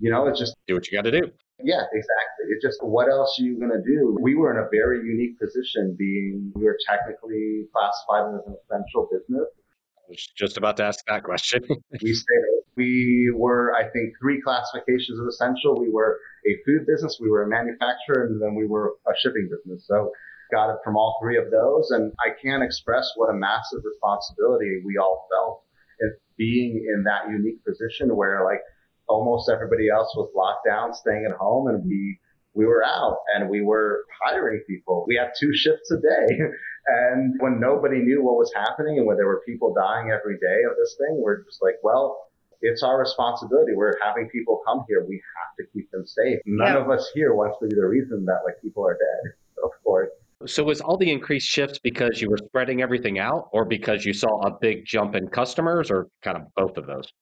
you 0.00 0.10
know, 0.10 0.26
it's 0.26 0.38
just 0.38 0.54
do 0.66 0.74
what 0.74 0.90
you 0.90 0.98
got 0.98 1.04
to 1.04 1.10
do. 1.10 1.30
Yeah, 1.64 1.82
exactly. 1.92 2.44
It's 2.50 2.64
just 2.64 2.82
what 2.82 3.08
else 3.08 3.38
are 3.38 3.44
you 3.44 3.58
going 3.58 3.70
to 3.70 3.82
do? 3.82 4.18
We 4.20 4.34
were 4.34 4.50
in 4.50 4.58
a 4.58 4.68
very 4.70 4.98
unique 4.98 5.38
position 5.38 5.94
being 5.98 6.52
we 6.54 6.64
were 6.64 6.78
technically 6.88 7.66
classified 7.72 8.34
as 8.34 8.40
an 8.46 8.56
essential 8.64 9.08
business. 9.10 9.46
I 9.98 10.02
was 10.08 10.26
just 10.36 10.56
about 10.56 10.76
to 10.78 10.84
ask 10.84 11.04
that 11.06 11.22
question. 11.22 11.62
we 12.02 12.12
stayed 12.14 12.42
we 12.76 13.32
were, 13.34 13.74
I 13.74 13.84
think, 13.90 14.14
three 14.20 14.40
classifications 14.40 15.18
of 15.18 15.26
essential. 15.26 15.78
We 15.78 15.90
were 15.90 16.18
a 16.46 16.56
food 16.64 16.86
business, 16.86 17.18
we 17.20 17.30
were 17.30 17.42
a 17.42 17.48
manufacturer, 17.48 18.26
and 18.26 18.40
then 18.40 18.54
we 18.54 18.66
were 18.66 18.94
a 19.06 19.12
shipping 19.22 19.48
business. 19.50 19.86
So 19.86 20.12
got 20.52 20.70
it 20.70 20.78
from 20.84 20.96
all 20.96 21.18
three 21.22 21.38
of 21.38 21.50
those. 21.50 21.90
And 21.90 22.12
I 22.20 22.30
can't 22.42 22.62
express 22.62 23.10
what 23.16 23.30
a 23.30 23.34
massive 23.34 23.80
responsibility 23.84 24.82
we 24.84 24.98
all 24.98 25.26
felt 25.30 25.62
in 26.00 26.14
being 26.36 26.86
in 26.94 27.04
that 27.04 27.30
unique 27.30 27.64
position 27.64 28.14
where 28.16 28.44
like 28.44 28.60
almost 29.08 29.50
everybody 29.50 29.88
else 29.88 30.12
was 30.16 30.30
locked 30.34 30.66
down, 30.66 30.94
staying 30.94 31.26
at 31.28 31.36
home, 31.36 31.68
and 31.68 31.84
we 31.84 32.18
we 32.54 32.66
were 32.66 32.84
out 32.84 33.16
and 33.34 33.48
we 33.48 33.62
were 33.62 34.04
hiring 34.22 34.62
people. 34.68 35.04
We 35.08 35.16
had 35.16 35.32
two 35.38 35.52
shifts 35.54 35.90
a 35.90 35.96
day. 35.96 36.38
And 36.84 37.34
when 37.38 37.60
nobody 37.60 37.98
knew 38.00 38.24
what 38.24 38.34
was 38.34 38.52
happening 38.56 38.98
and 38.98 39.06
when 39.06 39.16
there 39.16 39.28
were 39.28 39.40
people 39.46 39.72
dying 39.72 40.10
every 40.10 40.34
day 40.38 40.66
of 40.68 40.76
this 40.76 40.96
thing, 40.98 41.22
we're 41.22 41.44
just 41.44 41.62
like, 41.62 41.76
well, 41.84 42.18
it's 42.62 42.82
our 42.82 42.98
responsibility. 42.98 43.72
We're 43.74 43.98
having 44.02 44.28
people 44.30 44.60
come 44.66 44.84
here. 44.88 45.04
We 45.06 45.20
have 45.36 45.56
to 45.58 45.72
keep 45.72 45.90
them 45.90 46.06
safe. 46.06 46.38
None 46.46 46.74
yeah. 46.74 46.80
of 46.80 46.90
us 46.90 47.10
here 47.14 47.34
wants 47.34 47.58
to 47.60 47.68
be 47.68 47.74
the 47.74 47.86
reason 47.86 48.24
that 48.26 48.40
like 48.44 48.54
people 48.62 48.86
are 48.86 48.94
dead, 48.94 49.32
of 49.64 49.70
course. 49.84 50.10
So 50.46 50.64
was 50.64 50.80
all 50.80 50.96
the 50.96 51.10
increased 51.10 51.48
shifts 51.48 51.78
because 51.78 52.20
you 52.20 52.28
were 52.28 52.38
spreading 52.38 52.82
everything 52.82 53.18
out 53.18 53.48
or 53.52 53.64
because 53.64 54.04
you 54.04 54.12
saw 54.12 54.40
a 54.46 54.58
big 54.60 54.84
jump 54.84 55.14
in 55.14 55.28
customers 55.28 55.90
or 55.90 56.08
kind 56.22 56.36
of 56.36 56.44
both 56.56 56.76
of 56.76 56.86
those? 56.86 57.12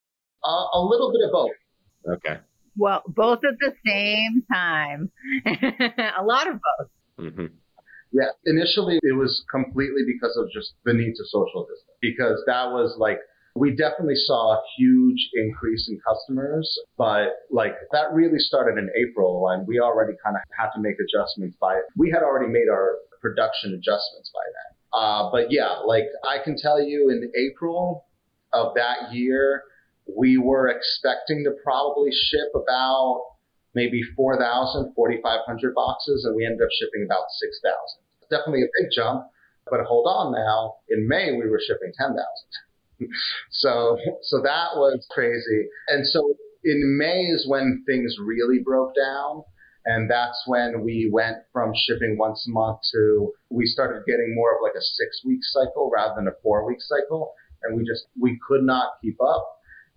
Uh, 0.43 0.65
a 0.73 0.81
little 0.81 1.13
bit 1.13 1.27
of 1.27 1.33
both. 1.33 2.17
Okay. 2.17 2.41
Well, 2.79 3.03
both 3.07 3.41
at 3.45 3.59
the 3.61 3.75
same 3.87 4.43
time. 4.51 5.11
a 6.19 6.25
lot 6.25 6.49
of 6.49 6.55
both. 6.55 6.89
Mm-hmm. 7.27 7.47
Yeah, 8.13 8.31
initially 8.47 8.99
it 9.03 9.17
was 9.17 9.45
completely 9.51 10.03
because 10.07 10.37
of 10.37 10.51
just 10.51 10.75
the 10.85 10.95
need 10.95 11.15
to 11.15 11.25
social 11.27 11.63
distance 11.65 11.97
because 12.01 12.43
that 12.47 12.71
was 12.71 12.97
like 12.99 13.19
we 13.55 13.75
definitely 13.75 14.17
saw 14.17 14.55
a 14.55 14.61
huge 14.77 15.31
increase 15.35 15.89
in 15.89 15.99
customers, 16.07 16.71
but 16.97 17.29
like 17.51 17.75
that 17.93 18.13
really 18.13 18.39
started 18.39 18.79
in 18.79 18.89
April 18.97 19.49
and 19.49 19.67
we 19.67 19.81
already 19.81 20.13
kind 20.25 20.37
of 20.37 20.43
had 20.59 20.71
to 20.75 20.81
make 20.81 20.97
adjustments 21.03 21.57
by, 21.61 21.81
we 21.97 22.11
had 22.11 22.23
already 22.23 22.51
made 22.51 22.69
our 22.71 22.97
production 23.21 23.75
adjustments 23.75 24.31
by 24.33 24.41
then. 24.45 24.71
Uh, 24.93 25.31
but 25.31 25.51
yeah, 25.51 25.79
like 25.87 26.07
I 26.29 26.43
can 26.43 26.57
tell 26.57 26.81
you 26.81 27.11
in 27.11 27.31
April 27.37 28.05
of 28.53 28.75
that 28.75 29.13
year, 29.13 29.63
we 30.17 30.39
were 30.39 30.69
expecting 30.69 31.45
to 31.45 31.53
probably 31.63 32.11
ship 32.13 32.51
about 32.55 33.23
maybe 33.75 34.03
4,000, 34.17 34.95
4,500 34.95 35.75
boxes, 35.75 36.25
and 36.25 36.35
we 36.35 36.45
ended 36.45 36.63
up 36.63 36.71
shipping 36.81 37.05
about 37.05 37.31
6,000. 37.39 37.71
Definitely 38.31 38.63
a 38.63 38.73
big 38.83 38.91
jump, 38.95 39.27
but 39.71 39.81
hold 39.87 40.07
on 40.07 40.33
now. 40.33 40.83
In 40.89 41.07
May, 41.07 41.33
we 41.33 41.49
were 41.49 41.61
shipping 41.65 41.93
10,000. 41.97 42.19
So, 43.51 43.97
so 44.23 44.41
that 44.43 44.77
was 44.77 45.07
crazy. 45.11 45.69
And 45.89 46.07
so 46.07 46.35
in 46.65 46.99
May 46.99 47.23
is 47.23 47.47
when 47.49 47.85
things 47.87 48.17
really 48.23 48.59
broke 48.65 48.95
down. 48.95 49.43
And 49.87 50.11
that's 50.11 50.43
when 50.47 50.85
we 50.85 51.09
went 51.11 51.39
from 51.53 51.73
shipping 51.75 52.19
once 52.19 52.47
a 52.47 52.53
month 52.53 52.81
to 52.93 53.33
we 53.49 53.65
started 53.65 54.03
getting 54.07 54.35
more 54.35 54.55
of 54.55 54.59
like 54.63 54.75
a 54.77 54.83
six 54.83 55.23
week 55.25 55.41
cycle 55.43 55.91
rather 55.93 56.15
than 56.17 56.29
a 56.29 56.37
four 56.43 56.67
week 56.67 56.81
cycle. 56.81 57.33
And 57.63 57.77
we 57.77 57.85
just, 57.85 58.07
we 58.21 58.39
could 58.47 58.63
not 58.63 58.93
keep 59.03 59.17
up. 59.23 59.47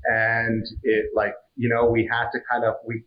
And 0.05 0.65
it 0.83 1.07
like, 1.13 1.33
you 1.55 1.69
know, 1.69 1.89
we 1.89 2.09
had 2.09 2.29
to 2.31 2.39
kind 2.49 2.63
of, 2.63 2.75
we, 2.85 3.03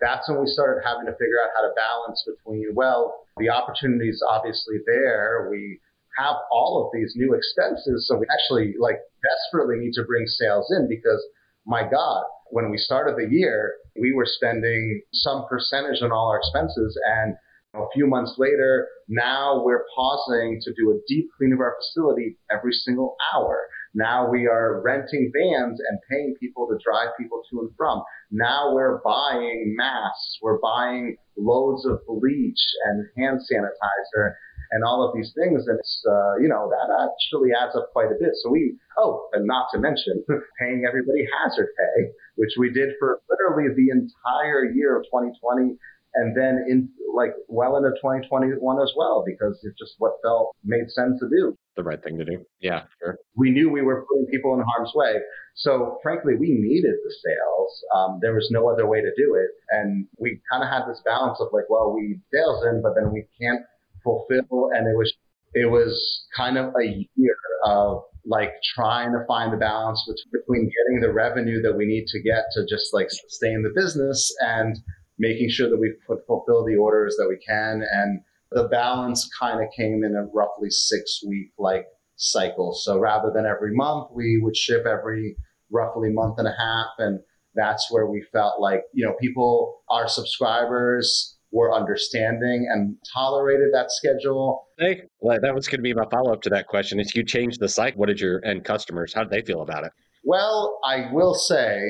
that's 0.00 0.28
when 0.28 0.40
we 0.40 0.46
started 0.46 0.82
having 0.84 1.06
to 1.06 1.12
figure 1.12 1.40
out 1.42 1.50
how 1.54 1.62
to 1.62 1.72
balance 1.74 2.24
between, 2.26 2.74
well, 2.74 3.26
the 3.38 3.50
opportunity 3.50 4.08
is 4.08 4.22
obviously 4.28 4.76
there. 4.86 5.48
We 5.50 5.80
have 6.18 6.36
all 6.50 6.84
of 6.84 6.90
these 6.98 7.12
new 7.16 7.34
expenses. 7.34 8.06
So 8.08 8.16
we 8.18 8.26
actually 8.30 8.74
like 8.80 8.98
desperately 9.22 9.76
need 9.78 9.92
to 9.94 10.04
bring 10.04 10.26
sales 10.26 10.72
in 10.76 10.88
because 10.88 11.22
my 11.66 11.82
God, 11.82 12.24
when 12.50 12.70
we 12.70 12.78
started 12.78 13.16
the 13.16 13.28
year, 13.30 13.74
we 14.00 14.12
were 14.14 14.26
spending 14.26 15.02
some 15.12 15.46
percentage 15.48 16.02
on 16.02 16.12
all 16.12 16.28
our 16.28 16.38
expenses. 16.38 16.98
And 17.20 17.34
a 17.74 17.86
few 17.92 18.06
months 18.06 18.34
later, 18.38 18.86
now 19.08 19.62
we're 19.64 19.84
pausing 19.94 20.60
to 20.62 20.72
do 20.74 20.90
a 20.92 21.00
deep 21.08 21.28
clean 21.36 21.52
of 21.52 21.60
our 21.60 21.76
facility 21.80 22.38
every 22.50 22.72
single 22.72 23.16
hour. 23.34 23.66
Now 23.94 24.30
we 24.30 24.46
are 24.46 24.82
renting 24.82 25.32
vans 25.34 25.80
and 25.80 25.98
paying 26.10 26.34
people 26.38 26.68
to 26.68 26.78
drive 26.84 27.08
people 27.18 27.42
to 27.50 27.60
and 27.60 27.70
from. 27.76 28.02
Now 28.30 28.74
we're 28.74 29.00
buying 29.02 29.74
masks. 29.76 30.38
We're 30.42 30.60
buying 30.60 31.16
loads 31.36 31.86
of 31.86 32.00
bleach 32.06 32.60
and 32.84 33.06
hand 33.16 33.40
sanitizer 33.40 34.34
and 34.72 34.84
all 34.84 35.06
of 35.06 35.14
these 35.14 35.32
things. 35.34 35.66
And 35.66 35.78
it's, 35.78 36.04
uh, 36.08 36.36
you 36.40 36.48
know, 36.48 36.70
that 36.70 36.88
actually 36.92 37.50
adds 37.52 37.76
up 37.76 37.90
quite 37.92 38.10
a 38.10 38.18
bit. 38.18 38.32
So 38.42 38.50
we, 38.50 38.76
oh, 38.98 39.28
and 39.32 39.46
not 39.46 39.68
to 39.72 39.78
mention 39.78 40.24
paying 40.60 40.84
everybody 40.86 41.26
hazard 41.26 41.68
pay, 41.76 42.10
which 42.36 42.54
we 42.58 42.72
did 42.72 42.94
for 42.98 43.20
literally 43.30 43.74
the 43.74 43.90
entire 43.90 44.64
year 44.64 44.96
of 44.96 45.04
2020 45.04 45.76
and 46.16 46.34
then 46.36 46.64
in 46.68 46.88
like 47.14 47.32
well 47.48 47.76
into 47.76 47.90
2021 47.90 48.58
as 48.82 48.92
well 48.96 49.22
because 49.24 49.58
it's 49.62 49.78
just 49.78 49.94
what 49.98 50.12
felt 50.22 50.56
made 50.64 50.90
sense 50.90 51.20
to 51.20 51.28
do. 51.28 51.56
The 51.76 51.84
right 51.84 52.02
thing 52.02 52.18
to 52.18 52.24
do. 52.24 52.44
Yeah 52.60 52.84
sure. 52.98 53.18
We 53.36 53.50
knew 53.50 53.70
we 53.70 53.82
were 53.82 54.04
putting 54.08 54.26
people 54.26 54.54
in 54.54 54.64
harm's 54.74 54.92
way. 54.94 55.16
So 55.54 55.98
frankly 56.02 56.34
we 56.36 56.48
needed 56.48 56.94
the 57.04 57.14
sales. 57.24 57.84
Um, 57.94 58.18
there 58.20 58.34
was 58.34 58.48
no 58.50 58.68
other 58.68 58.86
way 58.86 59.00
to 59.00 59.12
do 59.16 59.34
it. 59.34 59.50
And 59.70 60.06
we 60.18 60.40
kind 60.50 60.64
of 60.64 60.70
had 60.70 60.88
this 60.88 61.00
balance 61.04 61.38
of 61.40 61.48
like 61.52 61.68
well 61.68 61.94
we 61.94 62.08
need 62.08 62.20
sales 62.32 62.64
in 62.64 62.82
but 62.82 62.94
then 62.94 63.12
we 63.12 63.26
can't 63.40 63.62
fulfill. 64.06 64.70
And 64.72 64.86
it 64.86 64.96
was, 64.96 65.12
it 65.54 65.70
was 65.70 66.26
kind 66.36 66.56
of 66.56 66.72
a 66.80 67.06
year 67.16 67.36
of 67.64 68.02
like 68.24 68.52
trying 68.74 69.12
to 69.12 69.24
find 69.26 69.52
the 69.52 69.56
balance 69.56 70.02
between 70.32 70.62
getting 70.62 71.00
the 71.00 71.12
revenue 71.12 71.60
that 71.62 71.76
we 71.76 71.86
need 71.86 72.06
to 72.08 72.22
get 72.22 72.44
to 72.52 72.66
just 72.68 72.94
like 72.94 73.08
sustain 73.10 73.62
the 73.62 73.72
business 73.74 74.34
and 74.40 74.78
making 75.18 75.50
sure 75.50 75.70
that 75.70 75.78
we 75.78 75.92
fulfill 76.26 76.64
the 76.64 76.76
orders 76.76 77.16
that 77.18 77.28
we 77.28 77.38
can. 77.46 77.82
And 77.90 78.20
the 78.50 78.68
balance 78.68 79.28
kind 79.40 79.62
of 79.62 79.68
came 79.76 80.04
in 80.04 80.14
a 80.14 80.26
roughly 80.32 80.70
six 80.70 81.20
week 81.26 81.52
like 81.58 81.86
cycle. 82.16 82.74
So 82.74 82.98
rather 82.98 83.30
than 83.34 83.46
every 83.46 83.74
month, 83.74 84.08
we 84.14 84.40
would 84.42 84.56
ship 84.56 84.84
every 84.86 85.36
roughly 85.70 86.10
month 86.10 86.38
and 86.38 86.48
a 86.48 86.54
half. 86.58 86.88
And 86.98 87.20
that's 87.54 87.90
where 87.90 88.06
we 88.06 88.24
felt 88.32 88.60
like, 88.60 88.82
you 88.92 89.06
know, 89.06 89.14
people, 89.20 89.82
our 89.88 90.08
subscribers, 90.08 91.35
were 91.56 91.72
understanding 91.72 92.68
and 92.70 92.96
tolerated 93.14 93.68
that 93.72 93.90
schedule. 93.90 94.68
Hey, 94.78 95.04
well, 95.20 95.38
that 95.40 95.54
was 95.54 95.66
going 95.66 95.78
to 95.78 95.82
be 95.82 95.94
my 95.94 96.04
follow 96.10 96.30
up 96.30 96.42
to 96.42 96.50
that 96.50 96.66
question. 96.66 97.00
If 97.00 97.16
you 97.16 97.24
changed 97.24 97.60
the 97.60 97.68
site, 97.68 97.96
what 97.96 98.08
did 98.08 98.20
your 98.20 98.44
end 98.44 98.64
customers, 98.64 99.14
how 99.14 99.24
did 99.24 99.30
they 99.30 99.40
feel 99.40 99.62
about 99.62 99.84
it? 99.84 99.92
Well, 100.22 100.78
I 100.84 101.10
will 101.12 101.32
say, 101.32 101.80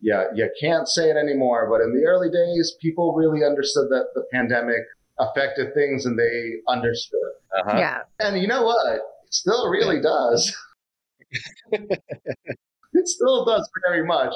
yeah, 0.00 0.26
you 0.36 0.48
can't 0.60 0.86
say 0.86 1.10
it 1.10 1.16
anymore, 1.16 1.68
but 1.68 1.80
in 1.80 1.92
the 1.92 2.06
early 2.06 2.30
days, 2.30 2.76
people 2.80 3.12
really 3.14 3.44
understood 3.44 3.88
that 3.90 4.06
the 4.14 4.22
pandemic 4.32 4.82
affected 5.18 5.74
things 5.74 6.06
and 6.06 6.16
they 6.16 6.52
understood. 6.68 7.18
Uh-huh. 7.58 7.76
Yeah. 7.76 7.98
And 8.20 8.40
you 8.40 8.46
know 8.46 8.62
what? 8.62 8.94
It 8.94 9.02
still 9.30 9.68
really 9.68 10.00
does. 10.00 10.56
it 11.72 13.08
still 13.08 13.44
does 13.44 13.68
very 13.88 14.06
much. 14.06 14.32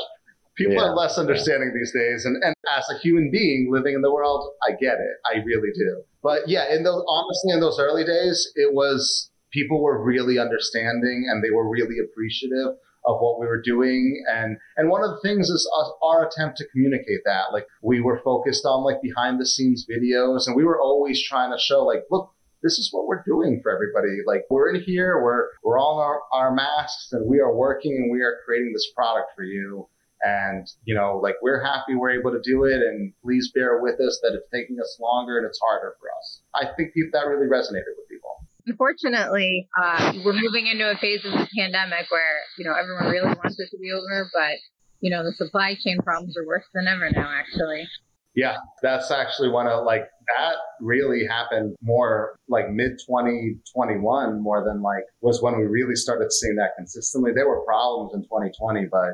People 0.56 0.74
yeah. 0.74 0.82
are 0.82 0.96
less 0.96 1.16
understanding 1.16 1.72
yeah. 1.72 1.80
these 1.80 1.92
days. 1.92 2.24
And, 2.24 2.36
and 2.42 2.54
as 2.76 2.86
a 2.90 2.98
human 2.98 3.30
being 3.30 3.70
living 3.72 3.94
in 3.94 4.02
the 4.02 4.12
world, 4.12 4.52
I 4.68 4.72
get 4.72 4.94
it. 4.94 5.16
I 5.24 5.42
really 5.44 5.70
do. 5.74 6.02
But 6.22 6.48
yeah, 6.48 6.72
in 6.74 6.84
those, 6.84 7.02
honestly, 7.08 7.52
in 7.52 7.60
those 7.60 7.78
early 7.80 8.04
days, 8.04 8.52
it 8.54 8.74
was, 8.74 9.30
people 9.50 9.82
were 9.82 10.02
really 10.02 10.38
understanding 10.38 11.26
and 11.30 11.42
they 11.42 11.50
were 11.50 11.68
really 11.68 11.96
appreciative 11.98 12.76
of 13.04 13.18
what 13.20 13.40
we 13.40 13.46
were 13.46 13.60
doing. 13.60 14.22
And, 14.30 14.58
and 14.76 14.88
one 14.88 15.02
of 15.02 15.10
the 15.10 15.20
things 15.22 15.48
is 15.48 15.68
uh, 15.76 16.06
our 16.06 16.28
attempt 16.28 16.58
to 16.58 16.68
communicate 16.68 17.24
that. 17.24 17.52
Like 17.52 17.66
we 17.82 18.00
were 18.00 18.20
focused 18.22 18.64
on 18.64 18.84
like 18.84 19.02
behind 19.02 19.40
the 19.40 19.46
scenes 19.46 19.86
videos 19.90 20.46
and 20.46 20.54
we 20.54 20.64
were 20.64 20.80
always 20.80 21.22
trying 21.22 21.50
to 21.50 21.58
show 21.58 21.84
like, 21.84 22.04
look, 22.10 22.30
this 22.62 22.78
is 22.78 22.90
what 22.92 23.08
we're 23.08 23.24
doing 23.26 23.60
for 23.60 23.72
everybody. 23.72 24.22
Like 24.24 24.42
we're 24.48 24.72
in 24.72 24.82
here, 24.82 25.20
we're, 25.20 25.48
we're 25.64 25.80
on 25.80 25.98
our, 25.98 26.20
our 26.32 26.54
masks 26.54 27.08
and 27.10 27.28
we 27.28 27.40
are 27.40 27.52
working 27.52 27.96
and 27.96 28.12
we 28.12 28.22
are 28.22 28.36
creating 28.44 28.72
this 28.72 28.88
product 28.94 29.30
for 29.34 29.42
you. 29.42 29.88
And, 30.22 30.66
you 30.84 30.94
know, 30.94 31.18
like 31.22 31.34
we're 31.42 31.62
happy 31.62 31.94
we're 31.94 32.10
able 32.18 32.30
to 32.30 32.40
do 32.44 32.64
it 32.64 32.80
and 32.80 33.12
please 33.22 33.50
bear 33.54 33.80
with 33.80 34.00
us 34.00 34.20
that 34.22 34.32
it's 34.34 34.48
taking 34.52 34.78
us 34.80 34.98
longer 35.00 35.38
and 35.38 35.46
it's 35.46 35.58
harder 35.66 35.96
for 35.98 36.08
us. 36.18 36.42
I 36.54 36.74
think 36.76 36.94
people, 36.94 37.10
that 37.12 37.26
really 37.26 37.50
resonated 37.50 37.98
with 37.98 38.08
people. 38.08 38.30
Unfortunately, 38.66 39.68
uh, 39.80 40.12
we're 40.24 40.38
moving 40.38 40.68
into 40.68 40.88
a 40.88 40.96
phase 40.96 41.24
of 41.24 41.32
the 41.32 41.48
pandemic 41.58 42.06
where, 42.10 42.38
you 42.56 42.64
know, 42.64 42.74
everyone 42.78 43.10
really 43.10 43.34
wants 43.34 43.58
it 43.58 43.68
to 43.70 43.78
be 43.78 43.90
over, 43.90 44.30
but, 44.32 44.58
you 45.00 45.10
know, 45.10 45.24
the 45.24 45.32
supply 45.32 45.74
chain 45.74 45.98
problems 46.04 46.36
are 46.36 46.46
worse 46.46 46.66
than 46.72 46.86
ever 46.86 47.10
now, 47.10 47.28
actually. 47.28 47.88
Yeah, 48.34 48.56
that's 48.82 49.10
actually 49.10 49.50
one 49.50 49.66
of 49.66 49.84
like 49.84 50.04
that 50.38 50.54
really 50.80 51.26
happened 51.26 51.76
more 51.82 52.38
like 52.48 52.70
mid 52.70 52.92
2021 53.06 54.42
more 54.42 54.64
than 54.64 54.80
like 54.80 55.04
was 55.20 55.42
when 55.42 55.58
we 55.58 55.64
really 55.64 55.96
started 55.96 56.32
seeing 56.32 56.56
that 56.56 56.70
consistently. 56.76 57.32
There 57.34 57.48
were 57.48 57.62
problems 57.66 58.14
in 58.14 58.22
2020, 58.22 58.86
but 58.90 59.12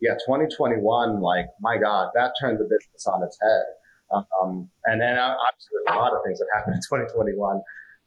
yeah, 0.00 0.14
2021, 0.26 1.20
like, 1.20 1.46
my 1.60 1.78
God, 1.78 2.10
that 2.14 2.32
turned 2.40 2.58
the 2.58 2.64
business 2.64 3.06
on 3.06 3.22
its 3.22 3.38
head. 3.40 4.22
Um, 4.40 4.68
and 4.84 5.00
then 5.00 5.16
uh, 5.18 5.34
obviously 5.34 5.72
there's 5.84 5.96
a 5.96 5.98
lot 5.98 6.12
of 6.12 6.20
things 6.24 6.38
that 6.38 6.46
happened 6.54 6.76
in 6.76 6.80
2021. 6.88 7.60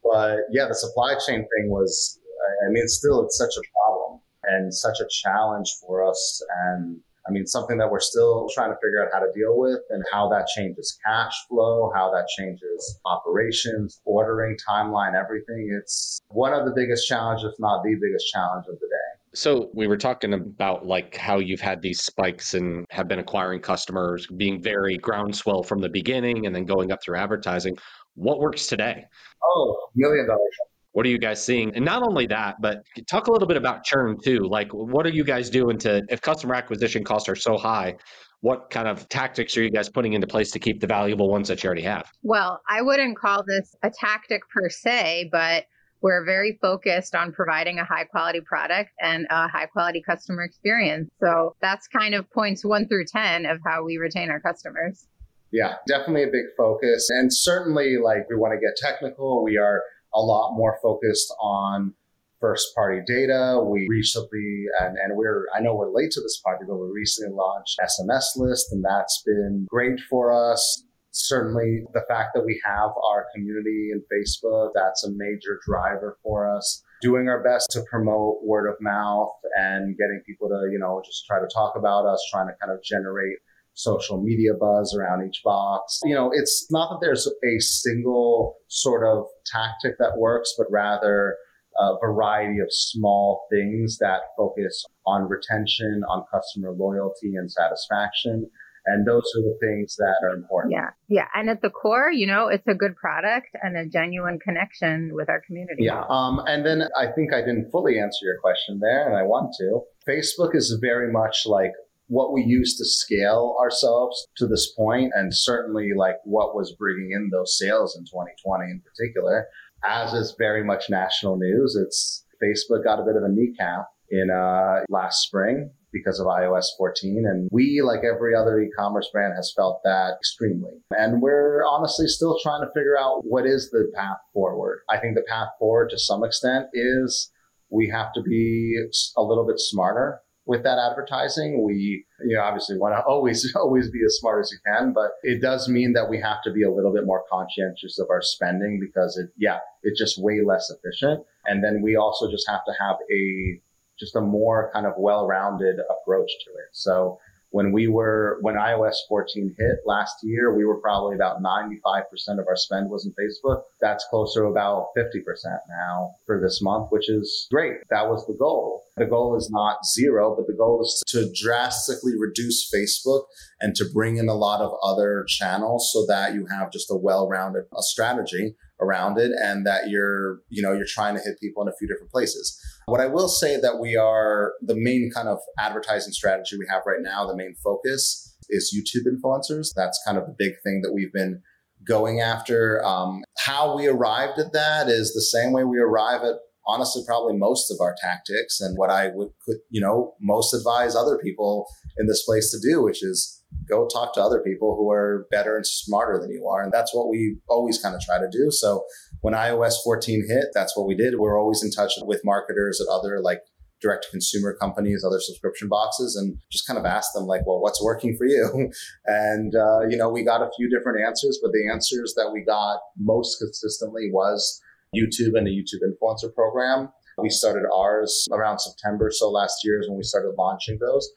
But 0.03 0.47
yeah, 0.51 0.67
the 0.67 0.75
supply 0.75 1.15
chain 1.27 1.41
thing 1.41 1.69
was, 1.69 2.19
I 2.65 2.71
mean, 2.71 2.87
still, 2.87 3.25
it's 3.25 3.37
such 3.37 3.53
a 3.57 3.63
problem 3.75 4.21
and 4.43 4.73
such 4.73 4.99
a 4.99 5.07
challenge 5.09 5.69
for 5.81 6.07
us. 6.07 6.41
And 6.65 6.99
I 7.27 7.31
mean, 7.31 7.45
something 7.45 7.77
that 7.77 7.91
we're 7.91 7.99
still 7.99 8.47
trying 8.53 8.71
to 8.71 8.77
figure 8.81 9.03
out 9.03 9.09
how 9.13 9.19
to 9.19 9.31
deal 9.35 9.57
with 9.57 9.79
and 9.89 10.03
how 10.11 10.29
that 10.29 10.47
changes 10.47 10.97
cash 11.05 11.33
flow, 11.47 11.91
how 11.93 12.11
that 12.11 12.27
changes 12.27 12.99
operations, 13.05 14.01
ordering, 14.05 14.57
timeline, 14.67 15.13
everything. 15.13 15.69
It's 15.79 16.21
one 16.29 16.53
of 16.53 16.65
the 16.65 16.71
biggest 16.75 17.07
challenges, 17.07 17.51
if 17.51 17.59
not 17.59 17.83
the 17.83 17.95
biggest 18.01 18.27
challenge 18.31 18.65
of 18.67 18.79
the 18.79 18.87
day. 18.87 19.08
So 19.33 19.69
we 19.73 19.87
were 19.87 19.97
talking 19.97 20.33
about 20.33 20.85
like 20.85 21.15
how 21.15 21.39
you've 21.39 21.61
had 21.61 21.81
these 21.81 22.01
spikes 22.01 22.53
and 22.53 22.85
have 22.89 23.07
been 23.07 23.19
acquiring 23.19 23.61
customers, 23.61 24.27
being 24.37 24.61
very 24.61 24.97
groundswell 24.97 25.63
from 25.63 25.79
the 25.79 25.89
beginning 25.89 26.45
and 26.45 26.55
then 26.55 26.65
going 26.65 26.91
up 26.91 26.99
through 27.03 27.17
advertising. 27.17 27.77
What 28.15 28.39
works 28.39 28.67
today? 28.67 29.05
Oh, 29.43 29.89
million 29.95 30.27
dollars. 30.27 30.55
What 30.93 31.05
are 31.05 31.09
you 31.09 31.19
guys 31.19 31.43
seeing? 31.43 31.75
And 31.75 31.85
not 31.85 32.01
only 32.01 32.25
that, 32.27 32.55
but 32.59 32.81
talk 33.07 33.27
a 33.27 33.31
little 33.31 33.47
bit 33.47 33.57
about 33.57 33.83
churn 33.83 34.17
too. 34.23 34.39
Like 34.49 34.71
what 34.73 35.05
are 35.05 35.11
you 35.11 35.23
guys 35.23 35.49
doing 35.49 35.77
to 35.79 36.01
if 36.09 36.21
customer 36.21 36.55
acquisition 36.55 37.03
costs 37.03 37.29
are 37.29 37.35
so 37.35 37.57
high, 37.57 37.95
what 38.41 38.69
kind 38.69 38.87
of 38.87 39.07
tactics 39.09 39.55
are 39.57 39.63
you 39.63 39.69
guys 39.69 39.89
putting 39.89 40.13
into 40.13 40.25
place 40.25 40.49
to 40.51 40.59
keep 40.59 40.79
the 40.79 40.87
valuable 40.87 41.29
ones 41.29 41.47
that 41.49 41.63
you 41.63 41.67
already 41.67 41.83
have? 41.83 42.09
Well, 42.23 42.61
I 42.67 42.81
wouldn't 42.81 43.17
call 43.17 43.43
this 43.45 43.75
a 43.83 43.91
tactic 43.91 44.41
per 44.49 44.69
se, 44.69 45.29
but 45.31 45.65
we're 46.01 46.25
very 46.25 46.57
focused 46.61 47.15
on 47.15 47.31
providing 47.31 47.79
a 47.79 47.83
high 47.83 48.05
quality 48.05 48.41
product 48.41 48.91
and 49.01 49.27
a 49.29 49.47
high 49.47 49.65
quality 49.65 50.01
customer 50.01 50.43
experience. 50.43 51.09
So 51.19 51.55
that's 51.61 51.87
kind 51.87 52.15
of 52.15 52.29
points 52.31 52.63
one 52.63 52.87
through 52.87 53.05
10 53.05 53.45
of 53.45 53.59
how 53.65 53.83
we 53.83 53.97
retain 53.97 54.29
our 54.29 54.39
customers. 54.39 55.07
Yeah, 55.51 55.75
definitely 55.87 56.23
a 56.23 56.27
big 56.27 56.45
focus. 56.55 57.07
And 57.09 57.33
certainly, 57.33 57.97
like, 57.97 58.29
we 58.29 58.35
want 58.35 58.53
to 58.53 58.59
get 58.59 58.75
technical. 58.77 59.43
We 59.43 59.57
are 59.57 59.81
a 60.13 60.19
lot 60.19 60.55
more 60.55 60.77
focused 60.81 61.33
on 61.41 61.93
first 62.39 62.73
party 62.75 63.01
data. 63.05 63.61
We 63.65 63.87
recently, 63.89 64.65
and, 64.79 64.95
and 64.97 65.17
we're, 65.17 65.45
I 65.55 65.59
know 65.59 65.75
we're 65.75 65.91
late 65.91 66.11
to 66.11 66.21
this 66.21 66.39
party, 66.45 66.65
but 66.67 66.77
we 66.77 66.87
recently 66.93 67.35
launched 67.35 67.79
SMS 67.79 68.37
list 68.37 68.71
and 68.71 68.85
that's 68.85 69.21
been 69.25 69.65
great 69.69 69.99
for 70.09 70.31
us 70.31 70.83
certainly 71.27 71.83
the 71.93 72.03
fact 72.07 72.29
that 72.33 72.45
we 72.45 72.59
have 72.65 72.91
our 73.11 73.27
community 73.35 73.89
in 73.91 74.01
Facebook, 74.11 74.71
that's 74.73 75.03
a 75.03 75.11
major 75.11 75.59
driver 75.67 76.17
for 76.23 76.49
us. 76.49 76.83
Doing 77.01 77.29
our 77.29 77.41
best 77.43 77.69
to 77.71 77.83
promote 77.89 78.39
word 78.43 78.69
of 78.69 78.75
mouth 78.81 79.31
and 79.57 79.97
getting 79.97 80.21
people 80.25 80.49
to, 80.49 80.69
you 80.71 80.79
know, 80.79 81.01
just 81.05 81.25
try 81.25 81.39
to 81.39 81.47
talk 81.53 81.75
about 81.77 82.05
us, 82.05 82.21
trying 82.31 82.47
to 82.47 82.53
kind 82.61 82.73
of 82.73 82.83
generate 82.83 83.37
social 83.73 84.21
media 84.21 84.51
buzz 84.59 84.93
around 84.93 85.25
each 85.25 85.41
box. 85.43 85.99
You 86.03 86.13
know, 86.13 86.31
it's 86.33 86.67
not 86.69 86.89
that 86.89 86.99
there's 87.01 87.25
a 87.27 87.59
single 87.59 88.55
sort 88.67 89.07
of 89.07 89.25
tactic 89.45 89.97
that 89.99 90.17
works, 90.17 90.53
but 90.57 90.67
rather 90.69 91.37
a 91.79 91.95
variety 92.01 92.59
of 92.59 92.67
small 92.71 93.47
things 93.49 93.97
that 93.99 94.21
focus 94.35 94.83
on 95.05 95.29
retention, 95.29 96.03
on 96.09 96.25
customer 96.31 96.73
loyalty 96.77 97.35
and 97.35 97.49
satisfaction. 97.49 98.49
And 98.91 99.07
those 99.07 99.23
are 99.37 99.41
the 99.41 99.57
things 99.61 99.95
that 99.97 100.15
are 100.23 100.35
important. 100.35 100.73
Yeah. 100.73 100.89
Yeah. 101.07 101.25
And 101.35 101.49
at 101.49 101.61
the 101.61 101.69
core, 101.69 102.11
you 102.11 102.27
know, 102.27 102.47
it's 102.47 102.67
a 102.67 102.73
good 102.73 102.95
product 102.95 103.47
and 103.61 103.77
a 103.77 103.85
genuine 103.85 104.39
connection 104.39 105.11
with 105.13 105.29
our 105.29 105.41
community. 105.45 105.83
Yeah. 105.83 106.03
Um, 106.09 106.41
and 106.47 106.65
then 106.65 106.83
I 106.97 107.07
think 107.11 107.33
I 107.33 107.41
didn't 107.41 107.71
fully 107.71 107.99
answer 107.99 108.25
your 108.25 108.39
question 108.39 108.79
there, 108.81 109.07
and 109.07 109.15
I 109.15 109.23
want 109.23 109.53
to. 109.59 109.81
Facebook 110.07 110.55
is 110.55 110.77
very 110.81 111.11
much 111.11 111.45
like 111.45 111.71
what 112.07 112.33
we 112.33 112.41
use 112.41 112.75
to 112.77 112.85
scale 112.85 113.55
ourselves 113.61 114.27
to 114.37 114.47
this 114.47 114.73
point, 114.73 115.11
and 115.15 115.33
certainly 115.33 115.91
like 115.95 116.15
what 116.23 116.55
was 116.55 116.75
bringing 116.77 117.11
in 117.11 117.29
those 117.31 117.57
sales 117.57 117.95
in 117.95 118.03
2020 118.05 118.63
in 118.71 118.81
particular, 118.81 119.47
as 119.85 120.13
is 120.13 120.35
very 120.37 120.63
much 120.63 120.89
national 120.89 121.37
news. 121.37 121.75
It's 121.75 122.25
Facebook 122.43 122.83
got 122.83 122.99
a 122.99 123.03
bit 123.03 123.15
of 123.15 123.23
a 123.23 123.29
kneecap 123.29 123.87
in 124.11 124.29
uh, 124.29 124.81
last 124.89 125.23
spring 125.23 125.71
because 125.91 126.19
of 126.19 126.27
iOS 126.27 126.65
14. 126.77 127.25
And 127.25 127.49
we, 127.51 127.81
like 127.81 128.01
every 128.03 128.35
other 128.35 128.59
e-commerce 128.59 129.09
brand, 129.11 129.33
has 129.35 129.51
felt 129.55 129.81
that 129.83 130.13
extremely. 130.19 130.73
And 130.91 131.21
we're 131.21 131.63
honestly 131.65 132.07
still 132.07 132.37
trying 132.41 132.61
to 132.61 132.71
figure 132.73 132.97
out 132.97 133.21
what 133.25 133.45
is 133.45 133.69
the 133.71 133.91
path 133.95 134.17
forward. 134.33 134.81
I 134.89 134.99
think 134.99 135.15
the 135.15 135.25
path 135.27 135.49
forward 135.57 135.89
to 135.89 135.99
some 135.99 136.23
extent 136.23 136.67
is 136.73 137.31
we 137.69 137.89
have 137.89 138.13
to 138.13 138.21
be 138.21 138.75
a 139.17 139.21
little 139.21 139.45
bit 139.45 139.59
smarter 139.59 140.21
with 140.45 140.63
that 140.63 140.79
advertising. 140.79 141.63
We, 141.63 142.05
you 142.25 142.35
know, 142.35 142.41
obviously 142.41 142.77
want 142.77 142.95
to 142.95 143.03
always, 143.07 143.51
always 143.55 143.89
be 143.91 143.99
as 144.05 144.17
smart 144.17 144.43
as 144.43 144.51
you 144.51 144.57
can, 144.65 144.93
but 144.93 145.11
it 145.23 145.41
does 145.41 145.69
mean 145.69 145.93
that 145.93 146.09
we 146.09 146.19
have 146.21 146.41
to 146.43 146.51
be 146.51 146.63
a 146.63 146.71
little 146.71 146.93
bit 146.93 147.05
more 147.05 147.23
conscientious 147.31 147.99
of 147.99 148.07
our 148.09 148.21
spending 148.21 148.79
because 148.79 149.17
it, 149.17 149.29
yeah, 149.37 149.59
it's 149.83 149.99
just 149.99 150.21
way 150.21 150.41
less 150.45 150.71
efficient. 150.71 151.23
And 151.45 151.63
then 151.63 151.81
we 151.81 151.95
also 151.95 152.29
just 152.29 152.49
have 152.49 152.65
to 152.65 152.73
have 152.79 152.95
a, 153.11 153.61
just 153.99 154.15
a 154.15 154.21
more 154.21 154.71
kind 154.73 154.85
of 154.85 154.93
well-rounded 154.97 155.77
approach 155.89 156.31
to 156.45 156.51
it. 156.51 156.69
So 156.71 157.19
when 157.51 157.71
we 157.71 157.87
were 157.87 158.37
when 158.41 158.55
iOS 158.55 158.95
14 159.07 159.55
hit 159.57 159.77
last 159.85 160.17
year, 160.23 160.55
we 160.55 160.65
were 160.65 160.79
probably 160.79 161.15
about 161.15 161.41
95% 161.41 162.03
of 162.39 162.47
our 162.47 162.55
spend 162.55 162.89
was 162.89 163.05
in 163.05 163.13
Facebook. 163.13 163.61
That's 163.81 164.05
closer 164.09 164.41
to 164.41 164.47
about 164.47 164.89
50% 164.97 165.23
now 165.67 166.11
for 166.25 166.39
this 166.39 166.61
month, 166.61 166.87
which 166.91 167.09
is 167.09 167.47
great. 167.51 167.77
That 167.89 168.07
was 168.07 168.25
the 168.27 168.35
goal. 168.35 168.83
The 168.97 169.05
goal 169.05 169.35
is 169.35 169.49
not 169.51 169.85
zero, 169.85 170.35
but 170.35 170.47
the 170.47 170.53
goal 170.53 170.81
is 170.81 171.01
to 171.07 171.31
drastically 171.33 172.13
reduce 172.19 172.71
Facebook 172.71 173.23
and 173.59 173.75
to 173.75 173.85
bring 173.93 174.17
in 174.17 174.29
a 174.29 174.35
lot 174.35 174.61
of 174.61 174.73
other 174.83 175.25
channels 175.27 175.89
so 175.91 176.05
that 176.05 176.33
you 176.33 176.45
have 176.47 176.71
just 176.71 176.91
a 176.91 176.95
well-rounded 176.95 177.65
strategy 177.79 178.55
around 178.81 179.17
it 179.19 179.31
and 179.43 179.65
that 179.65 179.89
you're, 179.89 180.39
you 180.49 180.61
know, 180.61 180.73
you're 180.73 180.85
trying 180.87 181.15
to 181.15 181.21
hit 181.21 181.39
people 181.39 181.61
in 181.63 181.69
a 181.69 181.75
few 181.77 181.87
different 181.87 182.11
places. 182.11 182.59
What 182.85 183.01
I 183.01 183.07
will 183.07 183.27
say 183.27 183.59
that 183.59 183.79
we 183.79 183.95
are 183.95 184.53
the 184.61 184.75
main 184.75 185.11
kind 185.13 185.27
of 185.27 185.39
advertising 185.57 186.13
strategy 186.13 186.57
we 186.57 186.67
have 186.69 186.83
right 186.85 187.01
now, 187.01 187.27
the 187.27 187.35
main 187.35 187.55
focus 187.63 188.35
is 188.49 188.75
YouTube 188.75 189.05
influencers. 189.07 189.69
That's 189.75 190.01
kind 190.05 190.17
of 190.17 190.25
the 190.25 190.35
big 190.37 190.53
thing 190.63 190.81
that 190.83 190.93
we've 190.93 191.13
been 191.13 191.41
going 191.85 192.19
after. 192.19 192.83
Um, 192.85 193.23
how 193.37 193.75
we 193.75 193.87
arrived 193.87 194.39
at 194.39 194.53
that 194.53 194.87
is 194.87 195.13
the 195.13 195.21
same 195.21 195.51
way 195.51 195.63
we 195.63 195.79
arrive 195.79 196.23
at 196.23 196.35
honestly 196.67 197.01
probably 197.05 197.35
most 197.35 197.71
of 197.71 197.77
our 197.81 197.95
tactics 198.01 198.59
and 198.61 198.77
what 198.77 198.89
I 198.89 199.09
would 199.13 199.29
could, 199.45 199.57
you 199.69 199.81
know, 199.81 200.13
most 200.21 200.53
advise 200.53 200.95
other 200.95 201.17
people 201.17 201.65
in 201.97 202.07
this 202.07 202.23
place 202.23 202.51
to 202.51 202.59
do, 202.59 202.83
which 202.83 203.03
is 203.03 203.38
go 203.67 203.87
talk 203.87 204.13
to 204.15 204.21
other 204.21 204.39
people 204.39 204.75
who 204.75 204.89
are 204.91 205.27
better 205.31 205.55
and 205.55 205.65
smarter 205.65 206.19
than 206.19 206.31
you 206.31 206.47
are. 206.47 206.63
And 206.63 206.71
that's 206.71 206.93
what 206.93 207.09
we 207.09 207.37
always 207.47 207.81
kind 207.81 207.95
of 207.95 208.01
try 208.01 208.17
to 208.17 208.29
do. 208.31 208.49
So 208.51 208.83
when 209.21 209.33
iOS 209.33 209.75
14 209.83 210.25
hit, 210.27 210.45
that's 210.53 210.75
what 210.75 210.87
we 210.87 210.95
did. 210.95 211.19
We're 211.19 211.39
always 211.39 211.63
in 211.63 211.71
touch 211.71 211.93
with 212.01 212.21
marketers 212.23 212.81
at 212.81 212.91
other 212.91 213.19
like 213.21 213.41
direct 213.81 214.03
to 214.05 214.11
consumer 214.11 214.55
companies, 214.59 215.03
other 215.05 215.19
subscription 215.19 215.69
boxes, 215.69 216.15
and 216.15 216.37
just 216.51 216.67
kind 216.67 216.77
of 216.77 216.85
ask 216.85 217.13
them 217.13 217.25
like, 217.25 217.45
well, 217.45 217.61
what's 217.61 217.81
working 217.83 218.15
for 218.17 218.25
you? 218.25 218.71
and, 219.05 219.55
uh, 219.55 219.81
you 219.87 219.97
know, 219.97 220.09
we 220.09 220.23
got 220.23 220.41
a 220.41 220.49
few 220.57 220.69
different 220.69 220.99
answers, 221.05 221.39
but 221.41 221.51
the 221.51 221.69
answers 221.71 222.13
that 222.15 222.31
we 222.33 222.43
got 222.43 222.79
most 222.97 223.37
consistently 223.39 224.09
was 224.11 224.61
YouTube 224.95 225.37
and 225.37 225.47
the 225.47 225.51
YouTube 225.51 225.81
influencer 225.87 226.33
program. 226.33 226.89
We 227.21 227.29
started 227.29 227.63
ours 227.73 228.27
around 228.31 228.59
September. 228.59 229.09
So 229.11 229.29
last 229.29 229.63
year 229.63 229.79
is 229.79 229.89
when 229.89 229.97
we 229.97 230.03
started 230.03 230.33
launching 230.37 230.77
those. 230.79 231.09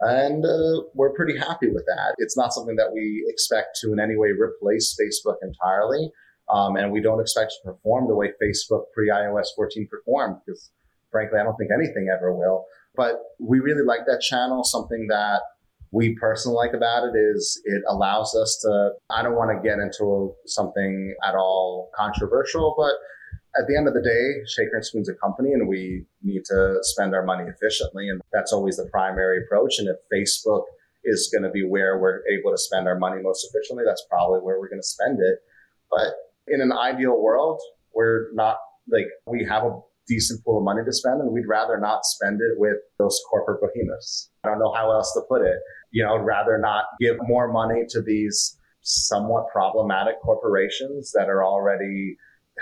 And 0.00 0.44
uh, 0.44 0.82
we're 0.94 1.12
pretty 1.12 1.38
happy 1.38 1.70
with 1.70 1.84
that. 1.86 2.14
It's 2.18 2.36
not 2.36 2.54
something 2.54 2.76
that 2.76 2.92
we 2.92 3.24
expect 3.28 3.78
to 3.82 3.92
in 3.92 4.00
any 4.00 4.16
way 4.16 4.28
replace 4.30 4.96
Facebook 4.98 5.36
entirely. 5.42 6.10
Um, 6.48 6.76
and 6.76 6.90
we 6.90 7.00
don't 7.00 7.20
expect 7.20 7.52
to 7.52 7.72
perform 7.72 8.08
the 8.08 8.14
way 8.14 8.32
Facebook 8.42 8.84
pre 8.94 9.08
iOS 9.10 9.48
14 9.54 9.86
performed 9.88 10.36
because 10.44 10.70
frankly, 11.10 11.38
I 11.38 11.44
don't 11.44 11.56
think 11.56 11.70
anything 11.72 12.08
ever 12.12 12.32
will. 12.32 12.64
But 12.96 13.20
we 13.38 13.60
really 13.60 13.84
like 13.84 14.00
that 14.06 14.20
channel. 14.20 14.64
Something 14.64 15.06
that 15.08 15.42
we 15.92 16.16
personally 16.20 16.56
like 16.56 16.72
about 16.74 17.04
it 17.04 17.18
is 17.18 17.60
it 17.64 17.82
allows 17.88 18.34
us 18.34 18.58
to, 18.62 18.90
I 19.10 19.22
don't 19.22 19.34
want 19.34 19.50
to 19.50 19.68
get 19.68 19.78
into 19.78 20.34
something 20.46 21.14
at 21.26 21.34
all 21.34 21.90
controversial, 21.96 22.74
but 22.76 22.94
at 23.58 23.66
the 23.66 23.76
end 23.76 23.88
of 23.88 23.94
the 23.94 24.02
day, 24.02 24.44
Shaker 24.46 24.76
and 24.76 24.84
Spoon's 24.84 25.08
a 25.08 25.14
company 25.14 25.52
and 25.52 25.68
we 25.68 26.04
need 26.22 26.44
to 26.46 26.78
spend 26.82 27.14
our 27.14 27.24
money 27.24 27.48
efficiently. 27.48 28.08
And 28.08 28.20
that's 28.32 28.52
always 28.52 28.76
the 28.76 28.88
primary 28.90 29.38
approach. 29.44 29.78
And 29.78 29.88
if 29.88 29.96
Facebook 30.12 30.64
is 31.04 31.30
going 31.32 31.42
to 31.42 31.50
be 31.50 31.64
where 31.64 31.98
we're 31.98 32.20
able 32.30 32.52
to 32.52 32.58
spend 32.58 32.86
our 32.86 32.98
money 32.98 33.20
most 33.22 33.48
efficiently, 33.50 33.84
that's 33.86 34.04
probably 34.08 34.40
where 34.40 34.60
we're 34.60 34.68
going 34.68 34.82
to 34.82 34.86
spend 34.86 35.18
it. 35.20 35.38
But 35.90 36.14
in 36.46 36.60
an 36.60 36.72
ideal 36.72 37.20
world, 37.20 37.60
we're 37.94 38.32
not 38.34 38.58
like 38.88 39.06
we 39.26 39.44
have 39.44 39.64
a 39.64 39.80
decent 40.06 40.44
pool 40.44 40.58
of 40.58 40.64
money 40.64 40.82
to 40.84 40.92
spend 40.92 41.20
and 41.20 41.32
we'd 41.32 41.46
rather 41.48 41.78
not 41.78 42.04
spend 42.04 42.40
it 42.40 42.58
with 42.58 42.76
those 42.98 43.20
corporate 43.28 43.60
behemoths. 43.60 44.30
I 44.44 44.48
don't 44.48 44.58
know 44.58 44.72
how 44.74 44.92
else 44.92 45.12
to 45.14 45.22
put 45.28 45.42
it. 45.42 45.56
You 45.92 46.04
know, 46.04 46.16
I'd 46.16 46.26
rather 46.26 46.58
not 46.58 46.84
give 47.00 47.16
more 47.22 47.52
money 47.52 47.82
to 47.90 48.02
these 48.02 48.56
somewhat 48.82 49.48
problematic 49.52 50.20
corporations 50.22 51.12
that 51.12 51.28
are 51.28 51.44
already 51.44 52.16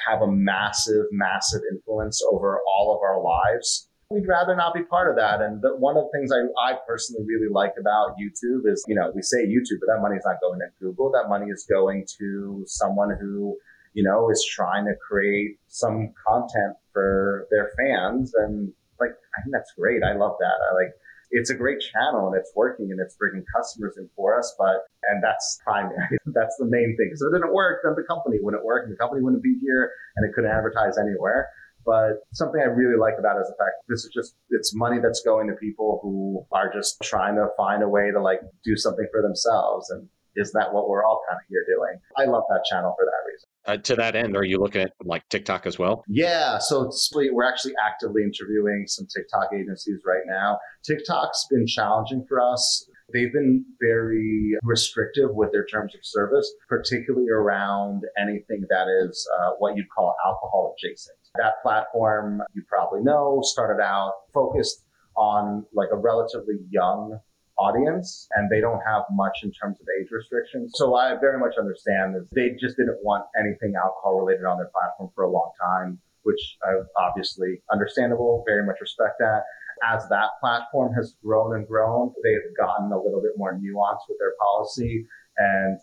have 0.06 0.22
a 0.22 0.30
massive, 0.30 1.06
massive 1.10 1.62
influence 1.72 2.22
over 2.30 2.60
all 2.68 2.94
of 2.94 3.00
our 3.02 3.22
lives. 3.22 3.88
We'd 4.10 4.26
rather 4.26 4.56
not 4.56 4.72
be 4.72 4.82
part 4.84 5.10
of 5.10 5.16
that. 5.16 5.42
And 5.42 5.60
the, 5.60 5.76
one 5.76 5.96
of 5.96 6.04
the 6.04 6.18
things 6.18 6.30
I, 6.32 6.72
I 6.72 6.76
personally 6.86 7.24
really 7.26 7.52
like 7.52 7.74
about 7.78 8.16
YouTube 8.16 8.62
is, 8.64 8.82
you 8.88 8.94
know, 8.94 9.12
we 9.14 9.20
say 9.22 9.46
YouTube, 9.46 9.80
but 9.80 9.92
that 9.92 10.00
money 10.00 10.16
is 10.16 10.24
not 10.24 10.40
going 10.40 10.60
to 10.60 10.66
Google. 10.80 11.12
That 11.12 11.28
money 11.28 11.50
is 11.50 11.66
going 11.68 12.06
to 12.18 12.64
someone 12.66 13.16
who, 13.20 13.56
you 13.92 14.02
know, 14.02 14.30
is 14.30 14.42
trying 14.50 14.86
to 14.86 14.94
create 14.96 15.58
some 15.66 16.14
content 16.26 16.76
for 16.92 17.46
their 17.50 17.70
fans. 17.76 18.32
And 18.34 18.72
like, 18.98 19.10
I 19.36 19.42
think 19.42 19.52
that's 19.52 19.72
great. 19.78 20.02
I 20.02 20.14
love 20.16 20.36
that. 20.40 20.56
I 20.70 20.74
like, 20.74 20.94
it's 21.30 21.50
a 21.50 21.54
great 21.54 21.78
channel 21.80 22.28
and 22.28 22.36
it's 22.36 22.52
working 22.54 22.88
and 22.90 23.00
it's 23.00 23.16
bringing 23.16 23.44
customers 23.54 23.96
in 23.98 24.08
for 24.16 24.38
us. 24.38 24.54
But, 24.58 24.88
and 25.10 25.22
that's 25.22 25.60
primary. 25.64 26.18
that's 26.26 26.56
the 26.58 26.66
main 26.66 26.96
thing. 26.96 27.10
So 27.14 27.28
if 27.28 27.34
it 27.34 27.42
didn't 27.42 27.54
work, 27.54 27.80
then 27.84 27.94
the 27.96 28.04
company 28.08 28.38
wouldn't 28.40 28.64
work 28.64 28.84
and 28.84 28.92
the 28.92 28.98
company 28.98 29.22
wouldn't 29.22 29.42
be 29.42 29.58
here 29.60 29.90
and 30.16 30.28
it 30.28 30.34
couldn't 30.34 30.50
advertise 30.50 30.98
anywhere. 30.98 31.48
But 31.84 32.20
something 32.34 32.60
I 32.60 32.66
really 32.66 32.98
like 32.98 33.14
about 33.18 33.38
it 33.38 33.42
is 33.42 33.48
the 33.48 33.56
fact 33.56 33.80
this 33.88 34.04
is 34.04 34.10
just, 34.12 34.34
it's 34.50 34.74
money 34.74 34.98
that's 35.00 35.22
going 35.24 35.48
to 35.48 35.54
people 35.54 36.00
who 36.02 36.44
are 36.52 36.72
just 36.72 37.00
trying 37.02 37.36
to 37.36 37.48
find 37.56 37.82
a 37.82 37.88
way 37.88 38.10
to 38.12 38.20
like 38.20 38.40
do 38.64 38.76
something 38.76 39.06
for 39.10 39.22
themselves. 39.22 39.88
And 39.90 40.08
is 40.36 40.52
that 40.52 40.72
what 40.72 40.88
we're 40.88 41.04
all 41.04 41.22
kind 41.28 41.40
of 41.40 41.46
here 41.48 41.64
doing? 41.64 41.98
I 42.16 42.30
love 42.30 42.44
that 42.50 42.64
channel 42.68 42.94
for 42.98 43.06
that 43.06 43.22
reason. 43.24 43.47
Uh, 43.68 43.76
to 43.76 43.94
that 43.94 44.16
end, 44.16 44.34
are 44.34 44.44
you 44.44 44.58
looking 44.58 44.80
at 44.80 44.92
like 45.04 45.28
TikTok 45.28 45.66
as 45.66 45.78
well? 45.78 46.02
Yeah, 46.08 46.56
so 46.56 46.90
we're 47.14 47.46
actually 47.46 47.74
actively 47.84 48.22
interviewing 48.22 48.86
some 48.86 49.06
TikTok 49.14 49.50
agencies 49.54 50.00
right 50.06 50.22
now. 50.26 50.58
TikTok's 50.86 51.46
been 51.50 51.66
challenging 51.66 52.24
for 52.26 52.40
us. 52.40 52.88
They've 53.12 53.32
been 53.32 53.66
very 53.78 54.56
restrictive 54.62 55.34
with 55.34 55.52
their 55.52 55.66
terms 55.66 55.94
of 55.94 56.00
service, 56.02 56.50
particularly 56.66 57.28
around 57.30 58.04
anything 58.18 58.64
that 58.70 58.86
is 59.04 59.28
uh, 59.38 59.50
what 59.58 59.76
you'd 59.76 59.90
call 59.94 60.14
alcohol 60.24 60.74
adjacent. 60.78 61.18
That 61.36 61.54
platform, 61.62 62.40
you 62.54 62.62
probably 62.66 63.02
know, 63.02 63.40
started 63.42 63.82
out 63.82 64.12
focused 64.32 64.82
on 65.14 65.66
like 65.74 65.88
a 65.92 65.96
relatively 65.96 66.54
young 66.70 67.18
audience 67.58 68.28
and 68.34 68.50
they 68.50 68.60
don't 68.60 68.80
have 68.86 69.02
much 69.12 69.38
in 69.42 69.52
terms 69.52 69.78
of 69.80 69.86
age 70.00 70.08
restrictions. 70.10 70.72
So 70.74 70.94
I 70.94 71.14
very 71.20 71.38
much 71.38 71.54
understand 71.58 72.14
that 72.14 72.28
they 72.32 72.50
just 72.58 72.76
didn't 72.76 72.98
want 73.02 73.24
anything 73.38 73.74
alcohol 73.76 74.20
related 74.20 74.44
on 74.44 74.58
their 74.58 74.70
platform 74.72 75.10
for 75.14 75.24
a 75.24 75.30
long 75.30 75.50
time, 75.60 75.98
which 76.22 76.58
I 76.62 76.80
obviously 76.96 77.62
understandable, 77.72 78.44
very 78.46 78.64
much 78.64 78.76
respect 78.80 79.18
that. 79.18 79.42
As 79.86 80.08
that 80.08 80.30
platform 80.40 80.92
has 80.94 81.14
grown 81.22 81.54
and 81.54 81.66
grown, 81.66 82.12
they've 82.24 82.56
gotten 82.56 82.90
a 82.90 83.00
little 83.00 83.22
bit 83.22 83.32
more 83.36 83.54
nuanced 83.54 84.08
with 84.08 84.18
their 84.18 84.34
policy 84.40 85.06
and 85.36 85.78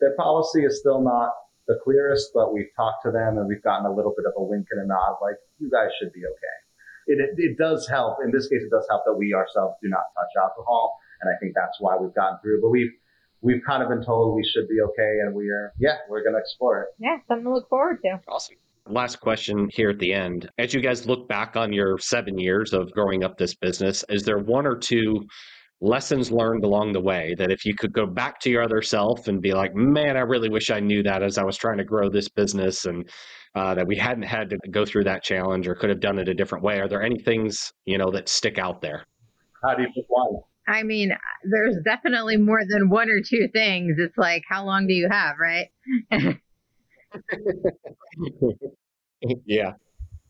their 0.00 0.16
policy 0.16 0.64
is 0.64 0.80
still 0.80 1.00
not 1.00 1.30
the 1.66 1.78
clearest, 1.82 2.30
but 2.34 2.52
we've 2.52 2.68
talked 2.76 3.04
to 3.04 3.10
them 3.10 3.38
and 3.38 3.48
we've 3.48 3.62
gotten 3.62 3.86
a 3.86 3.94
little 3.94 4.12
bit 4.16 4.26
of 4.26 4.32
a 4.36 4.42
wink 4.42 4.66
and 4.70 4.82
a 4.82 4.86
nod, 4.86 5.16
like 5.22 5.36
you 5.58 5.70
guys 5.70 5.88
should 5.98 6.12
be 6.12 6.20
okay. 6.20 6.56
It, 7.06 7.20
it, 7.20 7.30
it, 7.36 7.58
does 7.58 7.86
help. 7.88 8.18
In 8.24 8.32
this 8.32 8.48
case, 8.48 8.62
it 8.62 8.70
does 8.70 8.86
help 8.88 9.04
that 9.04 9.14
we 9.14 9.34
ourselves 9.34 9.76
do 9.82 9.88
not 9.88 10.04
touch 10.16 10.32
alcohol. 10.40 10.98
And 11.22 11.32
I 11.32 11.38
think 11.40 11.54
that's 11.54 11.76
why 11.80 11.96
we've 11.96 12.14
gotten 12.14 12.38
through. 12.42 12.60
But 12.62 12.70
we've 12.70 12.92
we've 13.40 13.62
kind 13.66 13.82
of 13.82 13.88
been 13.88 14.04
told 14.04 14.34
we 14.34 14.44
should 14.44 14.68
be 14.68 14.80
okay, 14.80 15.20
and 15.24 15.34
we 15.34 15.48
are 15.50 15.72
yeah, 15.78 15.96
we're 16.08 16.22
going 16.22 16.34
to 16.34 16.40
explore 16.40 16.82
it. 16.82 16.88
Yeah, 16.98 17.18
something 17.28 17.44
to 17.44 17.52
look 17.52 17.68
forward 17.68 17.98
to. 18.02 18.20
Awesome. 18.28 18.56
Last 18.86 19.16
question 19.20 19.68
here 19.72 19.90
at 19.90 19.98
the 19.98 20.12
end. 20.12 20.50
As 20.58 20.74
you 20.74 20.82
guys 20.82 21.06
look 21.06 21.26
back 21.26 21.56
on 21.56 21.72
your 21.72 21.98
seven 21.98 22.38
years 22.38 22.74
of 22.74 22.92
growing 22.92 23.24
up 23.24 23.38
this 23.38 23.54
business, 23.54 24.04
is 24.10 24.24
there 24.24 24.38
one 24.38 24.66
or 24.66 24.76
two 24.76 25.24
lessons 25.80 26.30
learned 26.30 26.64
along 26.64 26.92
the 26.92 27.00
way 27.00 27.34
that 27.38 27.50
if 27.50 27.64
you 27.64 27.74
could 27.74 27.92
go 27.92 28.06
back 28.06 28.40
to 28.40 28.50
your 28.50 28.62
other 28.62 28.82
self 28.82 29.28
and 29.28 29.40
be 29.40 29.52
like, 29.52 29.74
man, 29.74 30.16
I 30.16 30.20
really 30.20 30.48
wish 30.48 30.70
I 30.70 30.80
knew 30.80 31.02
that 31.02 31.22
as 31.22 31.38
I 31.38 31.44
was 31.44 31.56
trying 31.56 31.78
to 31.78 31.84
grow 31.84 32.08
this 32.08 32.28
business 32.28 32.84
and 32.84 33.08
uh, 33.54 33.74
that 33.74 33.86
we 33.86 33.96
hadn't 33.96 34.24
had 34.24 34.50
to 34.50 34.58
go 34.70 34.84
through 34.84 35.04
that 35.04 35.22
challenge 35.22 35.68
or 35.68 35.74
could 35.74 35.90
have 35.90 36.00
done 36.00 36.18
it 36.18 36.28
a 36.28 36.34
different 36.34 36.64
way? 36.64 36.80
Are 36.80 36.88
there 36.88 37.02
any 37.02 37.18
things, 37.18 37.72
you 37.84 37.98
know, 37.98 38.10
that 38.10 38.28
stick 38.28 38.58
out 38.58 38.80
there? 38.80 39.06
How 39.62 39.74
do 39.74 39.82
you 39.82 39.88
pick 39.94 40.04
one? 40.08 40.40
I 40.66 40.82
mean, 40.82 41.12
there's 41.44 41.76
definitely 41.84 42.36
more 42.36 42.62
than 42.66 42.88
one 42.88 43.10
or 43.10 43.20
two 43.20 43.48
things. 43.52 43.96
It's 43.98 44.16
like, 44.16 44.44
how 44.48 44.64
long 44.64 44.86
do 44.86 44.94
you 44.94 45.08
have, 45.10 45.36
right? 45.38 45.68
yeah. 49.44 49.72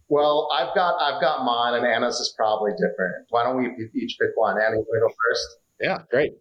Well, 0.09 0.49
I've 0.53 0.74
got 0.74 1.01
I've 1.01 1.20
got 1.20 1.45
mine, 1.45 1.74
and 1.74 1.87
Anna's 1.87 2.20
is 2.20 2.35
probably 2.37 2.72
different. 2.72 3.26
Why 3.30 3.45
don't 3.45 3.57
we 3.57 3.68
each 3.95 4.16
pick 4.20 4.30
one? 4.35 4.57
Anna, 4.61 4.76
you 4.76 4.87
go 5.01 5.09
first. 5.09 5.59
Yeah, 5.80 5.99
great. 6.11 6.32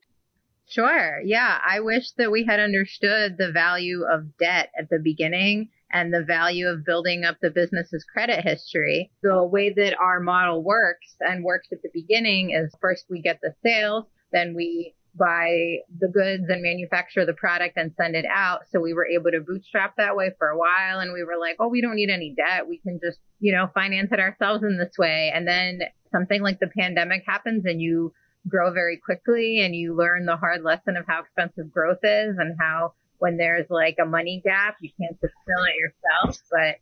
Sure. 0.67 1.21
Yeah, 1.23 1.59
I 1.65 1.81
wish 1.81 2.11
that 2.17 2.31
we 2.31 2.45
had 2.45 2.59
understood 2.59 3.37
the 3.37 3.51
value 3.51 4.03
of 4.03 4.37
debt 4.37 4.69
at 4.77 4.89
the 4.89 4.99
beginning 4.99 5.69
and 5.93 6.13
the 6.13 6.23
value 6.23 6.67
of 6.67 6.83
building 6.83 7.23
up 7.23 7.37
the 7.41 7.51
business's 7.51 8.03
credit 8.03 8.43
history. 8.43 9.11
The 9.21 9.43
way 9.43 9.71
that 9.71 9.95
our 9.99 10.19
model 10.19 10.63
works 10.63 11.15
and 11.19 11.43
works 11.43 11.67
at 11.71 11.83
the 11.83 11.91
beginning 11.93 12.51
is 12.51 12.75
first 12.81 13.05
we 13.09 13.21
get 13.21 13.39
the 13.41 13.53
sales, 13.63 14.05
then 14.31 14.55
we 14.55 14.95
buy 15.15 15.77
the 15.99 16.07
goods 16.07 16.49
and 16.49 16.63
manufacture 16.63 17.25
the 17.25 17.33
product 17.33 17.77
and 17.77 17.93
send 17.95 18.15
it 18.15 18.25
out. 18.25 18.61
So 18.71 18.79
we 18.79 18.93
were 18.93 19.05
able 19.05 19.29
to 19.29 19.41
bootstrap 19.41 19.95
that 19.97 20.15
way 20.15 20.31
for 20.39 20.49
a 20.49 20.57
while. 20.57 20.99
And 20.99 21.13
we 21.13 21.23
were 21.23 21.37
like, 21.39 21.57
oh, 21.59 21.67
we 21.67 21.81
don't 21.81 21.95
need 21.95 22.09
any 22.09 22.33
debt. 22.35 22.67
We 22.67 22.79
can 22.79 22.99
just, 23.03 23.19
you 23.39 23.53
know, 23.53 23.69
finance 23.75 24.09
it 24.11 24.19
ourselves 24.19 24.63
in 24.63 24.79
this 24.79 24.97
way. 24.97 25.31
And 25.33 25.47
then 25.47 25.81
something 26.11 26.41
like 26.41 26.59
the 26.59 26.71
pandemic 26.75 27.23
happens 27.27 27.65
and 27.65 27.79
you 27.79 28.11
grow 28.47 28.73
very 28.73 28.97
quickly 28.97 29.61
and 29.61 29.75
you 29.75 29.95
learn 29.95 30.25
the 30.25 30.35
hard 30.35 30.63
lesson 30.63 30.97
of 30.97 31.05
how 31.07 31.21
expensive 31.21 31.71
growth 31.71 31.99
is 32.03 32.35
and 32.37 32.57
how 32.59 32.93
when 33.23 33.37
there's 33.37 33.67
like 33.69 33.95
a 34.03 34.05
money 34.05 34.41
gap, 34.43 34.75
you 34.81 34.89
can't 34.99 35.15
just 35.21 35.33
fill 35.47 35.63
it 35.63 35.79
yourself. 35.79 36.37
But 36.51 36.75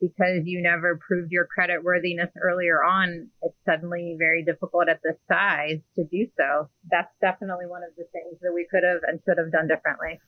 because 0.00 0.42
you 0.44 0.62
never 0.62 0.96
proved 1.04 1.32
your 1.32 1.44
credit 1.44 1.82
worthiness 1.82 2.30
earlier 2.40 2.84
on, 2.84 3.26
it's 3.42 3.56
suddenly 3.66 4.14
very 4.16 4.44
difficult 4.44 4.88
at 4.88 5.00
this 5.02 5.16
size 5.26 5.80
to 5.96 6.04
do 6.04 6.28
so. 6.36 6.70
That's 6.88 7.10
definitely 7.20 7.66
one 7.66 7.82
of 7.82 7.90
the 7.96 8.04
things 8.12 8.38
that 8.42 8.52
we 8.54 8.64
could 8.70 8.84
have 8.84 9.02
and 9.08 9.18
should 9.26 9.38
have 9.42 9.50
done 9.50 9.66
differently. 9.66 10.20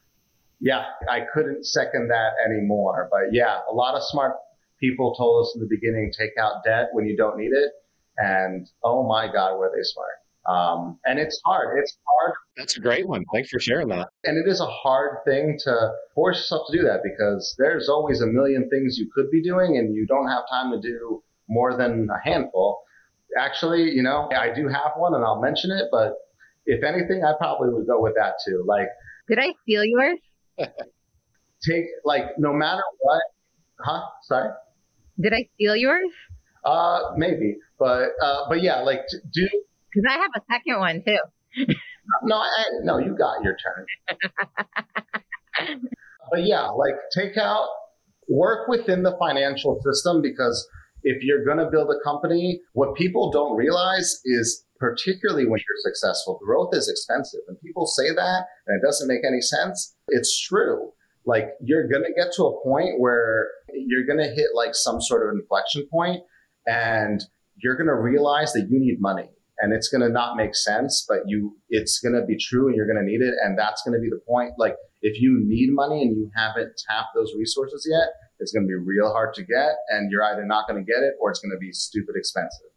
Yeah, 0.59 0.87
I 1.09 1.21
couldn't 1.33 1.65
second 1.65 2.09
that 2.09 2.33
anymore. 2.45 3.09
But 3.09 3.33
yeah, 3.33 3.59
a 3.71 3.73
lot 3.73 3.95
of 3.95 4.03
smart 4.03 4.35
people 4.81 5.15
told 5.15 5.47
us 5.47 5.53
in 5.55 5.61
the 5.61 5.71
beginning 5.71 6.11
take 6.19 6.33
out 6.37 6.65
debt 6.65 6.89
when 6.95 7.07
you 7.07 7.17
don't 7.17 7.39
need 7.39 7.53
it. 7.53 7.71
And 8.17 8.69
oh 8.83 9.07
my 9.07 9.33
God, 9.33 9.57
were 9.57 9.71
they 9.73 9.85
smart. 9.85 10.19
Um, 10.49 10.99
and 11.05 11.19
it's 11.19 11.41
hard. 11.45 11.79
It's 11.79 11.97
hard. 12.07 12.35
That's 12.57 12.77
a 12.77 12.81
great 12.81 13.07
one. 13.07 13.25
Thanks 13.33 13.51
for 13.51 13.61
sharing 13.61 13.89
that. 13.89 14.09
And 14.25 14.39
it 14.39 14.51
is 14.51 14.61
a 14.61 14.67
hard 14.67 15.19
thing 15.25 15.59
to 15.65 15.91
force 16.15 16.39
yourself 16.39 16.67
to 16.71 16.79
do 16.79 16.85
that 16.85 17.01
because 17.03 17.55
there's 17.59 17.89
always 17.89 18.21
a 18.21 18.27
million 18.27 18.69
things 18.71 18.97
you 18.99 19.11
could 19.15 19.31
be 19.31 19.43
doing 19.43 19.77
and 19.77 19.95
you 19.95 20.07
don't 20.07 20.29
have 20.29 20.43
time 20.51 20.73
to 20.73 20.81
do 20.81 21.23
more 21.49 21.77
than 21.77 22.09
a 22.11 22.29
handful. 22.29 22.83
Actually, 23.39 23.91
you 23.91 24.03
know, 24.03 24.29
I 24.37 24.53
do 24.53 24.67
have 24.67 24.93
one 24.97 25.15
and 25.15 25.25
I'll 25.25 25.41
mention 25.41 25.71
it, 25.71 25.87
but 25.93 26.15
if 26.67 26.83
anything, 26.83 27.23
I 27.25 27.33
probably 27.39 27.71
would 27.71 27.87
go 27.87 28.01
with 28.01 28.15
that 28.17 28.35
too. 28.47 28.65
Like, 28.67 28.89
did 29.29 29.39
I 29.39 29.55
steal 29.63 29.85
yours? 29.85 30.19
take, 31.69 31.85
like, 32.05 32.25
no 32.39 32.53
matter 32.53 32.83
what, 33.01 33.23
huh? 33.81 34.03
Sorry? 34.23 34.51
Did 35.21 35.35
I 35.35 35.49
steal 35.55 35.77
yours? 35.77 36.11
Uh, 36.65 37.13
maybe, 37.17 37.57
but, 37.79 38.11
uh, 38.23 38.49
but 38.49 38.63
yeah, 38.63 38.81
like, 38.81 39.01
do, 39.33 39.49
because 39.93 40.07
I 40.09 40.19
have 40.19 40.31
a 40.37 40.41
second 40.51 40.79
one 40.79 41.03
too. 41.07 41.19
no, 42.25 42.37
I, 42.37 42.65
no, 42.83 42.99
you 42.99 43.17
got 43.17 43.43
your 43.43 43.57
turn. 43.57 43.87
but 46.31 46.45
yeah, 46.45 46.69
like 46.69 46.95
take 47.15 47.37
out, 47.37 47.69
work 48.29 48.69
within 48.69 49.03
the 49.03 49.17
financial 49.19 49.81
system 49.83 50.23
because 50.23 50.69
if 51.03 51.23
you're 51.23 51.45
going 51.45 51.59
to 51.59 51.69
build 51.71 51.91
a 51.91 52.05
company, 52.05 52.61
what 52.75 52.95
people 52.95 53.31
don't 53.31 53.57
realize 53.57 54.21
is 54.25 54.65
particularly 54.79 55.45
when 55.45 55.59
you're 55.59 55.93
successful, 55.93 56.41
growth 56.45 56.71
is 56.73 56.89
expensive. 56.89 57.41
And 57.49 57.61
people 57.61 57.87
say 57.87 58.15
that 58.15 58.45
and 58.67 58.81
it 58.81 58.87
doesn't 58.87 59.09
make 59.09 59.25
any 59.27 59.41
sense. 59.41 59.95
It's 60.09 60.41
true. 60.41 60.93
Like 61.27 61.51
you're 61.63 61.89
going 61.89 62.05
to 62.05 62.13
get 62.17 62.33
to 62.37 62.45
a 62.45 62.63
point 62.63 62.99
where 62.99 63.49
you're 63.75 64.07
going 64.07 64.19
to 64.19 64.33
hit 64.35 64.49
like 64.55 64.75
some 64.75 65.01
sort 65.01 65.27
of 65.27 65.35
inflection 65.35 65.87
point 65.91 66.23
and 66.67 67.21
you're 67.57 67.77
going 67.77 67.89
to 67.89 67.95
realize 67.95 68.53
that 68.53 68.69
you 68.71 68.81
need 68.81 69.01
money 69.01 69.31
and 69.61 69.73
it's 69.73 69.89
going 69.89 70.01
to 70.01 70.09
not 70.09 70.37
make 70.37 70.55
sense, 70.55 71.05
but 71.09 71.19
you, 71.27 71.57
it's 71.69 72.01
going 72.01 72.15
to 72.15 72.25
be 72.25 72.37
true 72.37 72.67
and 72.67 72.77
you're 72.77 72.87
going 72.87 72.99
to 72.99 73.05
need 73.05 73.21
it. 73.21 73.35
And 73.43 73.59
that's 73.59 73.83
going 73.83 73.95
to 73.95 74.01
be 74.01 74.09
the 74.09 74.21
point. 74.27 74.53
Like 74.59 74.77
if 75.03 75.21
you 75.21 75.43
need 75.47 75.71
money 75.73 76.03
and 76.03 76.17
you 76.17 76.31
haven't 76.35 76.73
tapped 76.89 77.09
those 77.15 77.33
resources 77.39 77.87
yet, 77.91 78.09
it's 78.39 78.53
going 78.53 78.65
to 78.65 78.69
be 78.69 78.75
real 78.75 79.13
hard 79.13 79.35
to 79.35 79.43
get 79.43 79.77
and 79.91 80.11
you're 80.11 80.25
either 80.25 80.47
not 80.47 80.67
going 80.67 80.83
to 80.83 80.91
get 80.91 81.03
it 81.03 81.15
or 81.21 81.31
it's 81.31 81.41
going 81.41 81.53
to 81.53 81.59
be 81.59 81.73
stupid 81.73 82.15
expensive. 82.17 82.69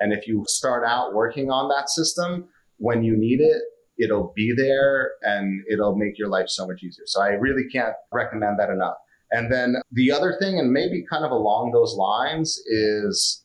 And 0.00 0.12
if 0.12 0.26
you 0.26 0.44
start 0.48 0.84
out 0.84 1.14
working 1.14 1.50
on 1.50 1.68
that 1.68 1.88
system, 1.88 2.48
when 2.78 3.04
you 3.04 3.16
need 3.16 3.40
it, 3.40 3.62
it'll 3.98 4.32
be 4.34 4.52
there 4.56 5.12
and 5.22 5.62
it'll 5.70 5.94
make 5.94 6.18
your 6.18 6.28
life 6.28 6.48
so 6.48 6.66
much 6.66 6.82
easier. 6.82 7.04
So 7.06 7.22
I 7.22 7.28
really 7.28 7.68
can't 7.72 7.94
recommend 8.10 8.58
that 8.58 8.70
enough. 8.70 8.96
And 9.30 9.50
then 9.50 9.76
the 9.92 10.10
other 10.10 10.36
thing, 10.40 10.58
and 10.58 10.72
maybe 10.72 11.04
kind 11.08 11.24
of 11.24 11.30
along 11.30 11.70
those 11.72 11.94
lines, 11.94 12.60
is 12.66 13.41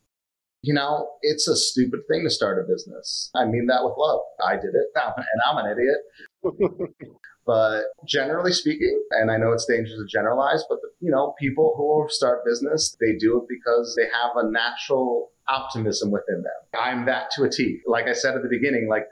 you 0.68 0.74
know, 0.74 1.08
it's 1.22 1.48
a 1.48 1.56
stupid 1.56 2.02
thing 2.10 2.26
to 2.26 2.30
start 2.30 2.60
a 2.60 2.68
business. 2.70 3.32
I 3.34 3.46
mean 3.46 3.68
that 3.68 3.86
with 3.86 3.94
love. 3.98 4.20
I 4.46 4.56
did 4.56 4.76
it, 4.76 4.88
and 4.96 5.42
I'm 5.50 5.64
an 5.64 5.72
idiot. 5.72 7.00
but 7.46 7.84
generally 8.06 8.52
speaking, 8.52 9.02
and 9.12 9.32
I 9.32 9.38
know 9.38 9.54
it's 9.54 9.66
dangerous 9.66 9.98
to 9.98 10.06
generalize, 10.06 10.66
but 10.68 10.80
you 11.00 11.10
know, 11.10 11.34
people 11.40 11.74
who 11.78 12.14
start 12.14 12.44
business, 12.46 12.98
they 13.00 13.18
do 13.18 13.38
it 13.38 13.48
because 13.48 13.96
they 13.96 14.08
have 14.08 14.36
a 14.36 14.52
natural 14.52 15.30
optimism 15.48 16.12
within 16.12 16.44
them. 16.44 16.82
I'm 16.82 17.06
that 17.06 17.32
to 17.38 17.44
a 17.44 17.50
T. 17.50 17.80
Like 17.88 18.08
I 18.08 18.14
said 18.14 18.36
at 18.36 18.44
the 18.44 18.50
beginning, 18.50 18.90
like 18.90 19.06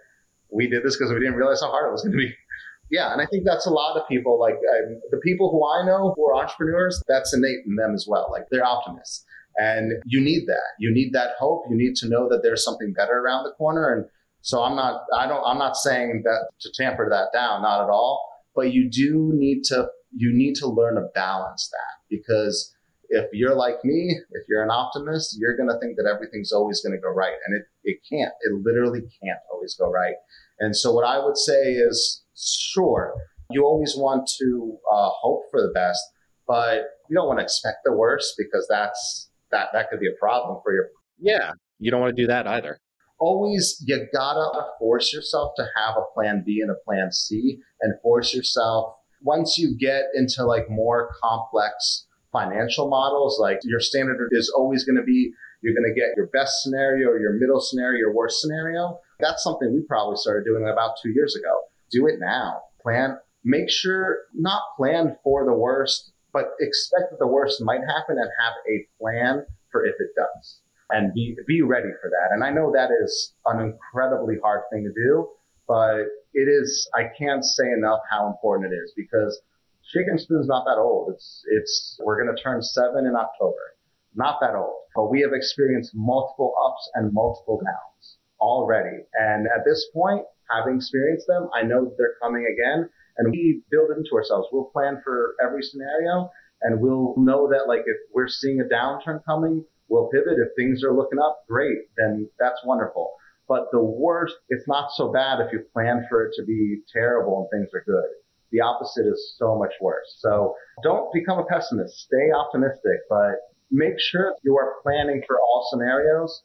we 0.51 0.67
did 0.67 0.83
this 0.83 0.97
because 0.97 1.13
we 1.13 1.19
didn't 1.19 1.35
realize 1.35 1.61
how 1.61 1.71
hard 1.71 1.87
it 1.87 1.91
was 1.93 2.01
going 2.01 2.17
to 2.17 2.17
be. 2.17 2.35
Yeah, 2.91 3.11
and 3.11 3.19
I 3.19 3.25
think 3.25 3.45
that's 3.45 3.65
a 3.65 3.71
lot 3.71 3.97
of 3.97 4.07
people. 4.07 4.39
Like 4.39 4.53
um, 4.53 5.01
the 5.09 5.17
people 5.17 5.49
who 5.49 5.65
I 5.65 5.83
know 5.87 6.13
who 6.15 6.29
are 6.29 6.35
entrepreneurs, 6.35 7.01
that's 7.07 7.33
innate 7.33 7.65
in 7.65 7.75
them 7.77 7.95
as 7.95 8.05
well. 8.07 8.29
Like 8.31 8.43
they're 8.51 8.63
optimists. 8.63 9.25
And 9.57 9.93
you 10.05 10.21
need 10.21 10.47
that. 10.47 10.75
You 10.79 10.93
need 10.93 11.13
that 11.13 11.31
hope. 11.39 11.63
You 11.69 11.77
need 11.77 11.95
to 11.97 12.09
know 12.09 12.27
that 12.29 12.41
there's 12.43 12.63
something 12.63 12.93
better 12.93 13.19
around 13.19 13.43
the 13.43 13.51
corner. 13.51 13.93
And 13.93 14.05
so 14.41 14.61
I'm 14.61 14.75
not, 14.75 15.01
I 15.17 15.27
don't, 15.27 15.43
I'm 15.45 15.57
not 15.57 15.75
saying 15.77 16.23
that 16.25 16.49
to 16.61 16.69
tamper 16.75 17.09
that 17.09 17.37
down, 17.37 17.61
not 17.61 17.83
at 17.83 17.89
all. 17.89 18.23
But 18.53 18.73
you 18.73 18.89
do 18.89 19.31
need 19.33 19.63
to, 19.65 19.87
you 20.15 20.33
need 20.33 20.55
to 20.55 20.67
learn 20.67 20.95
to 20.95 21.07
balance 21.13 21.69
that 21.71 22.03
because 22.09 22.73
if 23.09 23.29
you're 23.33 23.55
like 23.55 23.75
me, 23.83 24.17
if 24.31 24.43
you're 24.49 24.63
an 24.63 24.71
optimist, 24.71 25.37
you're 25.39 25.55
going 25.55 25.69
to 25.69 25.79
think 25.79 25.97
that 25.97 26.09
everything's 26.11 26.51
always 26.51 26.81
going 26.81 26.95
to 26.95 27.01
go 27.01 27.09
right. 27.09 27.35
And 27.45 27.57
it, 27.57 27.65
it 27.83 27.97
can't. 28.09 28.33
It 28.41 28.53
literally 28.63 29.01
can't 29.01 29.39
always 29.51 29.75
go 29.75 29.89
right. 29.89 30.15
And 30.59 30.75
so 30.75 30.93
what 30.93 31.05
I 31.05 31.23
would 31.23 31.37
say 31.37 31.73
is, 31.73 32.23
sure, 32.35 33.13
you 33.49 33.63
always 33.63 33.95
want 33.95 34.29
to 34.39 34.77
uh, 34.91 35.09
hope 35.21 35.43
for 35.51 35.61
the 35.61 35.71
best, 35.73 36.01
but 36.47 36.83
you 37.09 37.15
don't 37.15 37.27
want 37.27 37.39
to 37.39 37.43
expect 37.43 37.79
the 37.83 37.93
worst 37.93 38.35
because 38.37 38.65
that's 38.69 39.29
that 39.51 39.67
that 39.73 39.89
could 39.89 39.99
be 39.99 40.07
a 40.07 40.19
problem 40.19 40.59
for 40.63 40.73
your. 40.73 40.87
Yeah, 41.19 41.51
you 41.79 41.91
don't 41.91 42.01
want 42.01 42.15
to 42.15 42.21
do 42.21 42.27
that 42.27 42.47
either. 42.47 42.79
Always, 43.19 43.81
you 43.85 44.07
gotta 44.13 44.67
force 44.77 45.13
yourself 45.13 45.53
to 45.55 45.65
have 45.77 45.95
a 45.95 46.13
plan 46.13 46.43
B 46.45 46.59
and 46.61 46.69
a 46.69 46.75
plan 46.85 47.11
C, 47.11 47.59
and 47.81 47.93
force 48.01 48.33
yourself 48.33 48.95
once 49.21 49.57
you 49.57 49.75
get 49.77 50.03
into 50.13 50.45
like 50.45 50.69
more 50.69 51.11
complex 51.21 52.07
financial 52.31 52.89
models. 52.89 53.39
Like 53.39 53.59
your 53.63 53.79
standard 53.79 54.29
is 54.31 54.53
always 54.55 54.83
going 54.83 54.97
to 54.97 55.03
be 55.03 55.31
you're 55.61 55.73
going 55.73 55.91
to 55.91 55.99
get 55.99 56.15
your 56.15 56.27
best 56.27 56.61
scenario, 56.61 57.13
your 57.15 57.33
middle 57.39 57.59
scenario, 57.59 57.97
your 57.97 58.13
worst 58.13 58.41
scenario. 58.41 58.99
That's 59.19 59.41
something 59.43 59.73
we 59.73 59.81
probably 59.87 60.17
started 60.17 60.45
doing 60.45 60.69
about 60.71 60.95
two 61.01 61.09
years 61.09 61.35
ago. 61.35 61.61
Do 61.91 62.07
it 62.07 62.19
now. 62.19 62.61
Plan. 62.81 63.17
Make 63.43 63.69
sure 63.69 64.17
not 64.33 64.61
plan 64.77 65.17
for 65.23 65.45
the 65.45 65.53
worst 65.53 66.11
but 66.35 66.51
expect 66.59 67.11
that 67.11 67.17
the 67.17 67.31
worst 67.31 67.63
might 67.63 67.79
happen 67.79 68.19
and 68.19 68.29
have 68.43 68.53
a 68.67 68.85
plan 68.99 69.45
for 69.71 69.85
if 69.85 69.95
it 69.99 70.11
does 70.17 70.59
and 70.89 71.13
be, 71.13 71.33
be 71.47 71.61
ready 71.61 71.87
for 72.01 72.11
that. 72.11 72.35
And 72.35 72.43
I 72.43 72.51
know 72.51 72.73
that 72.73 72.89
is 72.91 73.33
an 73.45 73.61
incredibly 73.61 74.35
hard 74.43 74.63
thing 74.69 74.83
to 74.83 74.91
do, 74.91 75.29
but 75.65 76.03
it 76.33 76.47
is, 76.51 76.89
I 76.93 77.03
can't 77.17 77.43
say 77.43 77.71
enough 77.71 78.01
how 78.11 78.27
important 78.27 78.73
it 78.73 78.75
is 78.75 78.91
because 78.97 79.39
Shaker 79.81 80.11
and 80.11 80.19
Spoon's 80.19 80.47
not 80.47 80.65
that 80.65 80.77
old. 80.77 81.13
It's, 81.15 81.41
it's, 81.47 81.97
we're 82.03 82.21
going 82.21 82.35
to 82.35 82.43
turn 82.43 82.61
seven 82.61 83.05
in 83.07 83.15
October. 83.15 83.79
Not 84.13 84.39
that 84.41 84.55
old, 84.55 84.75
but 84.93 85.09
we 85.09 85.21
have 85.21 85.31
experienced 85.31 85.93
multiple 85.95 86.53
ups 86.67 86.89
and 86.95 87.13
multiple 87.13 87.61
downs 87.63 88.17
already. 88.41 89.07
And 89.17 89.47
at 89.47 89.63
this 89.65 89.87
point, 89.93 90.25
having 90.51 90.75
experienced 90.75 91.27
them, 91.27 91.47
I 91.55 91.63
know 91.63 91.85
that 91.85 91.95
they're 91.97 92.19
coming 92.21 92.43
again 92.43 92.89
and 93.17 93.31
we 93.31 93.61
build 93.71 93.91
it 93.91 93.97
into 93.97 94.15
ourselves. 94.15 94.47
We'll 94.51 94.65
plan 94.65 95.01
for 95.03 95.35
every 95.43 95.63
scenario 95.63 96.29
And 96.61 96.81
we'll 96.81 97.13
know 97.17 97.47
that 97.49 97.67
like 97.67 97.83
if 97.85 97.97
we're 98.13 98.27
seeing 98.27 98.59
a 98.59 98.63
downturn 98.63 99.23
coming, 99.25 99.63
we'll 99.87 100.07
pivot. 100.07 100.39
If 100.39 100.49
things 100.57 100.83
are 100.83 100.93
looking 100.93 101.19
up, 101.19 101.43
great, 101.47 101.77
then 101.97 102.29
that's 102.39 102.59
wonderful. 102.65 103.11
But 103.47 103.65
the 103.71 103.83
worst, 103.83 104.35
it's 104.49 104.67
not 104.67 104.89
so 104.95 105.11
bad 105.11 105.39
if 105.39 105.51
you 105.53 105.59
plan 105.73 106.05
for 106.09 106.25
it 106.25 106.33
to 106.37 106.43
be 106.43 106.81
terrible 106.91 107.47
and 107.51 107.61
things 107.61 107.71
are 107.73 107.83
good. 107.85 108.09
The 108.51 108.61
opposite 108.61 109.05
is 109.05 109.35
so 109.37 109.57
much 109.57 109.73
worse. 109.81 110.17
So 110.19 110.55
don't 110.81 111.11
become 111.13 111.37
a 111.37 111.45
pessimist. 111.45 111.93
Stay 111.99 112.31
optimistic, 112.35 112.99
but 113.09 113.35
make 113.69 113.99
sure 113.99 114.33
you 114.43 114.57
are 114.57 114.75
planning 114.81 115.21
for 115.27 115.37
all 115.39 115.67
scenarios. 115.71 116.41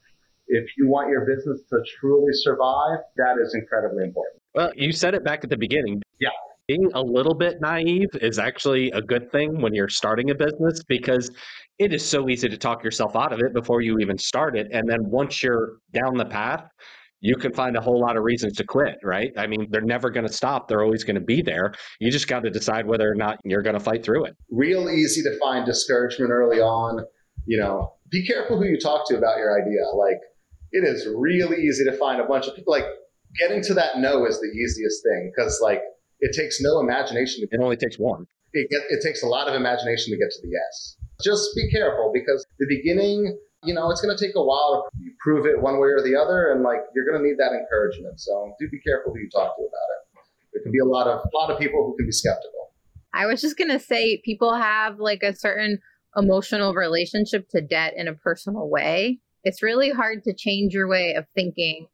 If 0.49 0.69
you 0.77 0.89
want 0.89 1.11
your 1.11 1.25
business 1.25 1.61
to 1.71 1.79
truly 2.01 2.33
survive, 2.33 2.99
that 3.17 3.37
is 3.41 3.55
incredibly 3.55 4.05
important. 4.05 4.43
Well, 4.55 4.73
you 4.75 4.93
said 4.93 5.15
it 5.15 5.25
back 5.25 5.45
at 5.45 5.51
the 5.51 5.57
beginning. 5.57 6.03
Yeah. 6.19 6.31
Being 6.71 6.93
a 6.95 7.03
little 7.03 7.35
bit 7.35 7.61
naive 7.61 8.11
is 8.21 8.39
actually 8.39 8.93
a 8.93 9.03
good 9.03 9.33
thing 9.33 9.61
when 9.61 9.75
you're 9.75 9.89
starting 9.89 10.31
a 10.31 10.37
business 10.37 10.85
because 10.87 11.29
it 11.81 11.93
is 11.93 12.09
so 12.09 12.29
easy 12.29 12.49
to 12.49 12.57
talk 12.57 12.85
yourself 12.85 13.17
out 13.17 13.33
of 13.33 13.41
it 13.41 13.53
before 13.53 13.81
you 13.81 13.99
even 13.99 14.17
start 14.17 14.57
it. 14.57 14.69
And 14.71 14.89
then 14.89 14.99
once 15.03 15.43
you're 15.43 15.79
down 15.93 16.17
the 16.17 16.27
path, 16.27 16.63
you 17.19 17.35
can 17.35 17.53
find 17.53 17.77
a 17.77 17.81
whole 17.81 18.01
lot 18.01 18.17
of 18.17 18.23
reasons 18.23 18.53
to 18.59 18.65
quit, 18.65 18.99
right? 19.03 19.33
I 19.37 19.49
mean, 19.49 19.67
they're 19.71 19.81
never 19.81 20.11
going 20.11 20.29
to 20.29 20.33
stop. 20.33 20.69
They're 20.69 20.85
always 20.85 21.03
going 21.03 21.17
to 21.17 21.21
be 21.21 21.43
there. 21.43 21.73
You 21.99 22.09
just 22.13 22.29
got 22.29 22.45
to 22.45 22.51
decide 22.51 22.87
whether 22.87 23.11
or 23.11 23.17
not 23.17 23.39
you're 23.45 23.63
going 23.63 23.75
to 23.75 23.81
fight 23.81 24.05
through 24.05 24.27
it. 24.27 24.37
Real 24.53 24.89
easy 24.89 25.23
to 25.23 25.37
find 25.41 25.67
discouragement 25.67 26.31
early 26.31 26.61
on. 26.61 27.05
You 27.47 27.59
know, 27.59 27.95
be 28.13 28.25
careful 28.25 28.59
who 28.59 28.67
you 28.67 28.79
talk 28.79 29.09
to 29.09 29.19
about 29.19 29.39
your 29.39 29.61
idea. 29.61 29.87
Like, 29.97 30.21
it 30.71 30.85
is 30.85 31.09
really 31.17 31.65
easy 31.65 31.83
to 31.87 31.99
find 31.99 32.21
a 32.21 32.27
bunch 32.27 32.47
of 32.47 32.55
people. 32.55 32.73
Like, 32.73 32.87
getting 33.41 33.61
to 33.65 33.75
that 33.75 33.99
no 33.99 34.25
is 34.25 34.39
the 34.39 34.47
easiest 34.47 35.03
thing 35.03 35.33
because, 35.35 35.59
like, 35.61 35.83
it 36.21 36.37
takes 36.37 36.61
no 36.61 36.81
imagination. 36.81 37.41
To, 37.41 37.49
it 37.51 37.61
only 37.61 37.77
takes 37.77 37.99
one. 37.99 38.27
It, 38.53 38.69
get, 38.71 38.81
it 38.91 39.03
takes 39.03 39.23
a 39.23 39.27
lot 39.27 39.49
of 39.49 39.55
imagination 39.55 40.13
to 40.13 40.19
get 40.19 40.31
to 40.31 40.43
the 40.43 40.49
yes. 40.49 40.97
Just 41.23 41.51
be 41.55 41.71
careful 41.71 42.11
because 42.13 42.47
the 42.59 42.67
beginning 42.69 43.39
you 43.65 43.75
know, 43.75 43.91
it's 43.91 44.01
going 44.01 44.17
to 44.17 44.25
take 44.25 44.35
a 44.37 44.43
while 44.43 44.89
to 44.91 45.11
prove 45.21 45.47
it 45.47 45.61
one 45.61 45.75
way 45.81 45.89
or 45.89 46.03
the 46.03 46.17
other, 46.17 46.51
and 46.51 46.63
like 46.63 46.81
you're 46.95 47.05
going 47.05 47.21
to 47.21 47.27
need 47.27 47.37
that 47.39 47.53
encouragement. 47.53 48.21
So 48.21 48.55
do 48.59 48.69
be 48.71 48.81
careful 48.81 49.13
who 49.13 49.21
you 49.21 49.29
talk 49.31 49.57
to 49.57 49.63
about 49.63 49.67
it. 49.67 50.23
There 50.53 50.63
can 50.63 50.73
be 50.73 50.79
a 50.79 50.85
lot 50.85 51.07
of 51.07 51.21
a 51.21 51.37
lot 51.37 51.51
of 51.51 51.59
people 51.59 51.85
who 51.85 51.97
can 51.97 52.07
be 52.07 52.13
skeptical. 52.13 52.73
I 53.13 53.27
was 53.27 53.41
just 53.41 53.59
going 53.59 53.71
to 53.71 53.79
say, 53.79 54.23
people 54.25 54.55
have 54.55 54.99
like 54.99 55.23
a 55.23 55.35
certain 55.35 55.79
emotional 56.17 56.75
relationship 56.75 57.49
to 57.51 57.61
debt 57.61 57.95
in 57.97 58.09
a 58.09 58.15
personal 58.15 58.69
way. 58.69 59.19
It's 59.43 59.63
really 59.63 59.91
hard 59.91 60.25
to 60.25 60.35
change 60.35 60.73
your 60.73 60.89
way 60.89 61.15
of 61.15 61.27
thinking 61.35 61.87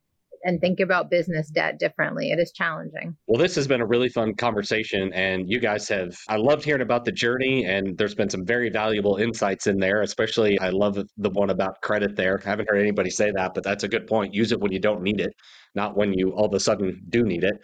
and 0.47 0.61
think 0.61 0.80
about 0.80 1.11
business 1.11 1.51
debt 1.51 1.78
differently. 1.78 2.30
It 2.30 2.38
is 2.38 2.53
challenging. 2.53 3.16
Well, 3.26 3.38
this 3.38 3.57
has 3.57 3.66
been 3.66 3.80
a 3.80 3.86
really 3.86 4.09
fun 4.09 4.34
conversation, 4.34 5.12
and 5.12 5.51
you 5.51 5.59
guys 5.59 5.88
have, 5.88 6.16
I 6.28 6.36
loved 6.36 6.64
hearing 6.64 6.82
about 6.82 7.05
the 7.05 7.12
journey, 7.12 7.64
and 7.64 7.99
there's 7.99 8.14
been 8.14 8.30
some 8.30 8.47
very 8.47 8.70
valuable 8.70 9.16
insights 9.16 9.66
in 9.66 9.78
there, 9.78 10.03
especially 10.03 10.59
I 10.61 10.70
love 10.70 10.99
the 11.16 11.30
one 11.30 11.51
about 11.51 11.80
credit 11.82 12.14
there. 12.16 12.40
I 12.47 12.49
haven't 12.49 12.68
heard 12.70 12.80
anybody 12.80 13.11
say 13.11 13.32
that, 13.32 13.53
but 13.55 13.64
that's 13.64 13.82
a 13.82 13.88
good 13.88 14.07
point. 14.07 14.32
Use 14.32 14.53
it 14.53 14.61
when 14.61 14.72
you 14.72 14.78
don't 14.78 15.03
need 15.03 15.20
it, 15.20 15.34
not 15.74 15.97
when 15.97 16.14
you 16.14 16.30
all 16.30 16.47
of 16.47 16.55
a 16.55 16.61
sudden 16.61 17.03
do 17.09 17.24
need 17.24 17.42
it. 17.44 17.57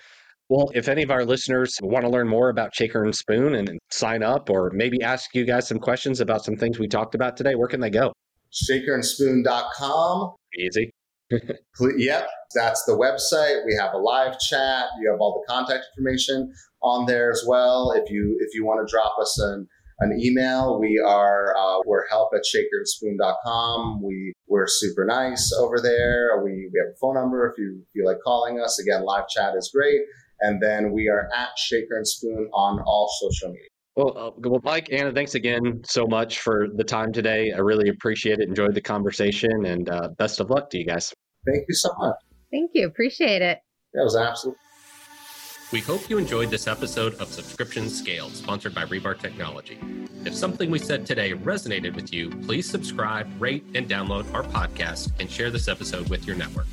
Well, 0.49 0.71
if 0.75 0.89
any 0.89 1.03
of 1.03 1.11
our 1.11 1.25
listeners 1.25 1.79
want 1.83 2.05
to 2.05 2.11
learn 2.11 2.29
more 2.29 2.51
about 2.51 2.75
Shaker 2.75 3.05
and 3.05 3.15
Spoon 3.15 3.55
and 3.55 3.79
sign 3.91 4.23
up 4.23 4.51
or 4.51 4.71
maybe 4.75 5.03
ask 5.03 5.35
you 5.35 5.47
guys 5.47 5.69
some 5.69 5.79
questions 5.79 6.21
about 6.21 6.45
some 6.45 6.57
things 6.57 6.79
we 6.79 6.89
talked 6.89 7.15
about 7.15 7.37
today, 7.37 7.55
where 7.55 7.69
can 7.69 7.81
they 7.81 7.91
go? 7.91 8.13
Shakerandspoon.com. 8.53 10.35
Easy. 10.59 10.93
Yep, 11.97 12.29
that's 12.55 12.85
the 12.85 12.93
website. 12.93 13.65
We 13.67 13.77
have 13.81 13.95
a 13.95 13.99
live 13.99 14.39
chat. 14.39 14.87
You 15.01 15.11
have 15.11 15.21
all 15.21 15.43
the 15.47 15.53
contact 15.53 15.85
information 15.97 16.53
on 16.83 17.07
there 17.07 17.31
as 17.31 17.45
well. 17.47 17.93
If 17.93 18.11
you 18.11 18.37
if 18.41 18.55
you 18.55 18.65
want 18.65 18.87
to 18.87 18.91
drop 18.91 19.19
us 19.21 19.39
an 19.39 19.69
an 20.01 20.19
email, 20.21 20.81
we 20.81 21.03
are 21.05 21.55
uh, 21.57 21.81
we're 21.87 22.07
help 22.09 22.31
at 22.35 22.43
shakerandspoon.com. 22.43 24.03
We 24.03 24.33
we're 24.49 24.67
super 24.67 25.05
nice 25.05 25.53
over 25.53 25.81
there. 25.81 26.43
We 26.43 26.69
we 26.73 26.81
have 26.81 26.93
a 26.95 26.99
phone 27.01 27.15
number 27.15 27.51
if 27.51 27.59
you 27.59 27.85
feel 27.95 28.07
like 28.07 28.19
calling 28.25 28.61
us. 28.61 28.79
Again, 28.79 29.05
live 29.05 29.29
chat 29.29 29.55
is 29.57 29.71
great. 29.75 30.01
And 30.41 30.61
then 30.61 30.91
we 30.91 31.09
are 31.09 31.29
at 31.37 31.57
Shaker 31.57 31.97
and 31.97 32.07
Spoon 32.07 32.51
on 32.53 32.81
all 32.81 33.09
social 33.21 33.51
media. 33.51 33.69
Well, 33.95 34.17
uh, 34.17 34.31
well, 34.39 34.61
Mike, 34.65 34.89
Anna, 34.91 35.13
thanks 35.13 35.35
again 35.35 35.83
so 35.85 36.07
much 36.07 36.41
for 36.41 36.67
the 36.75 36.83
time 36.83 37.13
today. 37.13 37.53
I 37.53 37.59
really 37.59 37.91
appreciate 37.91 38.41
it. 38.41 38.49
Enjoyed 38.49 38.75
the 38.75 38.81
conversation, 38.81 39.67
and 39.67 39.89
uh, 39.89 40.09
best 40.19 40.41
of 40.41 40.51
luck 40.51 40.71
to 40.71 40.79
you 40.79 40.87
guys. 40.87 41.13
Thank 41.47 41.65
you 41.69 41.75
so 41.75 41.91
much. 41.99 42.17
Thank 42.51 42.73
you. 42.75 42.87
Appreciate 42.87 43.43
it. 43.43 43.61
That 43.95 44.05
was 44.05 44.17
absolute. 44.17 44.57
We 45.73 45.81
hope 45.81 46.11
you 46.11 46.19
enjoyed 46.19 46.51
this 46.51 46.67
episode 46.67 47.15
of 47.15 47.29
Subscription 47.29 47.89
Scaled, 47.89 48.33
sponsored 48.33 48.75
by 48.75 48.85
Rebar 48.85 49.19
Technology. 49.19 49.79
If 50.27 50.35
something 50.35 50.71
we 50.71 50.79
said 50.79 51.07
today 51.07 51.33
resonated 51.33 51.95
with 51.95 52.13
you, 52.13 52.29
please 52.29 52.69
subscribe, 52.69 53.27
rate, 53.41 53.65
and 53.75 53.89
download 53.89 54.33
our 54.35 54.43
podcast 54.43 55.13
and 55.19 55.31
share 55.31 55.51
this 55.51 55.69
episode 55.69 56.11
with 56.11 56.27
your 56.27 56.37
network. 56.37 56.67